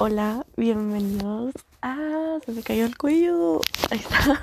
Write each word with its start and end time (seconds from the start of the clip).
Hola, 0.00 0.44
bienvenidos 0.56 1.54
a... 1.80 2.40
Se 2.44 2.50
me 2.50 2.64
cayó 2.64 2.84
el 2.84 2.98
cuello. 2.98 3.60
Ahí 3.92 3.98
está. 3.98 4.42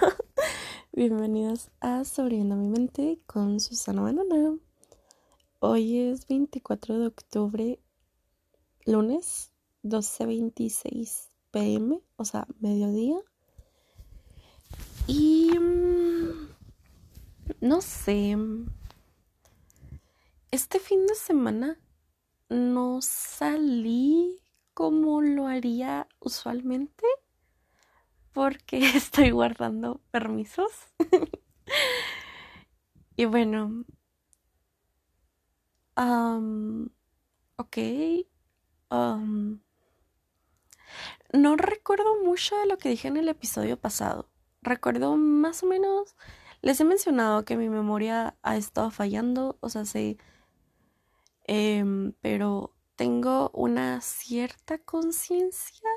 bienvenidos 0.94 1.72
a 1.82 2.06
Sobreviviendo 2.06 2.56
mi 2.56 2.70
mente 2.70 3.20
con 3.26 3.60
Susana 3.60 4.02
Banana. 4.02 4.58
Hoy 5.60 6.00
es 6.00 6.26
24 6.28 7.00
de 7.00 7.08
octubre, 7.08 7.80
lunes, 8.86 9.52
12.26 9.84 11.28
pm, 11.52 12.02
o 12.16 12.24
sea, 12.24 12.48
mediodía. 12.62 13.18
Y... 15.06 15.52
Mm, 15.60 16.48
no 17.60 17.82
sé. 17.82 18.38
Este 20.50 20.80
fin 20.80 21.06
de 21.08 21.16
semana 21.16 21.78
no 22.48 23.02
salí 23.02 24.42
como 24.82 25.22
lo 25.22 25.46
haría 25.46 26.08
usualmente 26.20 27.06
porque 28.32 28.80
estoy 28.98 29.30
guardando 29.30 30.02
permisos. 30.10 30.72
y 33.16 33.26
bueno, 33.26 33.86
ok. 37.58 37.78
no 41.32 41.56
recuerdo 41.58 42.24
mucho 42.24 42.58
de 42.58 42.66
lo 42.66 42.80
que 42.80 42.90
dije 42.90 43.08
en 43.08 43.18
el 43.18 43.30
episodio 43.30 43.80
pasado. 43.80 44.32
Recuerdo 44.64 45.16
más 45.16 45.62
o 45.62 45.68
menos, 45.68 46.16
les 46.64 46.82
he 46.82 46.86
mencionado 46.86 47.46
que 47.46 47.56
mi 47.56 47.70
memoria 47.70 48.36
ha 48.42 48.58
estado 48.58 48.90
fallando, 48.90 49.60
o 49.60 49.70
sea, 49.70 49.86
sí, 49.86 50.18
em, 51.46 52.14
pero 52.22 52.74
tengo 53.02 53.50
una 53.56 54.00
cierta 54.00 54.78
conciencia. 54.78 55.90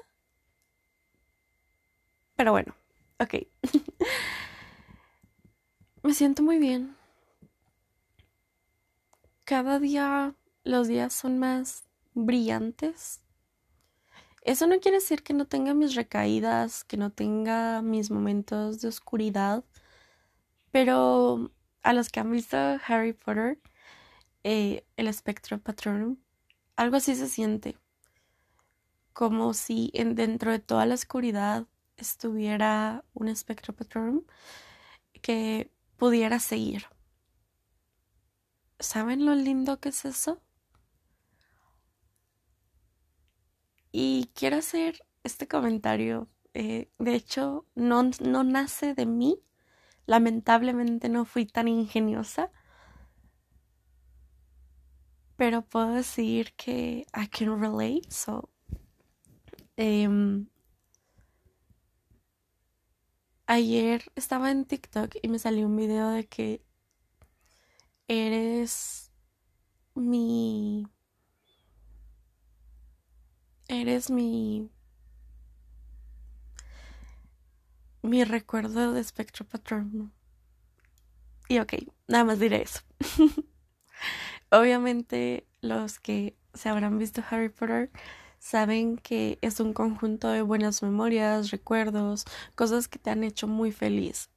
Pero 2.35 2.53
bueno, 2.53 2.75
ok. 3.21 3.47
Me 6.03 6.15
siento 6.15 6.43
muy 6.43 6.59
bien. 6.59 6.97
Cada 9.45 9.79
día 9.79 10.35
los 10.63 10.89
días 10.89 11.13
son 11.13 11.39
más 11.39 11.85
brillantes. 12.15 13.21
Eso 14.41 14.67
no 14.67 14.81
quiere 14.81 14.97
decir 14.97 15.23
que 15.23 15.35
no 15.35 15.47
tenga 15.47 15.75
mis 15.75 15.95
recaídas, 15.95 16.85
que 16.85 16.97
no 16.97 17.13
tenga 17.13 17.83
mis 17.83 18.11
momentos 18.11 18.81
de 18.81 18.89
oscuridad, 18.89 19.63
pero 20.71 21.51
a 21.83 21.93
los 21.93 22.09
que 22.09 22.21
han 22.21 22.33
visto 22.33 22.57
Harry 22.89 23.13
Potter, 23.13 23.61
eh, 24.43 24.87
el 24.97 25.09
espectro 25.09 25.61
patronum, 25.61 26.17
algo 26.77 26.97
así 26.97 27.15
se 27.15 27.29
siente. 27.29 27.77
Como 29.13 29.55
si 29.55 29.91
en, 29.95 30.15
dentro 30.15 30.51
de 30.51 30.59
toda 30.59 30.87
la 30.87 30.95
oscuridad 30.95 31.67
estuviera 31.97 33.05
un 33.15 33.29
espectro 33.29 33.75
patronum 33.75 34.25
que 35.23 35.71
pudiera 35.97 36.39
seguir. 36.41 36.87
¿Saben 38.81 39.25
lo 39.25 39.35
lindo 39.35 39.81
que 39.81 39.91
es 39.91 40.05
eso? 40.05 40.43
Y 43.93 44.31
quiero 44.35 44.57
hacer 44.57 45.07
este 45.23 45.47
comentario. 45.47 46.29
Eh, 46.53 46.91
de 46.99 47.15
hecho, 47.15 47.67
no, 47.75 48.11
no 48.21 48.45
nace 48.45 48.95
de 48.95 49.07
mí. 49.07 49.41
Lamentablemente 50.07 51.09
no 51.09 51.25
fui 51.25 51.47
tan 51.47 51.69
ingeniosa 51.69 52.51
pero 55.37 55.63
puedo 55.63 55.93
decir 55.95 56.55
que 56.57 57.07
I 57.15 57.29
can 57.29 57.61
relate, 57.61 58.11
so 58.11 58.51
em, 59.77 60.47
ayer 63.47 64.05
estaba 64.17 64.51
en 64.51 64.65
TikTok 64.65 65.17
y 65.23 65.29
me 65.29 65.39
salió 65.39 65.67
un 65.67 65.77
video 65.77 66.11
de 66.11 66.27
que 66.27 66.63
eres 68.09 69.11
mi 69.95 70.87
eres 73.69 74.11
mi 74.11 74.71
mi 78.03 78.25
recuerdo 78.25 78.93
de 78.93 79.01
espectro 79.01 79.47
patrón 79.47 80.13
y 81.49 81.59
ok, 81.59 81.75
nada 82.09 82.25
más 82.25 82.39
diré 82.39 82.63
eso 82.63 82.81
Obviamente 84.55 85.49
los 85.63 85.99
que 85.99 86.37
se 86.53 86.69
habrán 86.69 86.97
visto 86.97 87.25
Harry 87.29 87.49
Potter 87.49 87.91
saben 88.39 88.97
que 88.99 89.37
es 89.43 89.59
un 89.59 89.73
conjunto 89.73 90.29
de 90.29 90.43
buenas 90.43 90.81
memorias, 90.81 91.51
recuerdos, 91.51 92.25
cosas 92.55 92.87
que 92.87 93.01
te 93.01 93.11
han 93.11 93.25
hecho 93.25 93.49
muy 93.49 93.73
feliz. 93.73 94.31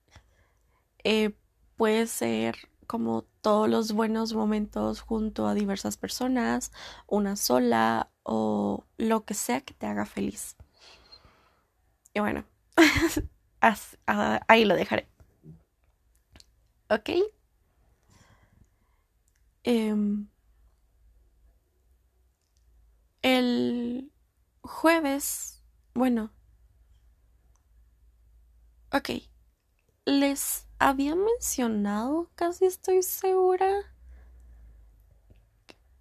Eh, 1.03 1.35
puede 1.75 2.07
ser 2.07 2.57
como 2.87 3.25
todos 3.41 3.69
los 3.69 3.91
buenos 3.91 4.33
momentos 4.33 5.01
junto 5.01 5.45
a 5.45 5.53
diversas 5.53 5.97
personas, 5.97 6.71
una 7.05 7.35
sola 7.35 8.09
o 8.23 8.85
lo 8.97 9.23
que 9.23 9.35
sea 9.35 9.61
que 9.61 9.75
te 9.75 9.85
haga 9.85 10.07
feliz. 10.07 10.55
Y 12.15 12.21
bueno, 12.21 12.43
ahí 14.47 14.65
lo 14.65 14.73
dejaré. 14.73 15.07
¿Ok? 16.89 17.36
Em, 19.69 20.29
el 23.21 24.13
jueves, 24.61 25.61
bueno, 25.93 26.31
ok, 28.93 29.09
les 30.05 30.67
había 30.79 31.15
mencionado, 31.15 32.31
casi 32.35 32.63
estoy 32.63 33.03
segura, 33.03 33.69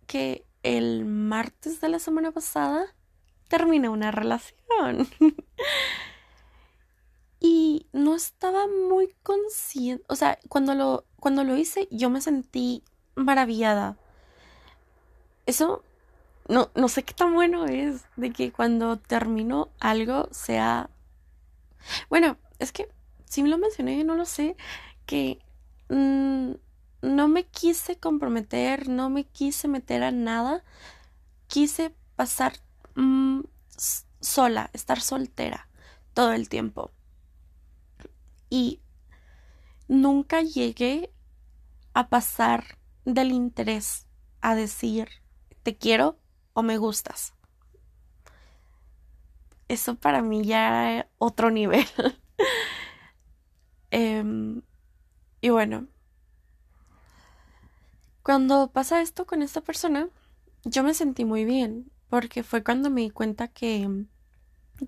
que 0.07 0.47
el 0.63 1.05
martes 1.05 1.81
de 1.81 1.89
la 1.89 1.99
semana 1.99 2.31
pasada 2.31 2.95
terminé 3.49 3.89
una 3.89 4.13
relación. 4.13 5.09
y 7.41 7.89
no 7.93 8.15
estaba 8.15 8.69
muy 8.69 9.13
consciente, 9.25 10.05
o 10.09 10.15
sea, 10.15 10.39
cuando 10.49 10.75
lo, 10.77 11.05
cuando 11.19 11.43
lo 11.43 11.57
hice 11.57 11.89
yo 11.91 12.11
me 12.11 12.21
sentí 12.21 12.85
maravillada. 13.17 13.97
Eso 15.47 15.83
no, 16.49 16.71
no 16.75 16.89
sé 16.89 17.03
qué 17.03 17.15
tan 17.15 17.35
bueno 17.35 17.67
es 17.67 18.05
de 18.17 18.33
que 18.33 18.53
cuando 18.53 18.99
termino 18.99 19.69
algo 19.81 20.29
sea... 20.31 20.91
Bueno, 22.09 22.37
es 22.59 22.73
que 22.73 22.89
si 23.25 23.43
me 23.43 23.49
lo 23.49 23.59
mencioné, 23.59 24.05
no 24.05 24.15
lo 24.15 24.25
sé, 24.25 24.57
que 25.07 25.39
mm, 25.89 26.53
no 27.03 27.29
me 27.29 27.45
quise 27.45 27.97
comprometer, 27.99 28.89
no 28.89 29.11
me 29.11 29.25
quise 29.25 29.69
meter 29.69 30.03
a 30.03 30.11
nada, 30.11 30.65
quise 31.49 31.95
pasar 32.17 32.55
mm, 32.95 33.41
sola, 34.21 34.71
estar 34.73 35.01
soltera 35.01 35.69
todo 36.15 36.33
el 36.33 36.49
tiempo. 36.49 36.91
Y 38.49 38.81
nunca 39.89 40.43
llegué 40.43 41.11
a 41.95 42.09
pasar 42.09 42.79
del 43.07 43.31
interés 43.33 44.07
a 44.43 44.55
decir 44.55 45.09
te 45.63 45.77
quiero 45.77 46.19
o 46.53 46.63
me 46.63 46.77
gustas. 46.77 47.33
Eso 49.69 49.95
para 49.95 50.23
mí 50.23 50.45
ya 50.45 50.93
era 50.93 51.09
otro 51.19 51.51
nivel. 51.51 51.87
Em, 53.93 54.63
y 55.41 55.49
bueno, 55.51 55.87
cuando 58.23 58.73
pasa 58.73 59.01
esto 59.01 59.27
con 59.27 59.41
esta 59.41 59.61
persona, 59.61 60.09
yo 60.65 60.83
me 60.83 60.93
sentí 60.93 61.25
muy 61.25 61.45
bien, 61.45 61.91
porque 62.11 62.43
fue 62.43 62.65
cuando 62.65 62.91
me 62.91 63.03
di 63.03 63.11
cuenta 63.11 63.49
que 63.49 64.07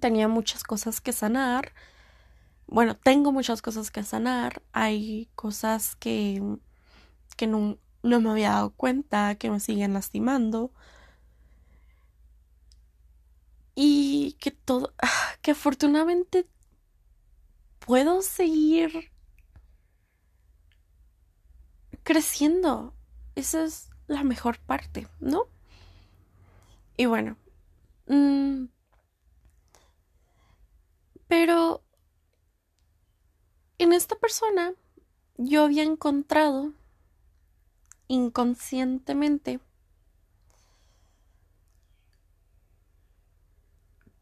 tenía 0.01 0.29
muchas 0.29 0.65
cosas 0.65 1.01
que 1.01 1.13
sanar. 1.13 1.73
Bueno, 2.67 2.97
tengo 2.97 3.33
muchas 3.33 3.63
cosas 3.63 3.91
que 3.91 4.03
sanar. 4.03 4.63
Hay 4.73 5.31
cosas 5.37 5.97
que, 5.97 6.43
que 7.37 7.47
no, 7.47 7.79
no 8.03 8.21
me 8.21 8.31
había 8.31 8.51
dado 8.51 8.71
cuenta 8.71 9.35
que 9.37 9.51
me 9.51 9.61
siguen 9.61 9.95
lastimando. 9.95 10.73
Y 13.75 14.37
que 14.41 14.51
todo, 14.51 14.95
que 15.43 15.53
afortunadamente 15.53 16.47
puedo 17.79 18.23
seguir 18.23 19.13
creciendo. 22.03 22.95
Esa 23.35 23.65
es 23.65 23.91
la 24.07 24.25
mejor 24.25 24.59
parte, 24.61 25.09
¿no? 25.21 25.45
Y 26.97 27.07
bueno. 27.07 27.37
Mm, 28.07 28.67
pero 31.29 31.85
en 33.79 33.93
esta 33.93 34.17
persona 34.17 34.75
yo 35.37 35.65
había 35.65 35.85
encontrado 35.85 36.73
inconscientemente 38.09 39.61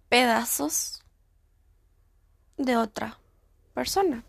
pedazos 0.08 1.02
de 2.56 2.76
otra 2.76 3.18
persona. 3.74 4.24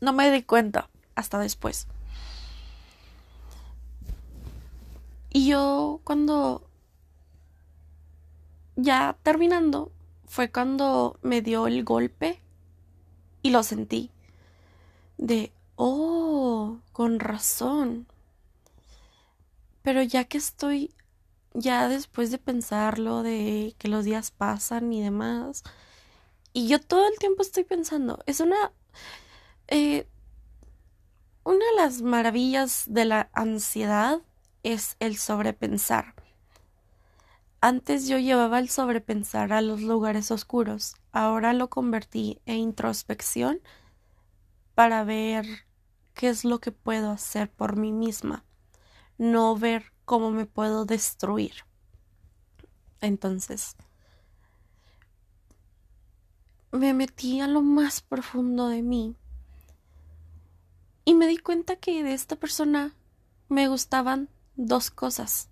No 0.00 0.12
me 0.12 0.30
di 0.30 0.42
cuenta 0.42 0.88
hasta 1.14 1.38
después. 1.38 1.86
Y 5.30 5.48
yo 5.48 6.00
cuando 6.04 6.68
ya 8.76 9.16
terminando 9.22 9.92
fue 10.26 10.50
cuando 10.50 11.18
me 11.22 11.42
dio 11.42 11.66
el 11.66 11.84
golpe 11.84 12.40
y 13.42 13.50
lo 13.50 13.62
sentí. 13.62 14.10
De, 15.18 15.52
oh, 15.76 16.78
con 16.92 17.20
razón. 17.20 18.06
Pero 19.82 20.02
ya 20.02 20.24
que 20.24 20.38
estoy, 20.38 20.94
ya 21.54 21.88
después 21.88 22.30
de 22.30 22.38
pensarlo, 22.38 23.22
de 23.22 23.74
que 23.78 23.88
los 23.88 24.04
días 24.04 24.30
pasan 24.30 24.92
y 24.92 25.02
demás, 25.02 25.64
y 26.52 26.68
yo 26.68 26.80
todo 26.80 27.08
el 27.08 27.18
tiempo 27.18 27.42
estoy 27.42 27.64
pensando, 27.64 28.18
es 28.26 28.40
una... 28.40 28.72
Eh, 29.68 30.06
una 31.44 31.64
de 31.64 31.76
las 31.76 32.02
maravillas 32.02 32.84
de 32.86 33.04
la 33.04 33.28
ansiedad 33.32 34.20
es 34.62 34.96
el 35.00 35.16
sobrepensar. 35.16 36.14
Antes 37.60 38.06
yo 38.06 38.18
llevaba 38.18 38.58
el 38.58 38.68
sobrepensar 38.68 39.52
a 39.52 39.60
los 39.60 39.82
lugares 39.82 40.30
oscuros, 40.30 40.94
ahora 41.10 41.52
lo 41.52 41.68
convertí 41.68 42.40
en 42.46 42.56
introspección 42.56 43.60
para 44.74 45.04
ver 45.04 45.46
qué 46.14 46.28
es 46.28 46.44
lo 46.44 46.60
que 46.60 46.72
puedo 46.72 47.10
hacer 47.10 47.50
por 47.50 47.76
mí 47.76 47.92
misma, 47.92 48.44
no 49.22 49.54
ver 49.54 49.92
cómo 50.04 50.32
me 50.32 50.46
puedo 50.46 50.84
destruir. 50.84 51.52
Entonces, 53.00 53.76
me 56.72 56.92
metí 56.92 57.40
a 57.40 57.46
lo 57.46 57.62
más 57.62 58.00
profundo 58.00 58.66
de 58.66 58.82
mí 58.82 59.14
y 61.04 61.14
me 61.14 61.28
di 61.28 61.36
cuenta 61.36 61.76
que 61.76 62.02
de 62.02 62.14
esta 62.14 62.34
persona 62.34 62.96
me 63.48 63.68
gustaban 63.68 64.28
dos 64.56 64.90
cosas. 64.90 65.48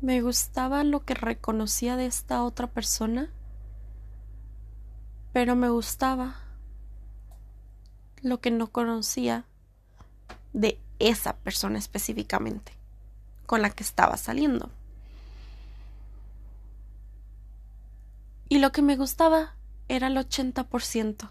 Me 0.00 0.22
gustaba 0.22 0.82
lo 0.82 1.04
que 1.04 1.14
reconocía 1.14 1.96
de 1.96 2.06
esta 2.06 2.42
otra 2.42 2.66
persona, 2.66 3.30
pero 5.32 5.54
me 5.54 5.68
gustaba 5.68 6.34
lo 8.22 8.40
que 8.40 8.50
no 8.50 8.72
conocía 8.72 9.44
de 10.52 10.80
esa 10.98 11.36
persona 11.36 11.78
específicamente 11.78 12.72
con 13.46 13.62
la 13.62 13.70
que 13.70 13.82
estaba 13.82 14.16
saliendo. 14.16 14.70
Y 18.48 18.58
lo 18.58 18.72
que 18.72 18.82
me 18.82 18.96
gustaba 18.96 19.56
era 19.88 20.08
el 20.08 20.16
80% 20.16 21.30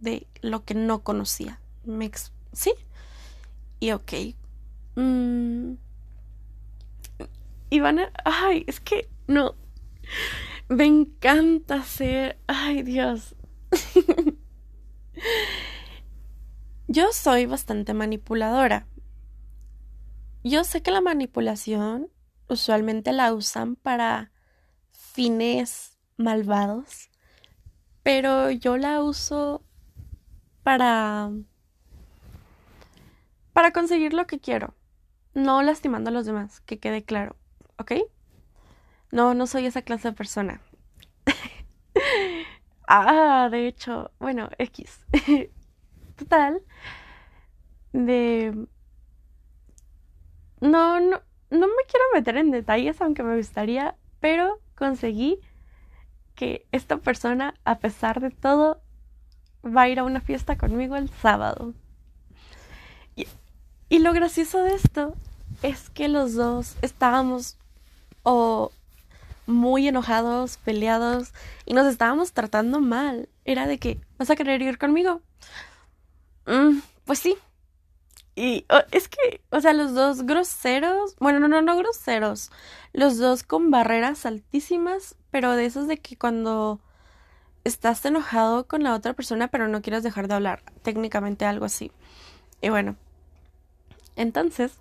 de 0.00 0.26
lo 0.40 0.64
que 0.64 0.74
no 0.74 1.02
conocía. 1.02 1.60
Me 1.84 2.10
¿Sí? 2.52 2.72
Y 3.80 3.92
ok. 3.92 4.12
Mm, 4.96 5.74
y 7.70 7.80
van 7.80 7.98
a... 7.98 8.12
Ay, 8.24 8.64
es 8.66 8.80
que 8.80 9.08
no. 9.26 9.54
Me 10.68 10.84
encanta 10.84 11.82
ser... 11.82 12.38
Ay, 12.46 12.82
Dios. 12.82 13.34
Yo 16.86 17.12
soy 17.12 17.46
bastante 17.46 17.94
manipuladora. 17.94 18.86
Yo 20.42 20.64
sé 20.64 20.82
que 20.82 20.90
la 20.90 21.00
manipulación 21.00 22.10
usualmente 22.48 23.12
la 23.12 23.32
usan 23.32 23.76
para 23.76 24.30
fines 24.90 25.96
malvados, 26.18 27.08
pero 28.02 28.50
yo 28.50 28.76
la 28.76 29.02
uso 29.02 29.62
para 30.62 31.30
para 33.54 33.72
conseguir 33.72 34.12
lo 34.12 34.26
que 34.26 34.40
quiero, 34.40 34.74
no 35.32 35.62
lastimando 35.62 36.10
a 36.10 36.12
los 36.12 36.26
demás, 36.26 36.60
que 36.60 36.78
quede 36.78 37.02
claro, 37.04 37.36
¿ok? 37.78 37.92
No, 39.10 39.32
no 39.32 39.46
soy 39.46 39.64
esa 39.64 39.82
clase 39.82 40.08
de 40.08 40.16
persona. 40.16 40.60
ah, 42.88 43.48
de 43.50 43.68
hecho, 43.68 44.10
bueno, 44.18 44.50
X. 44.58 45.00
Total, 46.16 46.62
de... 47.92 48.66
No, 50.60 51.00
no, 51.00 51.20
no 51.50 51.66
me 51.66 51.84
quiero 51.88 52.04
meter 52.14 52.36
en 52.36 52.50
detalles, 52.50 53.00
aunque 53.00 53.22
me 53.22 53.36
gustaría, 53.36 53.96
pero 54.20 54.60
conseguí 54.76 55.40
que 56.34 56.66
esta 56.72 56.96
persona, 56.98 57.54
a 57.64 57.78
pesar 57.78 58.20
de 58.20 58.30
todo, 58.30 58.80
va 59.64 59.82
a 59.82 59.88
ir 59.88 59.98
a 59.98 60.04
una 60.04 60.20
fiesta 60.20 60.56
conmigo 60.56 60.96
el 60.96 61.08
sábado. 61.10 61.74
Y, 63.90 63.98
lo 64.00 64.12
gracioso 64.12 64.62
de 64.64 64.74
esto 64.74 65.14
es 65.62 65.88
que 65.90 66.08
los 66.08 66.34
dos 66.34 66.76
estábamos 66.82 67.56
muy 69.46 69.86
enojados, 69.86 70.56
peleados 70.56 71.32
y 71.64 71.74
nos 71.74 71.86
estábamos 71.86 72.32
tratando 72.32 72.80
mal. 72.80 73.28
Era 73.44 73.66
de 73.66 73.78
que, 73.78 74.00
¿vas 74.18 74.30
a 74.30 74.36
querer 74.36 74.62
ir 74.62 74.78
conmigo? 74.78 75.20
Mm, 76.46 76.80
pues 77.04 77.18
sí. 77.18 77.36
Y 78.36 78.66
es 78.90 79.08
que, 79.08 79.40
o 79.50 79.60
sea, 79.60 79.72
los 79.72 79.94
dos 79.94 80.22
groseros, 80.26 81.14
bueno, 81.20 81.38
no, 81.38 81.48
no, 81.48 81.62
no 81.62 81.76
groseros, 81.76 82.50
los 82.92 83.18
dos 83.18 83.44
con 83.44 83.70
barreras 83.70 84.26
altísimas, 84.26 85.14
pero 85.30 85.52
de 85.52 85.66
esos 85.66 85.86
de 85.86 85.98
que 85.98 86.16
cuando 86.16 86.80
estás 87.62 88.04
enojado 88.04 88.66
con 88.66 88.82
la 88.82 88.94
otra 88.94 89.14
persona, 89.14 89.48
pero 89.48 89.68
no 89.68 89.82
quieres 89.82 90.02
dejar 90.02 90.26
de 90.28 90.34
hablar, 90.34 90.62
técnicamente 90.82 91.44
algo 91.44 91.64
así. 91.64 91.92
Y 92.60 92.70
bueno, 92.70 92.96
entonces, 94.16 94.72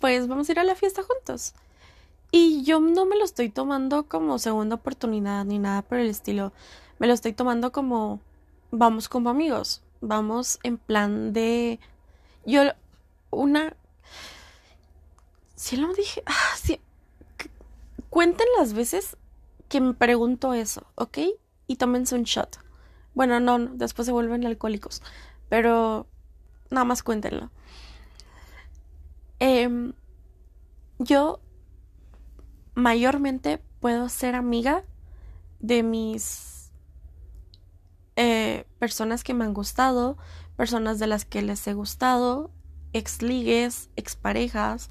pues 0.00 0.26
vamos 0.26 0.48
a 0.48 0.52
ir 0.52 0.58
a 0.58 0.64
la 0.64 0.74
fiesta 0.74 1.02
juntos. 1.02 1.54
Y 2.32 2.64
yo 2.64 2.80
no 2.80 3.06
me 3.06 3.16
lo 3.16 3.24
estoy 3.24 3.50
tomando 3.50 4.08
como 4.08 4.38
segunda 4.40 4.76
oportunidad 4.76 5.44
ni 5.44 5.60
nada 5.60 5.82
por 5.82 5.98
el 5.98 6.08
estilo. 6.08 6.52
Me 6.98 7.06
lo 7.06 7.12
estoy 7.12 7.32
tomando 7.32 7.70
como 7.70 8.20
vamos 8.72 9.08
como 9.08 9.30
amigos 9.30 9.82
vamos 10.00 10.58
en 10.62 10.78
plan 10.78 11.32
de... 11.32 11.80
Yo, 12.46 12.62
una... 13.30 13.76
Si 15.54 15.76
lo 15.76 15.92
dije... 15.94 16.22
Ah, 16.26 16.56
sí. 16.56 16.80
Cuenten 18.10 18.46
las 18.58 18.74
veces 18.74 19.16
que 19.68 19.80
me 19.80 19.94
pregunto 19.94 20.54
eso, 20.54 20.86
¿ok? 20.94 21.18
Y 21.66 21.76
tómense 21.76 22.14
un 22.14 22.24
shot. 22.24 22.58
Bueno, 23.14 23.40
no, 23.40 23.58
no 23.58 23.70
después 23.74 24.06
se 24.06 24.12
vuelven 24.12 24.46
alcohólicos. 24.46 25.02
Pero 25.48 26.06
nada 26.70 26.84
más 26.84 27.02
cuéntenlo. 27.02 27.50
Em, 29.40 29.92
yo 30.98 31.40
mayormente 32.74 33.60
puedo 33.80 34.08
ser 34.08 34.34
amiga 34.34 34.84
de 35.60 35.82
mis 35.82 36.53
eh, 38.16 38.66
personas 38.78 39.24
que 39.24 39.34
me 39.34 39.44
han 39.44 39.54
gustado, 39.54 40.16
personas 40.56 40.98
de 40.98 41.06
las 41.06 41.24
que 41.24 41.42
les 41.42 41.66
he 41.66 41.74
gustado, 41.74 42.50
ex 42.92 43.22
ligues, 43.22 43.90
ex 43.96 44.16
parejas, 44.16 44.90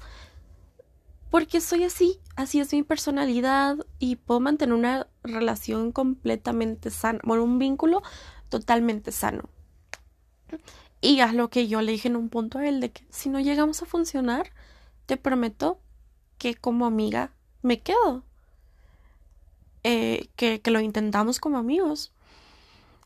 porque 1.30 1.60
soy 1.60 1.82
así, 1.82 2.20
así 2.36 2.60
es 2.60 2.72
mi 2.72 2.84
personalidad 2.84 3.78
y 3.98 4.16
puedo 4.16 4.38
mantener 4.38 4.74
una 4.74 5.08
relación 5.24 5.90
completamente 5.90 6.90
sana, 6.90 7.18
bueno, 7.24 7.42
un 7.42 7.58
vínculo 7.58 8.02
totalmente 8.48 9.10
sano. 9.10 9.48
Y 11.00 11.20
a 11.20 11.32
lo 11.32 11.50
que 11.50 11.66
yo 11.66 11.82
le 11.82 11.92
dije 11.92 12.08
en 12.08 12.16
un 12.16 12.28
punto 12.28 12.58
a 12.58 12.68
él 12.68 12.80
de 12.80 12.92
que 12.92 13.04
si 13.10 13.28
no 13.28 13.40
llegamos 13.40 13.82
a 13.82 13.86
funcionar, 13.86 14.52
te 15.06 15.16
prometo 15.16 15.80
que 16.38 16.54
como 16.54 16.86
amiga 16.86 17.32
me 17.62 17.80
quedo. 17.80 18.24
Eh, 19.82 20.28
que, 20.36 20.62
que 20.62 20.70
lo 20.70 20.80
intentamos 20.80 21.40
como 21.40 21.58
amigos. 21.58 22.13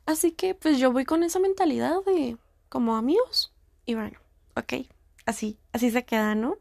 Así 0.09 0.33
que 0.33 0.55
pues 0.55 0.79
yo 0.79 0.91
voy 0.91 1.05
con 1.05 1.23
esa 1.23 1.39
mentalidad 1.39 2.03
de 2.07 2.39
como 2.71 2.97
amigos. 2.97 3.53
Y 3.85 3.95
bueno, 3.95 4.19
ok, 4.57 4.87
así, 5.27 5.59
así 5.75 5.91
se 5.91 6.07
queda, 6.07 6.35
¿no? 6.35 6.57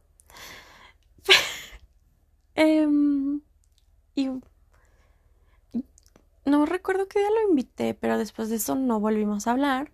Em, 2.55 3.39
y 4.15 4.29
no 6.43 6.65
recuerdo 6.65 7.07
qué 7.07 7.19
día 7.19 7.29
lo 7.29 7.49
invité, 7.49 7.93
pero 7.93 8.17
después 8.17 8.49
de 8.49 8.57
eso 8.57 8.75
no 8.75 8.99
volvimos 8.99 9.47
a 9.47 9.51
hablar. 9.51 9.93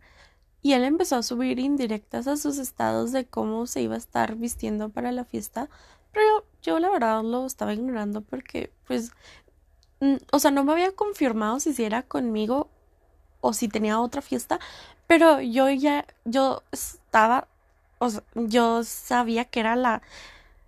Y 0.63 0.73
él 0.73 0.83
empezó 0.83 1.17
a 1.17 1.23
subir 1.23 1.59
indirectas 1.59 2.25
a 2.25 2.37
sus 2.37 2.57
estados 2.57 3.11
de 3.11 3.27
cómo 3.27 3.67
se 3.67 3.83
iba 3.83 3.93
a 3.93 3.99
estar 3.99 4.35
vistiendo 4.35 4.89
para 4.89 5.11
la 5.11 5.25
fiesta. 5.25 5.69
Pero 6.11 6.47
yo, 6.63 6.79
la 6.79 6.89
verdad 6.89 7.21
lo 7.23 7.45
estaba 7.45 7.75
ignorando 7.75 8.21
porque, 8.21 8.73
pues, 8.87 9.11
o 10.31 10.39
sea, 10.39 10.49
no 10.49 10.63
me 10.63 10.71
había 10.71 10.91
confirmado 10.93 11.59
si 11.59 11.83
era 11.83 12.01
conmigo 12.01 12.72
o 13.43 13.51
si 13.51 13.67
tenía 13.67 13.99
otra 13.99 14.21
fiesta, 14.21 14.57
pero 15.05 15.41
yo 15.41 15.69
ya, 15.69 16.07
yo 16.23 16.63
estaba, 16.71 17.49
o 17.99 18.09
sea, 18.09 18.23
yo 18.35 18.85
sabía 18.85 19.43
que 19.45 19.59
era 19.59 19.75
la, 19.75 20.01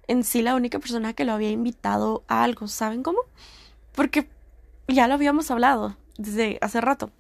en 0.08 0.26
sí 0.26 0.42
la 0.42 0.56
única 0.56 0.78
persona 0.78 1.14
que 1.14 1.24
lo 1.24 1.32
había 1.32 1.52
invitado 1.52 2.26
a 2.28 2.44
algo, 2.44 2.68
¿saben 2.68 3.02
cómo? 3.02 3.20
Porque 3.94 4.30
ya 4.90 5.08
lo 5.08 5.14
habíamos 5.14 5.50
hablado 5.52 5.96
desde 6.18 6.58
hace 6.62 6.82
rato. 6.82 7.12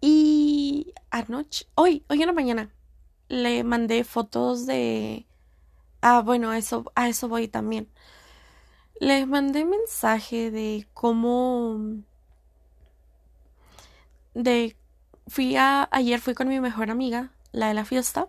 Y 0.00 0.94
anoche, 1.10 1.66
hoy, 1.74 2.04
hoy 2.08 2.22
en 2.22 2.28
la 2.28 2.32
mañana, 2.32 2.70
le 3.28 3.64
mandé 3.64 4.04
fotos 4.04 4.64
de... 4.64 5.26
Ah, 6.02 6.22
bueno, 6.24 6.52
eso, 6.52 6.84
a 6.94 7.08
eso 7.08 7.28
voy 7.28 7.48
también. 7.48 7.88
Le 9.00 9.26
mandé 9.26 9.64
mensaje 9.64 10.52
de 10.52 10.86
cómo... 10.94 12.04
De... 14.34 14.76
Fui 15.26 15.56
a... 15.56 15.88
Ayer 15.92 16.20
fui 16.20 16.34
con 16.34 16.48
mi 16.48 16.60
mejor 16.60 16.90
amiga, 16.90 17.32
la 17.52 17.68
de 17.68 17.74
la 17.74 17.84
fiesta, 17.84 18.28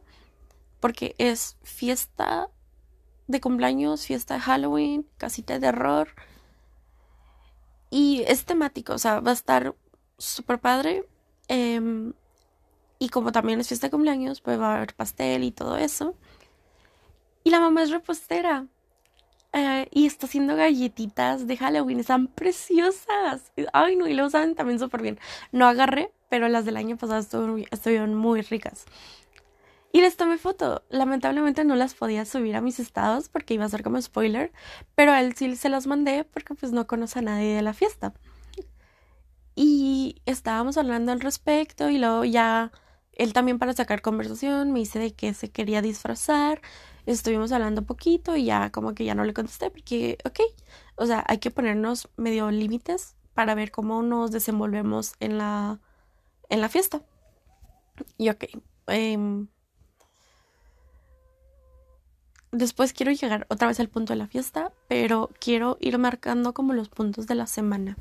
porque 0.80 1.16
es 1.18 1.58
fiesta 1.64 2.50
de 3.28 3.42
cumpleaños, 3.42 4.06
fiesta 4.06 4.36
de 4.36 4.42
Halloween, 4.42 5.08
casita 5.18 5.54
de 5.54 5.60
terror. 5.62 6.10
Y 7.90 8.24
es 8.28 8.46
temático, 8.46 8.94
o 8.94 8.98
sea, 8.98 9.20
va 9.20 9.32
a 9.32 9.34
estar 9.34 9.76
súper 10.18 10.60
padre. 10.60 11.08
Em, 11.48 12.14
y 13.00 13.10
como 13.10 13.32
también 13.32 13.60
es 13.60 13.68
fiesta 13.68 13.88
de 13.88 13.92
cumpleaños, 13.92 14.42
pues 14.42 14.60
va 14.60 14.74
a 14.74 14.78
haber 14.78 14.96
pastel 14.96 15.44
y 15.44 15.52
todo 15.52 15.78
eso. 15.78 16.16
Y 17.44 17.50
la 17.50 17.60
mamá 17.60 17.84
es 17.84 17.92
repostera. 17.92 18.68
Eh, 19.54 19.88
y 19.92 20.08
está 20.08 20.26
haciendo 20.26 20.56
galletitas 20.56 21.48
de 21.48 21.58
Halloween. 21.58 22.00
Están 22.00 22.28
preciosas. 22.28 23.52
Ay, 23.72 23.96
no, 23.96 24.08
y 24.08 24.14
lo 24.14 24.30
saben 24.30 24.56
también 24.56 24.80
súper 24.80 25.02
bien. 25.02 25.20
No 25.52 25.68
agarré, 25.68 26.12
pero 26.30 26.50
las 26.50 26.66
del 26.66 26.78
año 26.78 26.98
pasado 26.98 27.20
estuvieron 27.72 28.16
muy 28.16 28.42
ricas. 28.42 28.86
Y 29.92 30.02
les 30.02 30.18
tomé 30.18 30.40
foto. 30.40 30.84
Lamentablemente 30.90 31.64
no 31.66 31.76
las 31.76 31.94
podía 31.94 32.26
subir 32.26 32.56
a 32.56 32.62
mis 32.62 32.80
estados 32.80 33.30
porque 33.30 33.54
iba 33.54 33.66
a 33.66 33.70
ser 33.70 33.84
como 33.84 34.02
spoiler, 34.02 34.52
pero 34.96 35.12
a 35.12 35.22
él 35.22 35.36
sí 35.36 35.56
se 35.56 35.70
las 35.70 35.86
mandé 35.86 36.24
porque 36.24 36.56
pues 36.56 36.72
no 36.72 36.88
conoce 36.88 37.20
a 37.20 37.22
nadie 37.22 37.56
de 37.56 37.62
la 37.62 37.74
fiesta. 37.74 38.14
Y 39.56 40.22
estábamos 40.26 40.78
hablando 40.78 41.12
al 41.12 41.22
respecto 41.22 41.92
y 41.92 42.00
luego 42.00 42.26
ya 42.26 42.72
él 43.12 43.34
también 43.34 43.60
para 43.60 43.74
sacar 43.74 44.02
conversación 44.02 44.72
me 44.72 44.80
dice 44.80 44.98
de 44.98 45.14
que 45.14 45.36
se 45.36 45.52
quería 45.52 45.84
disfrazar. 45.84 46.62
Estuvimos 47.06 47.52
hablando 47.52 47.84
poquito 47.84 48.36
y 48.36 48.46
ya 48.46 48.72
como 48.72 48.94
que 48.94 49.06
ya 49.06 49.16
no 49.16 49.26
le 49.26 49.34
contesté 49.34 49.70
porque, 49.70 50.18
ok, 50.26 50.40
o 50.96 51.06
sea, 51.06 51.24
hay 51.28 51.40
que 51.40 51.52
ponernos 51.52 52.10
medio 52.16 52.50
límites 52.50 53.16
para 53.34 53.56
ver 53.56 53.72
cómo 53.72 54.02
nos 54.04 54.32
desenvolvemos 54.32 55.14
en 55.20 55.38
la, 55.38 55.80
en 56.50 56.62
la 56.62 56.70
fiesta. 56.70 57.02
Y 58.18 58.30
ok, 58.30 58.46
eh, 58.88 59.46
después 62.54 62.94
quiero 62.94 63.12
llegar 63.12 63.46
otra 63.50 63.68
vez 63.68 63.80
al 63.80 63.90
punto 63.90 64.14
de 64.14 64.18
la 64.18 64.28
fiesta, 64.28 64.72
pero 64.88 65.30
quiero 65.40 65.78
ir 65.82 65.98
marcando 65.98 66.54
como 66.54 66.74
los 66.74 66.90
puntos 66.90 67.28
de 67.28 67.36
la 67.36 67.48
semana. 67.48 67.98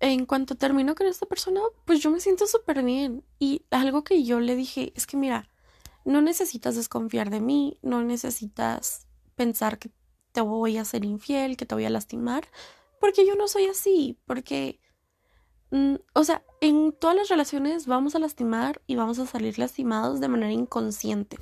En 0.00 0.26
cuanto 0.26 0.54
termino 0.54 0.94
con 0.94 1.08
esta 1.08 1.26
persona, 1.26 1.60
pues 1.84 2.00
yo 2.00 2.10
me 2.10 2.20
siento 2.20 2.46
súper 2.46 2.82
bien. 2.84 3.24
Y 3.40 3.62
algo 3.70 4.04
que 4.04 4.22
yo 4.22 4.38
le 4.38 4.54
dije 4.54 4.92
es 4.94 5.06
que 5.06 5.16
mira, 5.16 5.48
no 6.08 6.22
necesitas 6.22 6.74
desconfiar 6.74 7.28
de 7.28 7.40
mí, 7.40 7.78
no 7.82 8.02
necesitas 8.02 9.06
pensar 9.36 9.78
que 9.78 9.90
te 10.32 10.40
voy 10.40 10.78
a 10.78 10.84
ser 10.86 11.04
infiel, 11.04 11.58
que 11.58 11.66
te 11.66 11.74
voy 11.74 11.84
a 11.84 11.90
lastimar, 11.90 12.48
porque 12.98 13.26
yo 13.26 13.36
no 13.36 13.46
soy 13.46 13.66
así, 13.66 14.18
porque, 14.26 14.80
mm, 15.70 15.96
o 16.14 16.24
sea, 16.24 16.42
en 16.62 16.92
todas 16.98 17.14
las 17.14 17.28
relaciones 17.28 17.86
vamos 17.86 18.14
a 18.14 18.20
lastimar 18.20 18.80
y 18.86 18.96
vamos 18.96 19.18
a 19.18 19.26
salir 19.26 19.58
lastimados 19.58 20.18
de 20.20 20.28
manera 20.28 20.52
inconsciente. 20.52 21.38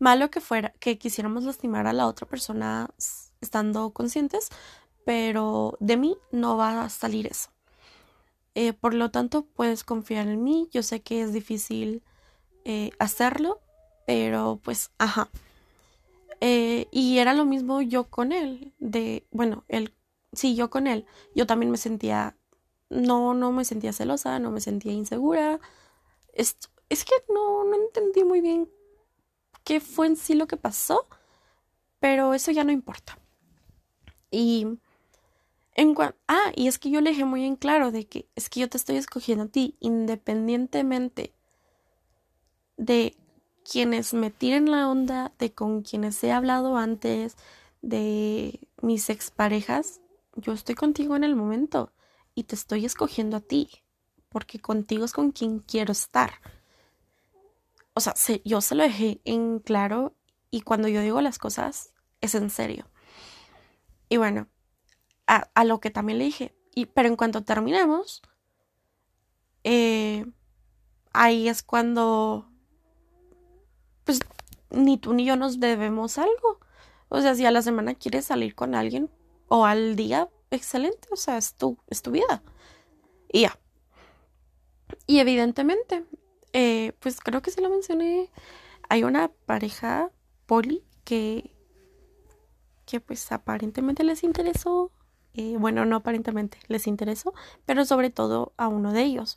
Malo 0.00 0.30
que 0.30 0.40
fuera 0.40 0.72
que 0.80 0.98
quisiéramos 0.98 1.44
lastimar 1.44 1.86
a 1.86 1.92
la 1.92 2.08
otra 2.08 2.26
persona 2.26 2.90
estando 3.40 3.92
conscientes, 3.92 4.48
pero 5.04 5.76
de 5.78 5.96
mí 5.96 6.16
no 6.32 6.56
va 6.56 6.82
a 6.82 6.88
salir 6.88 7.28
eso. 7.28 7.50
Eh, 8.56 8.72
por 8.72 8.94
lo 8.94 9.12
tanto, 9.12 9.46
puedes 9.46 9.84
confiar 9.84 10.26
en 10.26 10.42
mí. 10.42 10.68
Yo 10.72 10.82
sé 10.82 11.02
que 11.02 11.22
es 11.22 11.32
difícil 11.32 12.02
eh, 12.64 12.90
hacerlo, 12.98 13.60
pero 14.06 14.60
pues, 14.62 14.90
ajá. 14.98 15.30
Eh, 16.40 16.88
y 16.90 17.18
era 17.18 17.34
lo 17.34 17.44
mismo 17.44 17.82
yo 17.82 18.04
con 18.04 18.32
él. 18.32 18.72
De, 18.78 19.26
bueno, 19.30 19.64
él, 19.68 19.94
sí, 20.32 20.54
yo 20.54 20.70
con 20.70 20.86
él. 20.86 21.06
Yo 21.34 21.46
también 21.46 21.70
me 21.70 21.78
sentía, 21.78 22.36
no, 22.88 23.34
no 23.34 23.52
me 23.52 23.64
sentía 23.64 23.92
celosa, 23.92 24.38
no 24.38 24.50
me 24.50 24.60
sentía 24.60 24.92
insegura. 24.92 25.60
Es, 26.32 26.56
es 26.88 27.04
que 27.04 27.14
no, 27.28 27.64
no 27.64 27.74
entendí 27.76 28.24
muy 28.24 28.40
bien 28.40 28.68
qué 29.64 29.80
fue 29.80 30.06
en 30.06 30.16
sí 30.16 30.34
lo 30.34 30.46
que 30.46 30.56
pasó, 30.56 31.06
pero 32.00 32.34
eso 32.34 32.50
ya 32.50 32.64
no 32.64 32.72
importa. 32.72 33.18
Y 34.30 34.66
en 35.74 35.94
ah, 36.28 36.52
y 36.56 36.68
es 36.68 36.78
que 36.78 36.90
yo 36.90 37.00
le 37.00 37.10
dije 37.10 37.24
muy 37.24 37.44
en 37.44 37.56
claro 37.56 37.90
de 37.90 38.06
que 38.06 38.28
es 38.34 38.48
que 38.50 38.60
yo 38.60 38.68
te 38.68 38.76
estoy 38.76 38.96
escogiendo 38.96 39.44
a 39.44 39.48
ti 39.48 39.76
independientemente 39.80 41.34
de 42.80 43.16
quienes 43.70 44.14
me 44.14 44.30
tiren 44.30 44.70
la 44.70 44.88
onda, 44.88 45.32
de 45.38 45.52
con 45.52 45.82
quienes 45.82 46.22
he 46.24 46.32
hablado 46.32 46.76
antes, 46.76 47.36
de 47.82 48.60
mis 48.82 49.10
exparejas, 49.10 50.00
yo 50.36 50.52
estoy 50.52 50.74
contigo 50.74 51.16
en 51.16 51.24
el 51.24 51.36
momento 51.36 51.92
y 52.34 52.44
te 52.44 52.54
estoy 52.54 52.84
escogiendo 52.84 53.36
a 53.36 53.40
ti, 53.40 53.70
porque 54.28 54.60
contigo 54.60 55.04
es 55.04 55.12
con 55.12 55.32
quien 55.32 55.60
quiero 55.60 55.92
estar 55.92 56.32
o 57.94 58.00
sea, 58.00 58.14
yo 58.44 58.60
se 58.60 58.74
lo 58.74 58.82
dejé 58.82 59.20
en 59.24 59.58
claro 59.58 60.14
y 60.50 60.62
cuando 60.62 60.88
yo 60.88 61.00
digo 61.00 61.20
las 61.20 61.38
cosas 61.38 61.92
es 62.20 62.34
en 62.34 62.50
serio. 62.50 62.88
Y 64.08 64.16
bueno, 64.16 64.48
a, 65.26 65.64
lo 65.64 65.80
que 65.80 65.90
también 65.90 66.18
le 66.18 66.24
dije, 66.24 66.54
y, 66.74 66.86
pero 66.86 67.08
en 67.08 67.16
cuanto 67.16 67.44
terminemos, 67.44 68.22
eh, 69.64 70.26
ahí 71.12 71.48
es 71.48 71.62
cuando, 71.62 72.49
pues, 74.04 74.20
ni 74.70 74.98
tú 74.98 75.12
ni 75.14 75.24
yo 75.24 75.36
nos 75.36 75.60
debemos 75.60 76.18
algo. 76.18 76.60
O 77.08 77.20
sea, 77.20 77.34
si 77.34 77.44
a 77.44 77.50
la 77.50 77.62
semana 77.62 77.94
quieres 77.94 78.26
salir 78.26 78.54
con 78.54 78.74
alguien 78.74 79.10
o 79.48 79.66
al 79.66 79.96
día, 79.96 80.28
excelente, 80.50 81.08
o 81.10 81.16
sea, 81.16 81.36
es 81.36 81.54
tu, 81.54 81.76
es 81.88 82.02
tu 82.02 82.12
vida. 82.12 82.42
Y 83.32 83.42
ya. 83.42 83.58
Y 85.06 85.18
evidentemente, 85.18 86.04
eh, 86.52 86.92
pues 87.00 87.20
creo 87.20 87.42
que 87.42 87.50
sí 87.50 87.60
lo 87.60 87.70
mencioné. 87.70 88.30
Hay 88.88 89.04
una 89.04 89.28
pareja 89.46 90.10
poli 90.46 90.84
que, 91.04 91.54
que 92.86 93.00
pues 93.00 93.30
aparentemente 93.32 94.04
les 94.04 94.22
interesó. 94.24 94.92
Eh, 95.34 95.56
bueno, 95.58 95.84
no 95.84 95.96
aparentemente 95.96 96.58
les 96.68 96.86
interesó, 96.86 97.32
pero 97.64 97.84
sobre 97.84 98.10
todo 98.10 98.52
a 98.56 98.68
uno 98.68 98.92
de 98.92 99.02
ellos. 99.02 99.36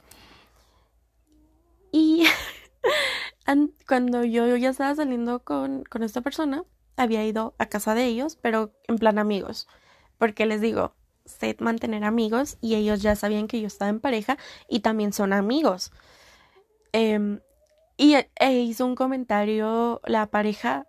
Y 1.92 2.26
cuando 3.88 4.24
yo, 4.24 4.56
ya 4.56 4.70
estaba 4.70 4.96
saliendo 4.96 5.44
con, 5.44 5.84
con 5.84 6.04
esta 6.04 6.22
persona, 6.22 6.64
había 6.96 7.26
ido 7.26 7.56
a 7.58 7.68
casa 7.68 7.96
de 7.96 8.06
ellos, 8.06 8.38
pero 8.42 8.74
en 8.88 8.98
plan 8.98 9.20
amigos. 9.20 9.68
Porque 10.18 10.46
les 10.46 10.62
digo, 10.62 10.96
sé 11.26 11.56
mantener 11.60 12.04
amigos 12.04 12.58
y 12.62 12.76
ellos 12.76 13.02
ya 13.02 13.16
sabían 13.16 13.48
que 13.48 13.62
yo 13.62 13.68
estaba 13.68 13.90
en 13.90 14.00
pareja 14.00 14.38
y 14.70 14.82
también 14.82 15.14
son 15.14 15.34
amigos. 15.34 15.92
Em, 16.92 17.40
y 17.98 18.16
e 18.36 18.52
hizo 18.60 18.86
un 18.86 18.96
comentario 18.96 20.02
la 20.06 20.28
pareja 20.28 20.88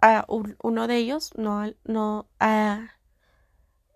a 0.00 0.26
uno 0.28 0.86
de 0.86 0.96
ellos, 0.96 1.32
no, 1.36 1.64
no 1.84 2.28
a 2.38 2.90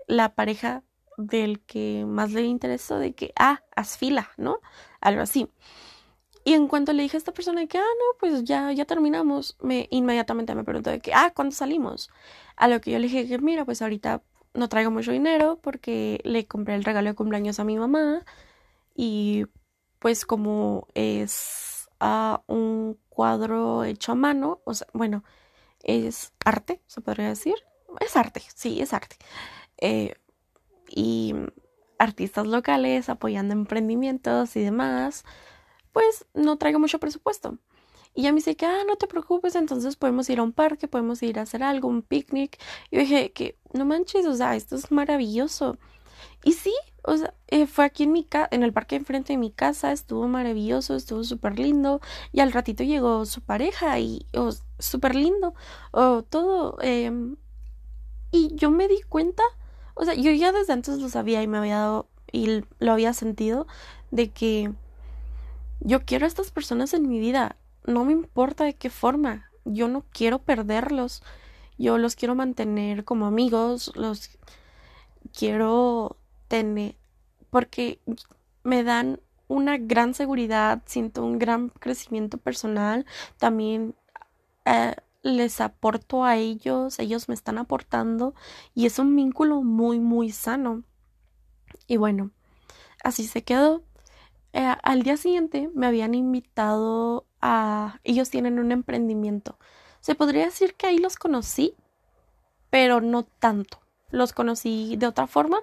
la 0.07 0.35
pareja 0.35 0.85
del 1.19 1.61
que 1.61 2.05
más 2.07 2.33
le 2.33 2.43
interesó, 2.43 2.99
de 2.99 3.15
que, 3.15 3.33
ah, 3.39 3.63
haz 3.77 3.99
fila, 3.99 4.31
¿no? 4.37 4.61
Algo 5.01 5.23
así. 5.23 5.51
Y 6.49 6.55
en 6.55 6.67
cuanto 6.67 6.95
le 6.95 7.03
dije 7.03 7.15
a 7.15 7.19
esta 7.19 7.35
persona 7.35 7.67
que, 7.67 7.77
ah, 7.77 7.83
no, 7.83 8.19
pues 8.19 8.43
ya, 8.45 8.73
ya 8.73 8.87
terminamos, 8.87 9.59
me 9.61 9.87
inmediatamente 9.91 10.55
me 10.55 10.65
preguntó 10.65 10.89
de 10.89 10.99
que, 10.99 11.13
ah, 11.13 11.31
¿cuándo 11.37 11.55
salimos? 11.55 12.09
A 12.57 12.69
lo 12.69 12.81
que 12.81 12.91
yo 12.91 12.99
le 12.99 13.05
dije 13.09 13.29
que, 13.29 13.37
mira, 13.37 13.67
pues 13.67 13.83
ahorita 13.83 14.23
no 14.55 14.71
traigo 14.71 14.91
mucho 14.91 15.13
dinero 15.13 15.59
porque 15.63 16.23
le 16.25 16.47
compré 16.47 16.75
el 16.77 16.85
regalo 16.85 17.11
de 17.11 17.15
cumpleaños 17.15 17.61
a 17.61 17.65
mi 17.65 17.77
mamá 17.77 18.25
y 18.95 19.45
pues 19.99 20.25
como 20.25 20.89
es 20.95 21.87
un 22.47 22.99
cuadro 23.11 23.85
hecho 23.85 24.13
a 24.13 24.15
mano, 24.15 24.63
o 24.65 24.73
sea, 24.73 24.87
bueno, 24.95 25.25
es 25.83 26.33
arte, 26.47 26.81
se 26.87 27.03
podría 27.03 27.29
decir. 27.29 27.57
Es 28.01 28.17
arte, 28.17 28.43
sí, 28.55 28.81
es 28.81 28.95
arte. 28.95 29.17
Eh, 29.77 30.15
y 30.89 31.35
artistas 31.99 32.47
locales 32.47 33.11
apoyando 33.11 33.53
emprendimientos 33.53 34.57
y 34.57 34.63
demás, 34.63 35.27
pues 35.93 36.27
no 36.35 36.59
traigo 36.59 36.79
mucho 36.79 36.99
presupuesto. 36.99 37.59
Y 38.15 38.23
ya 38.23 38.33
me 38.33 38.37
dice 38.37 38.57
que, 38.57 38.67
ah, 38.67 38.83
no 38.87 38.97
te 38.97 39.07
preocupes, 39.07 39.55
entonces 39.55 39.97
podemos 39.97 40.29
ir 40.29 40.41
a 40.41 40.43
un 40.43 40.53
parque, 40.53 40.89
podemos 40.89 41.23
ir 41.23 41.39
a 41.39 41.43
hacer 41.43 41.63
algo, 41.63 41.89
un 41.89 42.03
picnic. 42.03 42.59
Y 42.91 42.97
yo 42.97 43.03
dije 43.03 43.33
que, 43.33 43.57
no 43.73 43.85
manches, 43.85 44.27
o 44.27 44.35
sea, 44.35 44.57
esto 44.57 44.77
es 44.77 44.91
maravilloso. 44.91 45.79
Y 46.45 46.53
sí, 46.53 46.75
o 47.03 47.17
sea, 47.17 47.35
eh, 47.49 47.67
fue 47.67 47.85
aquí 47.85 48.05
en 48.05 48.13
mi 48.13 48.27
en 48.51 48.63
el 48.63 48.73
parque 48.73 48.97
enfrente 48.97 49.33
de 49.33 49.39
mi 49.39 49.51
casa, 49.51 49.93
estuvo 49.93 50.29
maravilloso, 50.29 50.95
estuvo 50.97 51.25
súper 51.25 51.59
lindo. 51.59 52.01
Y 52.33 52.41
al 52.41 52.53
ratito 52.53 52.85
llegó 52.85 53.25
su 53.27 53.41
pareja 53.41 53.99
y 54.01 54.27
oh, 54.35 54.51
súper 54.79 55.15
lindo, 55.15 55.55
oh, 55.93 56.23
todo. 56.23 56.77
Em, 56.81 57.37
y 58.31 58.55
yo 58.55 58.71
me 58.71 58.89
di 58.89 59.01
cuenta, 59.09 59.43
o 59.95 60.05
sea, 60.05 60.15
yo 60.15 60.31
ya 60.33 60.53
desde 60.53 60.73
antes 60.73 60.99
lo 60.99 61.09
sabía 61.09 61.43
y 61.43 61.47
me 61.47 61.59
había 61.59 61.79
dado, 61.79 62.09
y 62.33 62.63
lo 62.79 62.93
había 62.93 63.13
sentido, 63.15 63.67
de 64.11 64.31
que 64.31 64.73
yo 65.81 66.05
quiero 66.05 66.25
a 66.25 66.29
estas 66.29 66.51
personas 66.51 66.95
en 66.95 67.09
mi 67.09 67.19
vida, 67.19 67.57
no 67.85 68.05
me 68.05 68.13
importa 68.13 68.65
de 68.65 68.75
qué 68.75 68.91
forma, 68.91 69.51
yo 69.65 69.89
no 69.89 70.05
quiero 70.13 70.41
perderlos, 70.41 71.23
yo 71.79 71.99
los 71.99 72.17
quiero 72.17 72.35
mantener 72.35 73.05
como 73.05 73.27
amigos, 73.27 73.93
los 73.95 74.31
quiero 75.33 76.17
tener, 76.49 76.97
porque 77.51 78.01
me 78.65 78.83
dan 78.83 79.21
una 79.47 79.79
gran 79.79 80.15
seguridad, 80.15 80.83
siento 80.87 81.25
un 81.25 81.39
gran 81.39 81.71
crecimiento 81.71 82.39
personal, 82.39 83.07
también 83.39 83.95
eh, 84.65 84.95
les 85.23 85.61
aporto 85.61 86.25
a 86.25 86.37
ellos, 86.37 86.99
ellos 86.99 87.29
me 87.29 87.35
están 87.35 87.59
aportando 87.59 88.35
y 88.75 88.87
es 88.87 88.99
un 88.99 89.15
vínculo 89.17 89.63
muy, 89.63 89.99
muy 90.01 90.31
sano. 90.31 90.85
Y 91.87 91.97
bueno, 91.97 92.31
así 93.03 93.27
se 93.27 93.43
quedó. 93.43 93.83
Eh, 94.53 94.75
al 94.83 95.03
día 95.03 95.17
siguiente 95.17 95.71
me 95.75 95.87
habían 95.87 96.15
invitado 96.15 97.27
a... 97.41 98.01
Ellos 98.05 98.31
tienen 98.31 98.59
un 98.59 98.73
emprendimiento. 98.73 99.59
Se 100.01 100.15
podría 100.15 100.47
decir 100.47 100.75
que 100.75 100.87
ahí 100.87 100.99
los 100.99 101.17
conocí, 101.17 101.75
pero 102.71 103.01
no 103.01 103.25
tanto. 103.25 103.81
Los 104.11 104.33
conocí 104.33 104.97
de 104.97 105.07
otra 105.07 105.27
forma, 105.27 105.61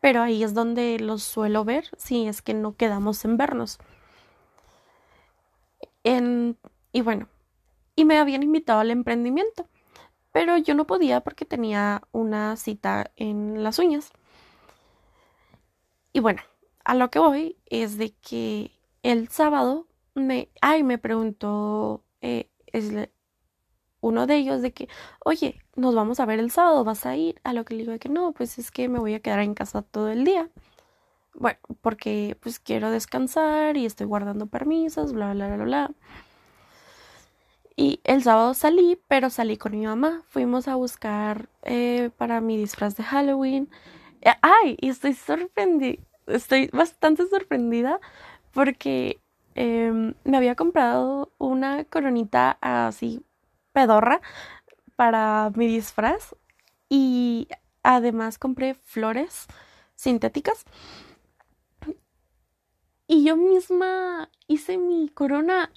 pero 0.00 0.22
ahí 0.22 0.42
es 0.42 0.54
donde 0.54 0.98
los 0.98 1.22
suelo 1.22 1.64
ver 1.64 1.88
si 1.96 2.26
es 2.26 2.42
que 2.42 2.54
no 2.54 2.76
quedamos 2.76 3.24
en 3.24 3.36
vernos. 3.36 3.78
En... 6.04 6.56
Y 6.92 7.00
bueno, 7.00 7.28
y 7.96 8.04
me 8.04 8.18
habían 8.18 8.42
invitado 8.42 8.80
al 8.80 8.90
emprendimiento, 8.90 9.68
pero 10.32 10.56
yo 10.56 10.74
no 10.74 10.86
podía 10.86 11.20
porque 11.20 11.44
tenía 11.44 12.02
una 12.12 12.56
cita 12.56 13.10
en 13.16 13.62
las 13.62 13.78
uñas. 13.78 14.12
Y 16.12 16.20
bueno, 16.20 16.42
a 16.84 16.94
lo 16.94 17.10
que 17.10 17.18
voy 17.18 17.56
es 17.66 17.98
de 17.98 18.12
que 18.14 18.72
el 19.02 19.28
sábado 19.28 19.86
me, 20.14 20.50
ay, 20.60 20.82
me 20.82 20.98
preguntó 20.98 22.04
eh, 22.20 22.48
es 22.66 22.92
uno 24.00 24.26
de 24.26 24.36
ellos 24.36 24.62
de 24.62 24.72
que, 24.72 24.88
oye, 25.24 25.60
nos 25.76 25.94
vamos 25.94 26.20
a 26.20 26.26
ver 26.26 26.40
el 26.40 26.50
sábado, 26.50 26.84
¿vas 26.84 27.06
a 27.06 27.16
ir? 27.16 27.40
A 27.44 27.52
lo 27.52 27.64
que 27.64 27.74
le 27.74 27.80
digo 27.80 27.92
de 27.92 27.98
que 27.98 28.08
no, 28.08 28.32
pues 28.32 28.58
es 28.58 28.70
que 28.70 28.88
me 28.88 28.98
voy 28.98 29.14
a 29.14 29.20
quedar 29.20 29.40
en 29.40 29.54
casa 29.54 29.82
todo 29.82 30.08
el 30.10 30.24
día. 30.24 30.50
Bueno, 31.34 31.58
porque 31.80 32.36
pues 32.40 32.58
quiero 32.58 32.90
descansar 32.90 33.76
y 33.76 33.86
estoy 33.86 34.06
guardando 34.06 34.46
permisos, 34.46 35.12
bla, 35.12 35.32
bla, 35.32 35.54
bla, 35.54 35.64
bla. 35.64 35.90
Y 37.76 38.00
el 38.04 38.22
sábado 38.22 38.54
salí, 38.54 38.98
pero 39.08 39.30
salí 39.30 39.56
con 39.56 39.72
mi 39.72 39.86
mamá. 39.86 40.22
Fuimos 40.28 40.68
a 40.68 40.74
buscar 40.76 41.48
eh, 41.62 42.10
para 42.18 42.40
mi 42.40 42.56
disfraz 42.56 42.96
de 42.96 43.04
Halloween. 43.04 43.70
Eh, 44.20 44.32
ay, 44.42 44.76
y 44.80 44.88
estoy 44.90 45.14
sorprendida, 45.14 46.02
estoy 46.34 46.68
bastante 46.72 47.26
sorprendida 47.26 48.00
porque 48.52 49.20
em, 49.54 50.14
me 50.24 50.36
había 50.36 50.54
comprado 50.54 51.32
una 51.38 51.84
coronita 51.84 52.58
así 52.60 53.24
pedorra 53.72 54.20
para 54.96 55.50
mi 55.54 55.66
disfraz 55.66 56.36
y 56.88 57.48
además 57.82 58.38
compré 58.38 58.74
flores 58.74 59.46
sintéticas. 59.94 60.64
Y 63.06 63.24
yo 63.24 63.36
misma 63.36 64.30
hice 64.46 64.78
mi 64.78 65.08
corona 65.08 65.70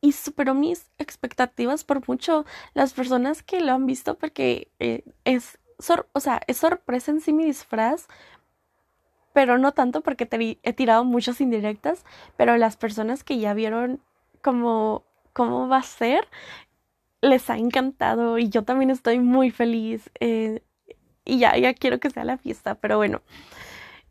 y 0.00 0.12
superó 0.12 0.54
mis 0.54 0.90
expectativas 0.98 1.84
por 1.84 2.06
mucho. 2.08 2.44
Las 2.74 2.92
personas 2.92 3.42
que 3.42 3.60
lo 3.60 3.72
han 3.72 3.86
visto, 3.86 4.18
porque 4.18 4.70
eh, 4.78 5.04
es, 5.24 5.58
o 6.12 6.20
sea, 6.20 6.40
es 6.46 6.58
sorpresa 6.58 7.10
en 7.10 7.20
sí 7.20 7.32
mi 7.32 7.44
disfraz, 7.44 8.08
pero 9.34 9.58
no 9.58 9.72
tanto 9.72 10.00
porque 10.00 10.24
te 10.24 10.58
he 10.62 10.72
tirado 10.72 11.04
muchas 11.04 11.42
indirectas, 11.42 12.04
pero 12.36 12.56
las 12.56 12.76
personas 12.78 13.24
que 13.24 13.38
ya 13.38 13.52
vieron 13.52 14.00
cómo, 14.40 15.04
cómo 15.34 15.68
va 15.68 15.78
a 15.78 15.82
ser, 15.82 16.26
les 17.20 17.50
ha 17.50 17.58
encantado 17.58 18.38
y 18.38 18.48
yo 18.48 18.62
también 18.62 18.90
estoy 18.90 19.18
muy 19.18 19.50
feliz. 19.50 20.08
Eh, 20.20 20.62
y 21.24 21.38
ya, 21.38 21.56
ya 21.58 21.74
quiero 21.74 21.98
que 21.98 22.10
sea 22.10 22.24
la 22.24 22.38
fiesta, 22.38 22.76
pero 22.76 22.96
bueno. 22.96 23.22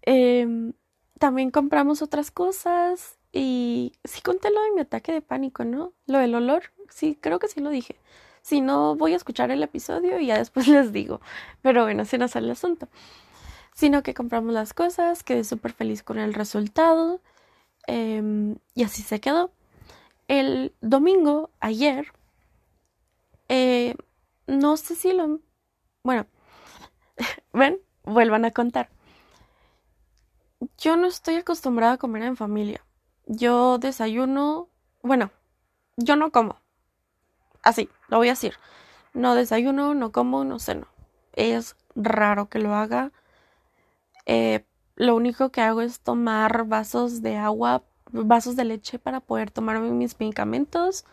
Em, 0.01 0.73
también 1.19 1.51
compramos 1.51 2.01
otras 2.01 2.29
cosas 2.31 3.17
y 3.31 3.93
sí 4.03 4.21
conté 4.21 4.51
lo 4.51 4.61
de 4.61 4.71
mi 4.71 4.81
ataque 4.81 5.13
de 5.13 5.21
pánico, 5.21 5.63
¿no? 5.63 5.93
Lo 6.05 6.19
del 6.19 6.35
olor, 6.35 6.63
sí, 6.89 7.17
creo 7.21 7.39
que 7.39 7.47
sí 7.47 7.61
lo 7.61 7.69
dije. 7.69 7.95
Si 8.41 8.59
no, 8.59 8.95
voy 8.97 9.13
a 9.13 9.15
escuchar 9.15 9.51
el 9.51 9.63
episodio 9.63 10.19
y 10.19 10.27
ya 10.27 10.37
después 10.37 10.67
les 10.67 10.91
digo. 10.91 11.21
Pero 11.61 11.83
bueno, 11.83 12.01
así 12.01 12.17
no 12.17 12.27
sale 12.27 12.47
el 12.47 12.51
asunto. 12.51 12.89
Sino 13.75 14.03
que 14.03 14.13
compramos 14.13 14.53
las 14.53 14.73
cosas, 14.73 15.23
quedé 15.23 15.43
súper 15.43 15.73
feliz 15.73 16.03
con 16.03 16.19
el 16.19 16.33
resultado. 16.33 17.21
Em, 17.87 18.55
y 18.75 18.83
así 18.83 19.01
se 19.01 19.19
quedó. 19.19 19.51
El 20.27 20.73
domingo, 20.81 21.49
ayer, 21.59 22.13
eh, 23.49 23.95
no 24.47 24.77
sé 24.77 24.95
si 24.95 25.13
lo... 25.13 25.39
Bueno, 26.03 26.25
ven, 27.53 27.79
vuelvan 28.03 28.45
a 28.45 28.51
contar. 28.51 28.89
Yo 30.77 30.95
no 30.97 31.07
estoy 31.07 31.35
acostumbrada 31.35 31.93
a 31.93 31.97
comer 31.97 32.23
en 32.23 32.37
familia. 32.37 32.85
Yo 33.25 33.77
desayuno, 33.77 34.69
bueno, 35.01 35.31
yo 35.97 36.15
no 36.15 36.31
como. 36.31 36.57
Así, 37.61 37.89
lo 38.07 38.17
voy 38.17 38.27
a 38.27 38.31
decir. 38.31 38.55
No 39.13 39.35
desayuno, 39.35 39.93
no 39.93 40.11
como, 40.11 40.43
no 40.43 40.59
ceno. 40.59 40.87
Es 41.33 41.75
raro 41.95 42.49
que 42.49 42.59
lo 42.59 42.73
haga. 42.73 43.11
Eh, 44.25 44.65
lo 44.95 45.15
único 45.15 45.51
que 45.51 45.61
hago 45.61 45.81
es 45.81 46.01
tomar 46.01 46.65
vasos 46.67 47.21
de 47.21 47.37
agua, 47.37 47.83
vasos 48.11 48.55
de 48.55 48.65
leche 48.65 48.99
para 48.99 49.19
poder 49.19 49.51
tomarme 49.51 49.91
mis 49.91 50.19
medicamentos. 50.19 51.05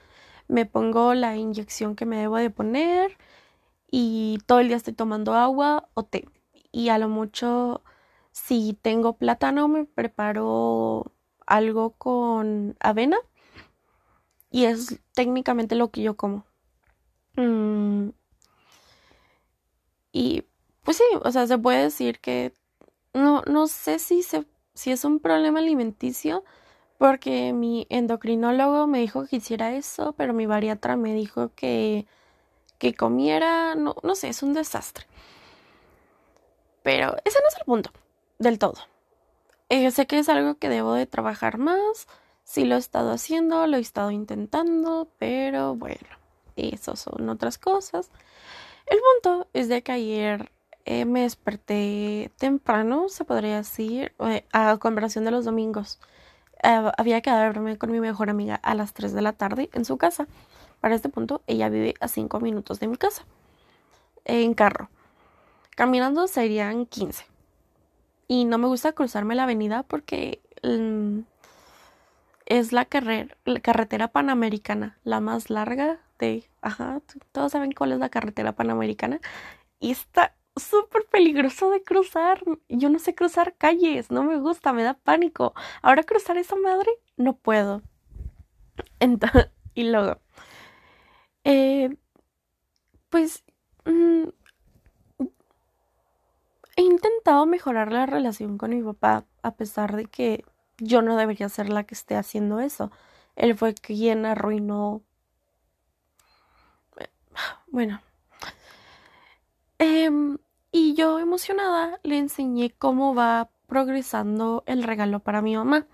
Me 0.48 0.66
pongo 0.66 1.14
la 1.14 1.36
inyección 1.36 1.96
que 1.96 2.06
me 2.06 2.18
debo 2.18 2.36
de 2.36 2.50
poner 2.50 3.16
y 3.90 4.38
todo 4.46 4.60
el 4.60 4.68
día 4.68 4.76
estoy 4.76 4.94
tomando 4.94 5.34
agua 5.34 5.88
o 5.94 6.04
té. 6.04 6.28
Y 6.72 6.90
a 6.90 6.98
lo 6.98 7.08
mucho, 7.08 7.82
si 8.32 8.78
tengo 8.82 9.14
plátano, 9.14 9.68
me 9.68 9.84
preparo 9.84 11.12
algo 11.46 11.92
con 11.92 12.76
avena 12.80 13.18
y 14.50 14.64
es 14.64 15.00
técnicamente 15.14 15.74
lo 15.76 15.90
que 15.90 16.02
yo 16.02 16.16
como. 16.16 16.44
Mm. 17.36 18.10
Y 20.12 20.44
pues 20.84 20.96
sí, 20.96 21.04
o 21.22 21.30
sea, 21.30 21.46
se 21.46 21.58
puede 21.58 21.82
decir 21.84 22.20
que 22.20 22.54
no, 23.14 23.42
no 23.46 23.66
sé 23.66 23.98
si, 23.98 24.22
se, 24.22 24.44
si 24.74 24.92
es 24.92 25.04
un 25.04 25.18
problema 25.20 25.60
alimenticio 25.60 26.44
porque 26.98 27.52
mi 27.52 27.86
endocrinólogo 27.88 28.86
me 28.86 28.98
dijo 28.98 29.26
que 29.26 29.36
hiciera 29.36 29.74
eso, 29.74 30.12
pero 30.18 30.34
mi 30.34 30.46
bariatra 30.46 30.96
me 30.96 31.14
dijo 31.14 31.50
que, 31.54 32.06
que 32.78 32.94
comiera, 32.94 33.74
no, 33.74 33.96
no 34.02 34.14
sé, 34.14 34.28
es 34.28 34.42
un 34.42 34.52
desastre. 34.52 35.06
Pero 36.82 37.16
ese 37.24 37.38
no 37.40 37.48
es 37.48 37.56
el 37.58 37.64
punto 37.64 37.90
del 38.38 38.58
todo. 38.58 38.74
Eh, 39.70 39.90
sé 39.92 40.06
que 40.06 40.18
es 40.18 40.28
algo 40.28 40.56
que 40.56 40.68
debo 40.68 40.94
de 40.94 41.06
trabajar 41.06 41.56
más. 41.58 42.06
Sí 42.44 42.64
lo 42.64 42.74
he 42.74 42.78
estado 42.78 43.12
haciendo, 43.12 43.66
lo 43.66 43.76
he 43.76 43.80
estado 43.80 44.10
intentando, 44.10 45.08
pero 45.18 45.76
bueno, 45.76 46.08
eso 46.56 46.96
son 46.96 47.28
otras 47.28 47.56
cosas. 47.56 48.10
El 48.86 48.98
punto 48.98 49.48
es 49.52 49.68
de 49.68 49.82
que 49.82 49.92
ayer 49.92 50.50
eh, 50.84 51.04
me 51.04 51.22
desperté 51.22 52.30
temprano, 52.38 53.08
se 53.08 53.24
podría 53.24 53.56
decir, 53.56 54.12
eh, 54.20 54.44
a 54.52 54.76
comparación 54.78 55.24
de 55.24 55.30
los 55.30 55.44
domingos. 55.44 56.00
había 56.62 57.20
que 57.22 57.30
verme 57.30 57.78
con 57.78 57.90
mi 57.90 58.00
mejor 58.00 58.30
amiga 58.30 58.56
a 58.56 58.74
las 58.74 58.92
3 58.92 59.12
de 59.12 59.22
la 59.22 59.32
tarde 59.32 59.70
en 59.72 59.84
su 59.84 59.96
casa. 59.96 60.26
Para 60.80 60.94
este 60.94 61.08
punto, 61.08 61.42
ella 61.46 61.68
vive 61.68 61.94
a 62.00 62.08
5 62.08 62.40
minutos 62.40 62.80
de 62.80 62.88
mi 62.88 62.96
casa, 62.96 63.24
en 64.24 64.54
carro. 64.54 64.90
Caminando 65.76 66.26
serían 66.26 66.86
15 66.86 67.30
y 68.30 68.44
no 68.44 68.58
me 68.58 68.68
gusta 68.68 68.92
cruzarme 68.92 69.34
la 69.34 69.42
avenida 69.42 69.82
porque 69.82 70.40
mm, 70.62 71.20
es 72.46 72.72
la, 72.72 72.86
la, 73.44 73.60
carretera 73.60 74.06
panamericana, 74.06 74.98
la 75.02 75.18
más 75.20 75.50
larga 75.50 75.98
de... 76.20 76.48
Ajá, 76.60 77.00
todos 77.32 77.50
saben 77.50 77.72
cuál 77.72 77.90
es 77.90 77.98
la 77.98 78.08
carretera 78.08 78.52
panamericana. 78.52 79.20
Y 79.80 79.90
está 79.90 80.32
súper 80.62 81.06
peligroso 81.06 81.70
de 81.70 81.82
cruzar. 81.82 82.42
Yo 82.68 82.88
no 82.90 82.98
sé 82.98 83.14
cruzar 83.14 83.56
calles, 83.56 84.10
no 84.10 84.24
me 84.24 84.38
gusta, 84.38 84.72
me 84.72 84.82
da 84.84 84.94
pánico. 84.94 85.54
Ahora 85.82 86.02
cruzar 86.04 86.36
esa 86.38 86.56
madre, 86.56 86.90
no 87.16 87.36
puedo. 87.36 87.82
Entonces, 89.00 89.50
y 89.74 89.84
luego, 89.90 90.20
eh, 91.44 91.96
pues 93.08 93.44
mm, 93.84 94.28
he 96.76 96.82
intentado 96.82 97.46
mejorar 97.46 97.92
la 97.92 98.06
relación 98.06 98.58
con 98.58 98.70
mi 98.70 98.82
papá 98.82 99.26
a 99.42 99.54
pesar 99.54 99.96
de 99.96 100.06
que 100.06 100.44
yo 100.78 101.02
no 101.02 101.16
debería 101.16 101.48
ser 101.48 101.68
la 101.68 101.84
que 101.84 101.94
esté 101.94 102.16
haciendo 102.16 102.60
eso. 102.60 102.90
Él 103.36 103.56
fue 103.56 103.74
quien 103.74 104.26
arruinó... 104.26 105.02
Bueno. 107.68 108.00
Em, 109.78 110.36
Y 110.72 110.94
yo 110.94 111.18
emocionada 111.18 111.98
le 112.02 112.18
enseñé 112.18 112.70
cómo 112.70 113.14
va 113.14 113.50
progresando 113.66 114.62
el 114.66 114.82
regalo 114.82 115.20
para 115.20 115.42
mi 115.42 115.56
mamá. 115.56 115.86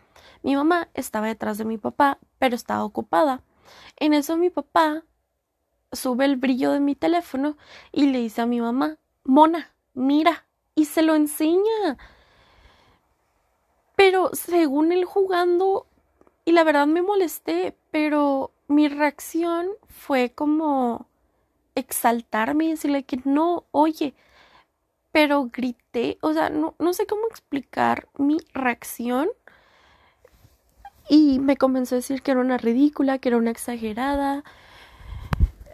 Mi 0.43 0.55
mamá 0.55 0.89
estaba 0.95 1.27
detrás 1.27 1.59
de 1.59 1.65
mi 1.65 1.79
papá, 1.79 2.19
pero 2.39 2.55
estaba 2.55 2.85
ocupada. 2.85 3.43
En 3.97 4.13
eso 4.13 4.37
mi 4.37 4.51
papá 4.51 5.05
sube 5.93 6.25
el 6.25 6.37
brillo 6.37 6.73
de 6.73 6.81
mi 6.81 6.95
teléfono 6.95 7.57
y 7.93 8.07
le 8.07 8.19
dice 8.19 8.43
a 8.43 8.47
mi 8.47 8.61
mamá, 8.61 8.99
Mona, 9.25 9.75
mira, 9.95 10.47
y 10.75 10.85
se 10.85 11.03
lo 11.03 11.15
enseña. 11.15 11.97
Pero 13.97 14.31
según 14.35 14.93
él 14.93 15.05
jugando, 15.05 15.87
y 16.45 16.53
la 16.53 16.65
verdad 16.65 16.87
me 16.87 17.03
molesté, 17.03 17.77
pero 17.91 18.53
mi 18.69 18.89
reacción 18.89 19.69
fue 19.89 20.31
como 20.31 21.07
exaltarme 21.75 22.67
y 22.67 22.71
decirle 22.71 23.05
que 23.05 23.21
no, 23.25 23.65
oye, 23.71 24.15
pero 25.17 25.49
grité, 25.51 26.19
o 26.21 26.35
sea, 26.35 26.51
no, 26.51 26.75
no 26.79 26.93
sé 26.93 27.07
cómo 27.07 27.27
explicar 27.27 28.07
mi 28.19 28.37
reacción. 28.53 29.31
Y 31.09 31.39
me 31.39 31.57
comenzó 31.57 31.95
a 31.95 32.01
decir 32.01 32.21
que 32.21 32.33
era 32.33 32.41
una 32.41 32.59
ridícula, 32.59 33.17
que 33.19 33.31
era 33.31 33.39
una 33.39 33.51
exagerada. 33.51 34.45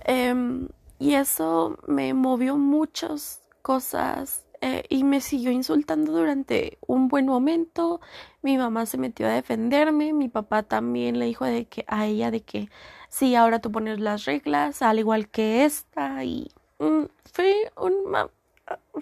Em, 0.04 0.68
y 1.00 1.14
eso 1.14 1.76
me 1.88 2.14
movió 2.14 2.56
muchas 2.56 3.42
cosas 3.62 4.46
eh, 4.60 4.84
y 4.88 5.02
me 5.02 5.20
siguió 5.20 5.50
insultando 5.50 6.12
durante 6.12 6.78
un 6.86 7.08
buen 7.08 7.26
momento. 7.26 8.00
Mi 8.42 8.56
mamá 8.56 8.86
se 8.86 8.96
metió 8.96 9.26
a 9.26 9.30
defenderme, 9.30 10.12
mi 10.12 10.28
papá 10.28 10.62
también 10.62 11.18
le 11.18 11.24
dijo 11.26 11.46
de 11.46 11.64
que 11.64 11.84
a 11.88 12.06
ella 12.06 12.30
de 12.30 12.42
que 12.42 12.68
sí, 13.08 13.34
ahora 13.34 13.58
tú 13.60 13.72
pones 13.72 13.98
las 13.98 14.24
reglas, 14.24 14.82
al 14.82 15.00
igual 15.00 15.28
que 15.28 15.64
esta, 15.64 16.22
y 16.22 16.48
mm, 16.78 17.06
fue 17.32 17.72
un 17.76 18.08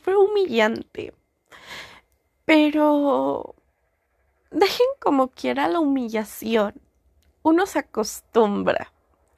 fue 0.03 0.17
humillante. 0.17 1.15
Pero 2.45 3.55
dejen 4.51 4.87
como 5.01 5.29
quiera 5.29 5.69
la 5.69 5.81
humillación. 5.81 6.75
Uno 7.43 7.67
se 7.67 7.79
acostumbra. 7.79 8.93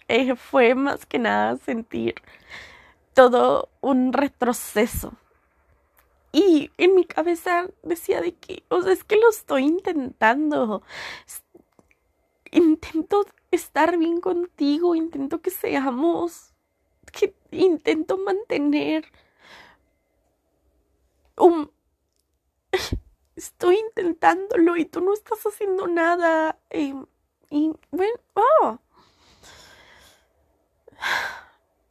Eh, 0.08 0.34
fue 0.36 0.74
más 0.74 1.06
que 1.06 1.18
nada 1.18 1.56
sentir 1.56 2.14
todo 3.14 3.68
un 3.80 4.12
retroceso. 4.12 5.14
Y 6.32 6.70
en 6.78 6.94
mi 6.94 7.04
cabeza 7.04 7.68
decía 7.82 8.20
de 8.22 8.34
que, 8.34 8.64
o 8.68 8.82
sea, 8.82 8.92
es 8.92 9.04
que 9.04 9.16
lo 9.16 9.28
estoy 9.28 9.64
intentando. 9.64 10.82
Intento 12.50 13.26
estar 13.50 13.98
bien 13.98 14.20
contigo, 14.20 14.94
intento 14.94 15.42
que 15.42 15.50
seamos, 15.50 16.54
que 17.12 17.34
intento 17.50 18.16
mantener 18.18 19.04
Estoy 23.36 23.76
intentándolo 23.76 24.76
y 24.76 24.84
tú 24.84 25.00
no 25.00 25.12
estás 25.12 25.44
haciendo 25.44 25.86
nada. 25.86 26.58
Y, 26.70 26.94
y 27.50 27.72
bueno, 27.90 28.14
oh. 28.34 28.78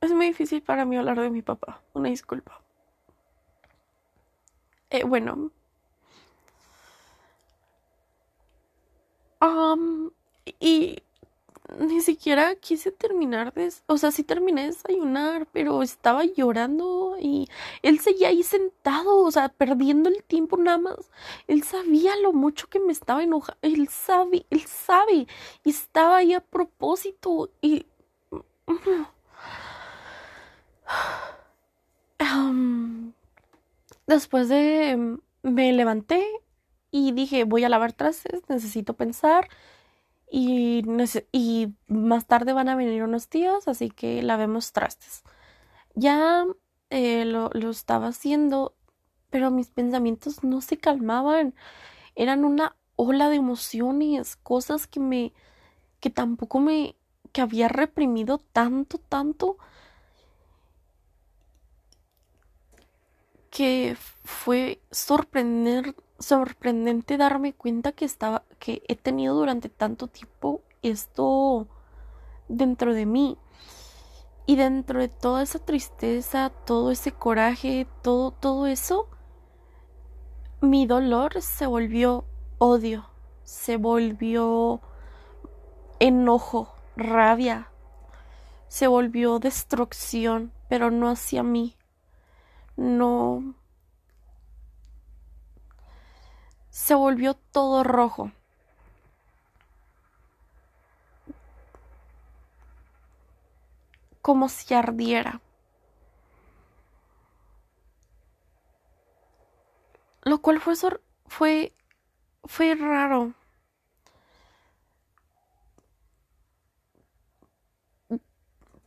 Es 0.02 0.12
muy 0.12 0.28
difícil 0.28 0.62
para 0.64 0.86
mí 0.86 0.98
hablar 0.98 1.20
de 1.20 1.30
mi 1.30 1.42
papá. 1.42 1.82
Una 1.94 2.10
disculpa. 2.10 2.62
Eh, 4.90 5.04
bueno. 5.04 5.52
Um, 9.42 10.12
y 10.60 11.04
ni 11.82 12.02
siquiera 12.02 12.56
quise 12.56 12.92
terminar 12.92 13.54
de... 13.54 13.72
O 13.88 13.98
sea, 13.98 14.12
sí 14.12 14.24
terminé 14.24 14.62
de 14.62 14.68
desayunar, 14.68 15.48
pero 15.52 15.82
estaba 15.82 16.24
llorando 16.26 17.18
y 17.20 17.50
él 17.82 18.00
seguía 18.00 18.30
ahí 18.30 18.44
sentado, 18.44 19.18
o 19.20 19.32
sea, 19.32 19.50
perdiendo 19.50 20.10
el 20.10 20.24
tiempo 20.24 20.58
nada 20.58 20.78
más. 20.78 21.10
Él 21.48 21.64
sabía 21.64 22.16
lo 22.18 22.34
mucho 22.34 22.68
que 22.68 22.80
me 22.80 22.92
estaba 22.92 23.24
enojando. 23.24 23.58
Él 23.62 23.88
sabe, 23.90 24.46
él 24.50 24.62
sabe. 24.68 25.28
Y 25.64 25.70
estaba 25.72 26.18
ahí 26.18 26.34
a 26.34 26.42
propósito 26.42 27.50
y... 27.62 27.86
después 34.08 34.50
de... 34.50 35.18
Me 35.44 35.74
levanté 35.74 36.24
y 36.92 37.14
dije, 37.14 37.46
voy 37.46 37.64
a 37.64 37.70
lavar 37.70 37.94
trastes, 37.94 38.48
necesito 38.48 38.94
pensar 38.94 39.50
y, 40.34 41.76
más 41.88 42.26
tarde 42.26 42.54
van 42.54 42.70
a 42.70 42.76
venir 42.76 43.04
unos 43.04 43.28
tíos, 43.28 43.68
así 43.68 43.90
que 43.90 44.24
lavemos 44.24 44.72
trastes. 44.72 45.24
Ya 45.96 46.46
eh, 46.90 47.26
lo, 47.26 47.50
lo 47.54 47.70
estaba 47.70 48.08
haciendo, 48.08 48.76
pero 49.30 49.52
mis 49.52 49.70
pensamientos 49.70 50.44
no 50.44 50.62
se 50.62 50.78
calmaban. 50.78 51.54
Eran 52.16 52.46
una 52.46 52.78
ola 52.96 53.30
de 53.30 53.36
emociones, 53.38 54.38
cosas 54.38 54.88
que 54.88 55.02
me, 55.02 55.34
que 56.00 56.10
tampoco 56.10 56.60
me, 56.60 56.96
que 57.34 57.42
había 57.42 57.68
reprimido 57.68 58.38
tanto, 58.38 59.00
tanto, 59.00 59.58
que 63.50 63.98
fue 64.24 64.82
sorprender, 64.92 65.96
sorprendente 66.22 67.18
darme 67.18 67.54
cuenta 67.54 67.92
que 67.92 68.06
estaba 68.06 68.44
que 68.60 68.84
he 68.88 68.96
tenido 68.96 69.36
durante 69.36 69.70
tanto 69.70 70.08
tiempo 70.08 70.62
esto 70.82 71.68
dentro 72.48 72.94
de 72.94 73.06
mí 73.06 73.38
y 74.46 74.56
dentro 74.56 75.00
de 75.00 75.08
toda 75.08 75.44
esa 75.44 75.60
tristeza, 75.60 76.52
todo 76.66 76.92
ese 76.92 77.12
coraje, 77.12 77.88
todo 78.02 78.32
todo 78.32 78.68
eso 78.68 79.10
mi 80.62 80.86
dolor 80.86 81.42
se 81.42 81.66
volvió 81.66 82.26
odio, 82.60 83.10
se 83.44 83.78
volvió 83.78 84.80
enojo, 86.00 86.76
rabia, 86.96 87.72
se 88.68 88.86
volvió 88.86 89.40
destrucción, 89.40 90.52
pero 90.70 90.92
no 90.92 91.10
hacia 91.10 91.42
mí. 91.42 91.76
No 92.78 93.56
se 96.72 96.96
volvió 96.96 97.36
todo 97.36 97.84
rojo. 97.84 98.32
Como 104.22 104.50
si 104.50 104.74
ardiera. 104.74 105.42
Lo 110.24 110.42
cual 110.42 110.60
fue, 110.60 110.76
fue, 111.28 111.74
fue 112.46 112.76
raro. 112.76 113.34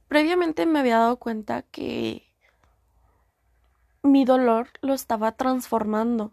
Previamente 0.09 0.65
me 0.65 0.79
había 0.79 0.99
dado 0.99 1.17
cuenta 1.19 1.63
que 1.63 2.23
mi 4.03 4.25
dolor 4.25 4.69
lo 4.81 4.95
estaba 4.95 5.33
transformando 5.33 6.33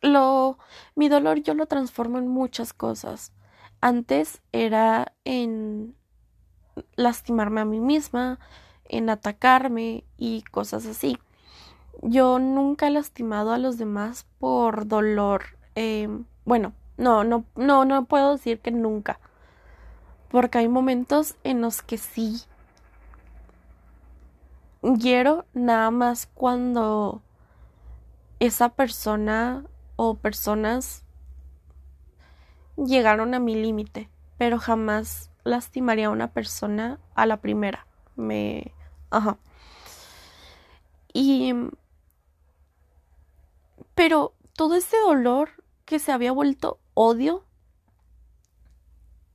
lo 0.00 0.58
mi 0.94 1.08
dolor 1.08 1.38
yo 1.42 1.54
lo 1.54 1.66
transformo 1.66 2.18
en 2.18 2.28
muchas 2.28 2.72
cosas. 2.72 3.32
Antes 3.80 4.42
era 4.52 5.12
en 5.24 5.94
lastimarme 6.96 7.60
a 7.60 7.64
mí 7.64 7.80
misma, 7.80 8.38
en 8.84 9.10
atacarme 9.10 10.04
y 10.16 10.42
cosas 10.42 10.86
así. 10.86 11.18
Yo 12.02 12.38
nunca 12.38 12.86
he 12.86 12.90
lastimado 12.90 13.52
a 13.52 13.58
los 13.58 13.78
demás 13.78 14.26
por 14.38 14.86
dolor. 14.86 15.58
Em, 15.74 16.24
bueno, 16.44 16.72
no, 16.96 17.24
no, 17.24 17.44
no, 17.56 17.84
no 17.84 18.04
puedo 18.06 18.32
decir 18.32 18.60
que 18.60 18.70
nunca. 18.70 19.20
Porque 20.30 20.58
hay 20.58 20.68
momentos 20.68 21.36
en 21.44 21.60
los 21.60 21.82
que 21.82 21.98
sí 21.98 22.42
hiero 24.82 25.44
nada 25.54 25.90
más 25.90 26.26
cuando 26.26 27.22
esa 28.38 28.68
persona 28.70 29.64
o 30.00 30.14
personas 30.14 31.02
llegaron 32.76 33.34
a 33.34 33.40
mi 33.40 33.56
límite, 33.56 34.08
pero 34.38 34.60
jamás 34.60 35.32
lastimaría 35.42 36.06
a 36.06 36.10
una 36.10 36.32
persona 36.32 37.00
a 37.16 37.26
la 37.26 37.38
primera. 37.38 37.88
Me... 38.14 38.72
Ajá. 39.10 39.38
Y... 41.12 41.52
Pero 43.96 44.34
todo 44.52 44.76
ese 44.76 44.96
dolor 44.98 45.64
que 45.84 45.98
se 45.98 46.12
había 46.12 46.30
vuelto 46.30 46.78
odio, 46.94 47.44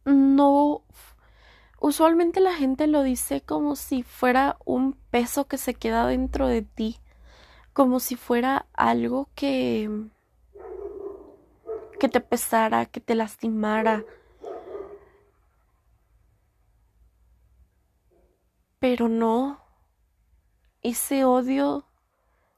no... 0.06 0.84
Usualmente 1.82 2.40
la 2.40 2.54
gente 2.54 2.88
lo 2.88 3.04
dice 3.04 3.42
como 3.42 3.76
si 3.76 4.02
fuera 4.04 4.56
un 4.64 4.94
peso 5.12 5.46
que 5.50 5.58
se 5.58 5.74
queda 5.74 6.08
dentro 6.08 6.48
de 6.48 6.62
ti, 6.62 7.02
como 7.74 8.00
si 8.00 8.16
fuera 8.16 8.68
algo 8.72 9.28
que 9.36 10.08
que 12.00 12.10
te 12.10 12.22
pesara, 12.22 12.86
que 12.86 13.00
te 13.00 13.16
lastimara. 13.16 14.04
Pero 18.80 19.08
no, 19.08 19.62
ese 20.82 21.24
odio 21.24 21.88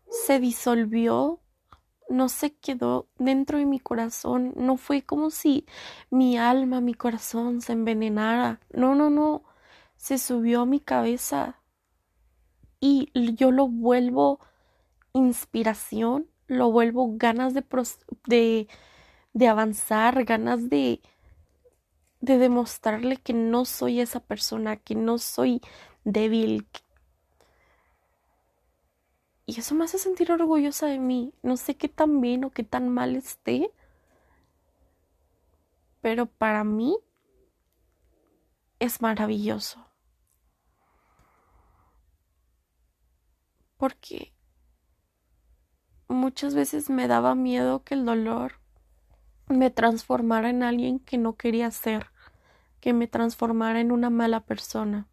se 0.10 0.39
disolvió, 0.39 1.39
no 2.10 2.30
se 2.30 2.56
quedó 2.56 3.08
dentro 3.17 3.60
de 3.60 3.65
mi 3.65 3.80
corazón, 3.80 4.54
no 4.56 4.78
fue 4.78 5.04
como 5.04 5.30
si 5.30 5.65
mi 6.10 6.38
alma, 6.38 6.82
mi 6.82 6.93
corazón 6.93 7.62
se 7.62 7.74
envenenara, 7.74 8.60
no, 8.74 8.95
no, 8.95 9.10
no, 9.10 9.43
se 9.98 10.17
subió 10.17 10.62
a 10.62 10.65
mi 10.65 10.80
cabeza 10.80 11.62
y 12.80 13.10
yo 13.36 13.52
lo 13.52 13.67
vuelvo 13.67 14.39
inspiración, 15.13 16.28
lo 16.48 16.71
vuelvo 16.71 17.13
ganas 17.15 17.54
de, 17.54 17.63
de, 18.28 18.67
de 19.36 19.50
avanzar, 19.50 20.24
ganas 20.24 20.69
de, 20.69 21.02
de 22.21 22.38
demostrarle 22.38 23.17
que 23.17 23.34
no 23.34 23.65
soy 23.65 24.00
esa 24.00 24.21
persona, 24.21 24.78
que 24.78 24.95
no 24.95 25.17
soy 25.17 25.62
débil. 26.06 26.65
Y 29.45 29.60
eso 29.60 29.76
me 29.76 29.84
hace 29.84 29.98
sentir 29.98 30.32
orgullosa 30.32 30.88
de 30.88 31.00
mí. 31.00 31.34
No 31.43 31.58
sé 31.58 31.76
qué 31.76 31.89
tan 31.89 32.21
bien 32.21 32.45
o 32.45 32.50
qué 32.50 32.63
tan 32.63 32.88
mal 32.88 33.17
esté, 33.17 33.69
pero 36.00 36.28
para 36.28 36.63
mí 36.63 36.98
es 38.80 39.02
maravilloso. 39.02 39.86
Porque 43.76 44.34
muchas 46.08 46.56
veces 46.56 46.89
me 46.89 47.10
daba 47.10 47.36
miedo 47.36 47.84
que 47.84 47.95
el 47.95 48.06
dolor 48.06 48.64
me 49.47 49.69
transformara 49.69 50.49
en 50.49 50.63
alguien 50.63 50.99
que 50.99 51.17
no 51.17 51.36
quería 51.36 51.69
ser, 51.71 52.12
que 52.79 52.93
me 52.93 53.08
transformara 53.08 53.79
en 53.79 53.91
una 53.91 54.10
mala 54.10 54.41
persona. 54.41 55.08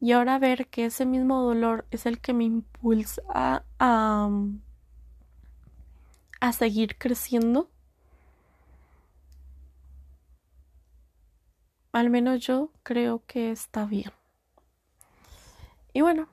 Y 0.00 0.12
ahora 0.12 0.38
ver 0.38 0.68
que 0.68 0.86
ese 0.86 1.04
mismo 1.04 1.42
dolor 1.42 1.86
es 1.90 2.06
el 2.06 2.20
que 2.20 2.32
me 2.32 2.44
impulsa 2.44 3.22
a, 3.28 3.64
a, 3.78 4.30
a 6.40 6.52
seguir 6.52 6.96
creciendo. 6.98 7.70
Al 11.92 12.08
menos 12.10 12.40
yo 12.40 12.72
creo 12.82 13.24
que 13.26 13.50
está 13.50 13.84
bien. 13.84 14.12
Y 15.92 16.00
bueno, 16.02 16.28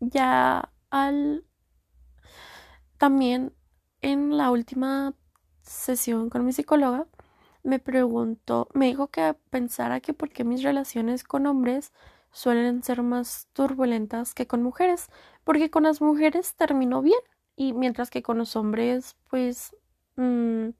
ya 0.00 0.72
al 0.90 1.44
también 2.98 3.52
en 4.00 4.36
la 4.36 4.50
última 4.50 5.14
sesión 5.72 6.30
con 6.30 6.44
mi 6.44 6.52
psicóloga 6.52 7.06
me 7.62 7.78
preguntó, 7.78 8.68
me 8.74 8.86
dijo 8.86 9.08
que 9.08 9.34
pensara 9.50 10.00
que 10.00 10.12
por 10.12 10.30
qué 10.30 10.44
mis 10.44 10.62
relaciones 10.62 11.24
con 11.24 11.46
hombres 11.46 11.92
suelen 12.32 12.82
ser 12.82 13.02
más 13.02 13.48
turbulentas 13.52 14.34
que 14.34 14.46
con 14.46 14.62
mujeres, 14.62 15.10
porque 15.44 15.70
con 15.70 15.84
las 15.84 16.00
mujeres 16.00 16.54
terminó 16.54 17.02
bien 17.02 17.20
y 17.56 17.72
mientras 17.72 18.10
que 18.10 18.22
con 18.22 18.38
los 18.38 18.56
hombres 18.56 19.16
pues 19.28 19.76
mm, 20.16 20.70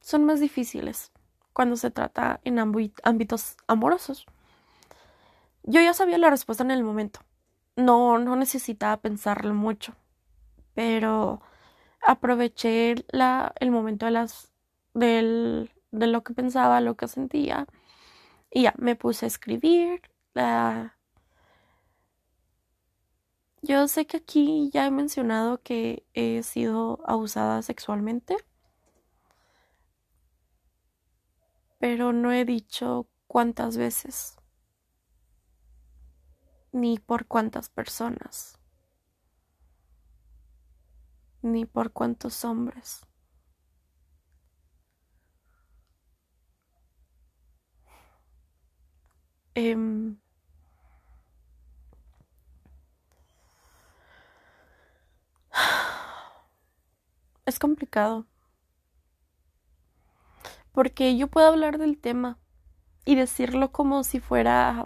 son 0.00 0.24
más 0.24 0.40
difíciles 0.40 1.10
cuando 1.52 1.76
se 1.76 1.90
trata 1.90 2.40
en 2.44 2.58
ámbitos 2.58 3.56
amorosos. 3.66 4.26
Yo 5.62 5.80
ya 5.80 5.94
sabía 5.94 6.18
la 6.18 6.30
respuesta 6.30 6.62
en 6.62 6.70
el 6.70 6.84
momento. 6.84 7.20
No, 7.74 8.18
no 8.18 8.36
necesitaba 8.36 8.98
pensarlo 8.98 9.54
mucho. 9.54 9.94
Pero 10.74 11.40
aproveché 12.06 12.94
la, 13.10 13.52
el 13.60 13.70
momento 13.70 14.06
de 14.06 14.12
las 14.12 14.52
del, 14.94 15.70
de 15.90 16.06
lo 16.06 16.22
que 16.24 16.34
pensaba, 16.34 16.80
lo 16.80 16.96
que 16.96 17.08
sentía. 17.08 17.66
Y 18.50 18.62
ya, 18.64 18.74
me 18.78 18.96
puse 18.96 19.26
a 19.26 19.28
escribir. 19.28 20.02
Yo 23.62 23.88
sé 23.88 24.06
que 24.06 24.18
aquí 24.18 24.70
ya 24.72 24.86
he 24.86 24.90
mencionado 24.90 25.60
que 25.62 26.06
he 26.14 26.42
sido 26.42 27.00
abusada 27.06 27.62
sexualmente. 27.62 28.36
Pero 31.78 32.12
no 32.12 32.32
he 32.32 32.44
dicho 32.44 33.08
cuántas 33.26 33.76
veces. 33.76 34.36
Ni 36.72 36.98
por 36.98 37.26
cuántas 37.26 37.68
personas. 37.68 38.55
Ni 41.46 41.64
por 41.64 41.92
cuántos 41.92 42.44
hombres. 42.44 43.06
Em, 49.54 50.18
es 57.46 57.58
complicado. 57.60 58.26
Porque 60.72 61.16
yo 61.16 61.28
puedo 61.28 61.46
hablar 61.46 61.78
del 61.78 61.96
tema 61.98 62.38
y 63.04 63.14
decirlo 63.14 63.70
como 63.70 64.02
si 64.04 64.18
fuera... 64.20 64.84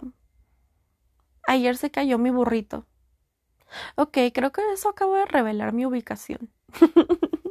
Ayer 1.47 1.75
se 1.75 1.89
cayó 1.91 2.19
mi 2.19 2.29
burrito. 2.29 2.85
Ok, 3.95 4.17
creo 4.33 4.51
que 4.51 4.61
eso 4.73 4.89
acabo 4.89 5.15
de 5.15 5.25
revelar 5.25 5.73
mi 5.73 5.85
ubicación. 5.85 6.49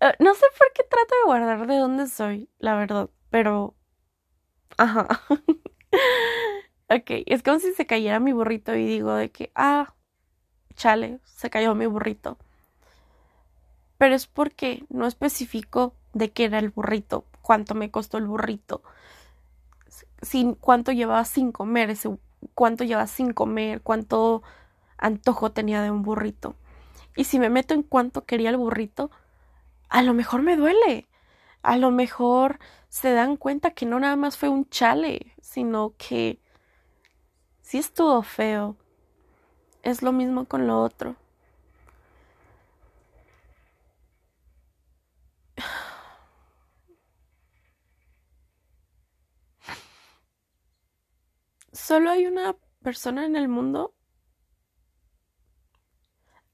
Eh, 0.00 0.14
no 0.18 0.34
sé 0.34 0.46
por 0.58 0.72
qué 0.72 0.82
trato 0.82 1.14
de 1.14 1.24
guardar 1.26 1.66
de 1.66 1.76
dónde 1.76 2.08
soy, 2.08 2.48
la 2.58 2.74
verdad, 2.74 3.08
pero... 3.30 3.74
Ajá. 4.78 5.06
ok, 6.88 7.10
es 7.26 7.42
como 7.42 7.58
si 7.60 7.72
se 7.74 7.86
cayera 7.86 8.20
mi 8.20 8.32
burrito 8.32 8.74
y 8.74 8.84
digo 8.86 9.14
de 9.14 9.30
que, 9.30 9.52
ah, 9.54 9.94
chale, 10.74 11.20
se 11.24 11.50
cayó 11.50 11.74
mi 11.74 11.86
burrito. 11.86 12.38
Pero 13.98 14.14
es 14.14 14.26
porque 14.26 14.84
no 14.88 15.06
especifico 15.06 15.94
de 16.12 16.32
qué 16.32 16.44
era 16.44 16.58
el 16.58 16.70
burrito, 16.70 17.24
cuánto 17.40 17.74
me 17.74 17.90
costó 17.90 18.18
el 18.18 18.26
burrito, 18.26 18.82
sin, 20.22 20.54
cuánto 20.54 20.92
llevaba 20.92 21.24
sin 21.24 21.52
comer, 21.52 21.96
cuánto 22.54 22.84
llevaba 22.84 23.06
sin 23.06 23.32
comer, 23.32 23.82
cuánto 23.82 24.42
antojo 25.02 25.52
tenía 25.52 25.82
de 25.82 25.90
un 25.90 26.02
burrito. 26.02 26.56
Y 27.16 27.24
si 27.24 27.38
me 27.38 27.50
meto 27.50 27.74
en 27.74 27.82
cuánto 27.82 28.24
quería 28.24 28.48
el 28.50 28.56
burrito, 28.56 29.10
a 29.88 30.02
lo 30.02 30.14
mejor 30.14 30.42
me 30.42 30.56
duele. 30.56 31.08
A 31.62 31.76
lo 31.76 31.90
mejor 31.90 32.58
se 32.88 33.12
dan 33.12 33.36
cuenta 33.36 33.72
que 33.72 33.86
no 33.86 34.00
nada 34.00 34.16
más 34.16 34.36
fue 34.38 34.48
un 34.48 34.68
chale, 34.68 35.34
sino 35.40 35.94
que 35.98 36.40
sí 37.60 37.78
estuvo 37.78 38.22
feo. 38.22 38.76
Es 39.82 40.02
lo 40.02 40.12
mismo 40.12 40.46
con 40.46 40.66
lo 40.66 40.80
otro. 40.80 41.16
Solo 51.72 52.10
hay 52.10 52.26
una 52.26 52.56
persona 52.82 53.26
en 53.26 53.36
el 53.36 53.48
mundo. 53.48 53.94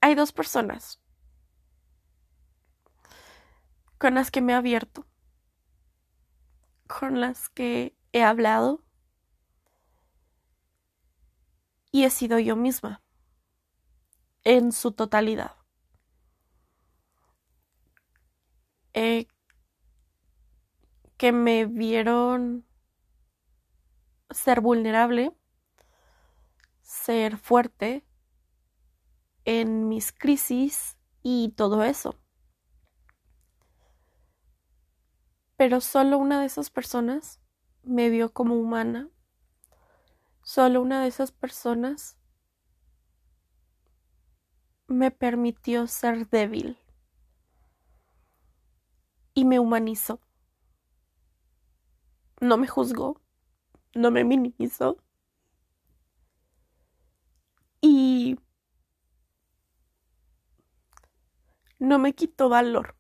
Hay 0.00 0.14
dos 0.14 0.32
personas 0.32 1.00
con 3.98 4.14
las 4.14 4.30
que 4.30 4.40
me 4.40 4.52
he 4.52 4.56
abierto, 4.56 5.06
con 6.86 7.20
las 7.20 7.48
que 7.48 7.96
he 8.12 8.22
hablado 8.22 8.84
y 11.90 12.04
he 12.04 12.10
sido 12.10 12.38
yo 12.38 12.54
misma 12.56 13.02
en 14.44 14.72
su 14.72 14.92
totalidad. 14.92 15.56
Eh, 18.94 19.26
que 21.16 21.32
me 21.32 21.66
vieron 21.66 22.64
ser 24.30 24.60
vulnerable, 24.60 25.32
ser 26.82 27.36
fuerte 27.36 28.07
en 29.48 29.88
mis 29.88 30.12
crisis 30.12 30.98
y 31.22 31.54
todo 31.56 31.82
eso. 31.82 32.20
Pero 35.56 35.80
solo 35.80 36.18
una 36.18 36.38
de 36.40 36.46
esas 36.46 36.68
personas 36.68 37.40
me 37.82 38.10
vio 38.10 38.30
como 38.30 38.56
humana. 38.56 39.08
Solo 40.42 40.82
una 40.82 41.00
de 41.00 41.08
esas 41.08 41.32
personas 41.32 42.18
me 44.86 45.10
permitió 45.10 45.86
ser 45.86 46.28
débil 46.28 46.76
y 49.32 49.46
me 49.46 49.58
humanizó. 49.58 50.20
No 52.42 52.58
me 52.58 52.68
juzgó, 52.68 53.22
no 53.94 54.10
me 54.10 54.24
minimizó. 54.24 54.98
Y 57.80 58.36
no 61.80 61.98
me 61.98 62.14
quitó 62.14 62.48
valor. 62.48 62.94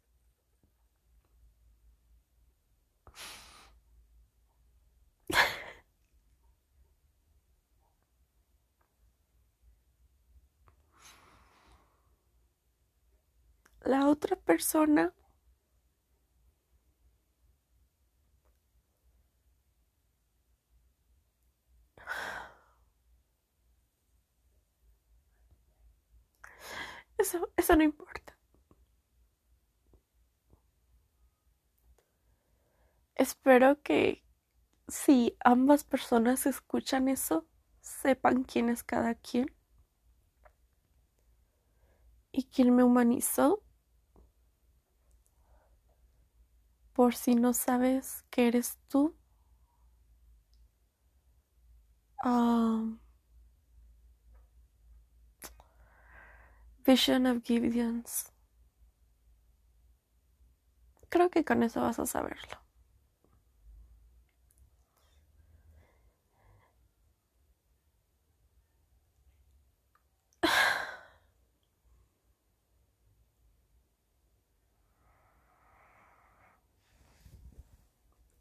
la 13.82 14.06
otra 14.08 14.36
persona 14.36 15.12
Eso, 27.18 27.50
eso 27.56 27.76
no 27.76 27.82
importa. 27.84 28.27
Espero 33.18 33.82
que 33.82 34.24
si 34.86 35.36
ambas 35.44 35.82
personas 35.82 36.46
escuchan 36.46 37.08
eso, 37.08 37.46
sepan 37.80 38.44
quién 38.44 38.68
es 38.68 38.84
cada 38.84 39.16
quien 39.16 39.52
y 42.30 42.44
quién 42.44 42.76
me 42.76 42.84
humanizó. 42.84 43.64
Por 46.92 47.16
si 47.16 47.34
no 47.34 47.54
sabes 47.54 48.24
que 48.30 48.46
eres 48.46 48.78
tú. 48.86 49.16
Um, 52.24 53.00
Vision 56.84 57.26
of 57.26 57.42
Gideons. 57.42 58.32
Creo 61.08 61.30
que 61.30 61.44
con 61.44 61.62
eso 61.64 61.80
vas 61.80 61.98
a 61.98 62.06
saberlo. 62.06 62.67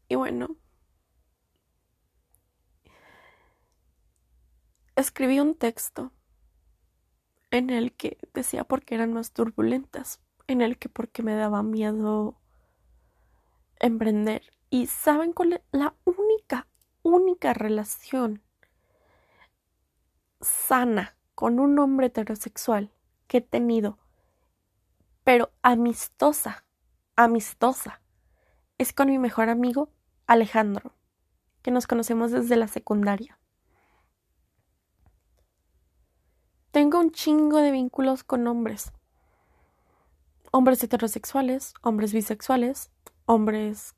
Y 0.08 0.14
bueno, 0.14 0.56
escribí 4.96 5.38
un 5.40 5.54
texto 5.54 6.12
en 7.50 7.70
el 7.70 7.92
que 7.92 8.18
decía 8.34 8.64
porque 8.64 8.94
eran 8.94 9.12
más 9.12 9.32
turbulentas, 9.32 10.20
en 10.46 10.60
el 10.62 10.78
que 10.78 10.88
porque 10.88 11.22
me 11.22 11.34
daba 11.34 11.62
miedo 11.62 12.40
emprender. 13.80 14.42
Y 14.70 14.86
saben 14.86 15.32
cuál 15.32 15.54
es 15.54 15.60
la 15.72 15.94
única, 16.04 16.66
única 17.02 17.54
relación 17.54 18.42
sana 20.40 21.16
con 21.34 21.58
un 21.60 21.78
hombre 21.78 22.08
heterosexual 22.08 22.92
que 23.26 23.38
he 23.38 23.40
tenido, 23.40 23.98
pero 25.24 25.52
amistosa, 25.62 26.64
amistosa, 27.16 28.00
es 28.78 28.92
con 28.92 29.08
mi 29.08 29.18
mejor 29.18 29.48
amigo 29.48 29.90
Alejandro, 30.28 30.92
que 31.62 31.70
nos 31.70 31.86
conocemos 31.86 32.30
desde 32.30 32.56
la 32.56 32.68
secundaria. 32.68 33.38
Tengo 36.70 37.00
un 37.00 37.12
chingo 37.12 37.58
de 37.58 37.70
vínculos 37.70 38.24
con 38.24 38.46
hombres. 38.46 38.92
Hombres 40.52 40.84
heterosexuales, 40.84 41.72
hombres 41.82 42.12
bisexuales, 42.12 42.92
hombres... 43.24 43.94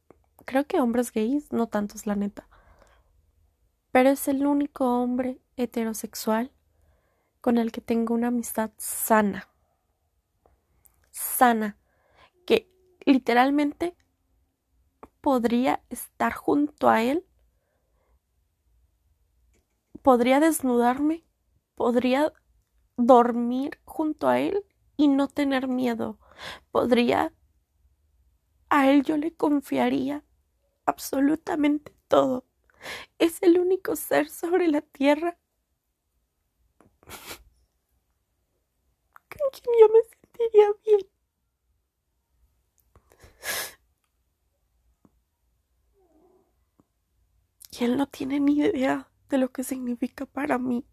Creo 0.47 0.67
que 0.67 0.81
hombres 0.81 1.13
gays, 1.13 1.53
no 1.53 1.67
tantos, 1.67 2.07
la 2.07 2.15
neta. 2.15 2.49
Pero 3.91 4.11
es 4.11 4.29
el 4.29 4.47
único 4.47 5.03
hombre 5.03 5.43
heterosexual 5.57 6.53
con 7.41 7.59
el 7.59 7.73
que 7.73 7.81
tengo 7.81 8.15
una 8.15 8.29
amistad 8.29 8.71
sana. 8.79 9.49
Sana. 11.11 11.77
Que 12.47 12.71
literalmente 13.05 13.97
podría 15.21 15.83
estar 15.91 16.33
junto 16.33 16.89
a 16.89 17.03
él. 17.03 17.25
Podría 20.03 20.41
desnudarme. 20.41 21.25
Podría 21.75 22.33
dormir 22.97 23.81
junto 23.85 24.29
a 24.29 24.41
él 24.41 24.65
y 24.97 25.09
no 25.09 25.29
tener 25.29 25.69
miedo. 25.69 26.19
Podría... 26.71 27.33
A 28.69 28.89
él 28.91 29.03
yo 29.03 29.17
le 29.17 29.35
confiaría 29.35 30.25
absolutamente 30.87 31.95
todo. 32.09 32.47
Es 33.19 33.43
el 33.43 33.59
único 33.59 33.97
ser 33.97 34.29
sobre 34.29 34.69
la 34.69 34.81
tierra 34.81 35.39
con 39.31 39.51
quien 39.51 39.75
yo 39.81 39.89
me 39.89 40.01
sentiría 40.03 40.69
bien. 40.85 41.01
Y 47.71 47.85
él 47.85 47.97
no 47.97 48.07
tiene 48.07 48.41
ni 48.41 48.59
idea 48.59 49.09
de 49.29 49.39
lo 49.39 49.51
que 49.53 49.65
significa 49.65 50.27
para 50.27 50.59
mí. 50.59 50.85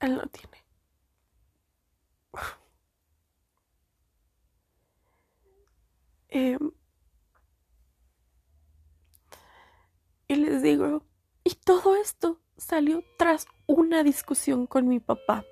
Él 0.00 0.16
no 0.16 0.26
tiene. 0.28 0.64
Em, 6.30 6.70
y 10.28 10.36
les 10.36 10.62
digo, 10.62 11.04
y 11.44 11.54
todo 11.54 11.96
esto 11.96 12.40
salió 12.56 13.02
tras 13.18 13.46
una 13.66 14.02
discusión 14.02 14.66
con 14.66 14.88
mi 14.88 15.00
papá. 15.00 15.44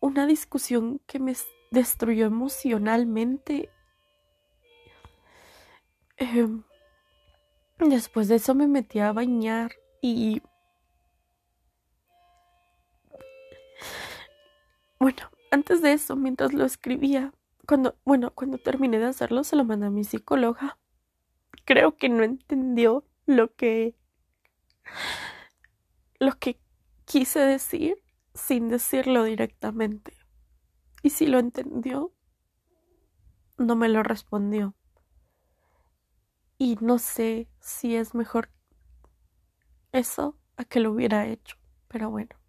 Una 0.00 0.26
discusión 0.26 1.00
que 1.06 1.18
me 1.18 1.34
destruyó 1.70 2.26
emocionalmente. 2.26 3.70
Em, 6.16 6.62
después 7.78 8.28
de 8.28 8.36
eso 8.36 8.54
me 8.54 8.66
metí 8.66 8.98
a 8.98 9.12
bañar 9.12 9.72
y 10.00 10.42
Bueno, 15.02 15.32
antes 15.50 15.82
de 15.82 15.92
eso, 15.94 16.14
mientras 16.14 16.52
lo 16.52 16.64
escribía, 16.64 17.32
cuando, 17.66 17.96
bueno, 18.04 18.30
cuando 18.36 18.58
terminé 18.58 19.00
de 19.00 19.06
hacerlo, 19.06 19.42
se 19.42 19.56
lo 19.56 19.64
mandé 19.64 19.86
a 19.86 19.90
mi 19.90 20.04
psicóloga. 20.04 20.78
Creo 21.64 21.96
que 21.96 22.08
no 22.08 22.22
entendió 22.22 23.04
lo 23.26 23.52
que 23.56 23.96
lo 26.22 26.38
que 26.38 26.60
quise 27.04 27.40
decir 27.40 28.02
sin 28.34 28.68
decirlo 28.68 29.24
directamente. 29.24 30.16
Y 31.02 31.10
si 31.10 31.26
lo 31.26 31.38
entendió, 31.38 32.12
no 33.58 33.76
me 33.76 33.88
lo 33.88 34.02
respondió. 34.02 34.74
Y 36.58 36.78
no 36.80 36.98
sé 36.98 37.48
si 37.60 37.96
es 37.96 38.14
mejor 38.14 38.50
eso 39.90 40.38
a 40.56 40.64
que 40.64 40.80
lo 40.80 40.92
hubiera 40.92 41.26
hecho, 41.26 41.56
pero 41.88 42.10
bueno 42.10 42.42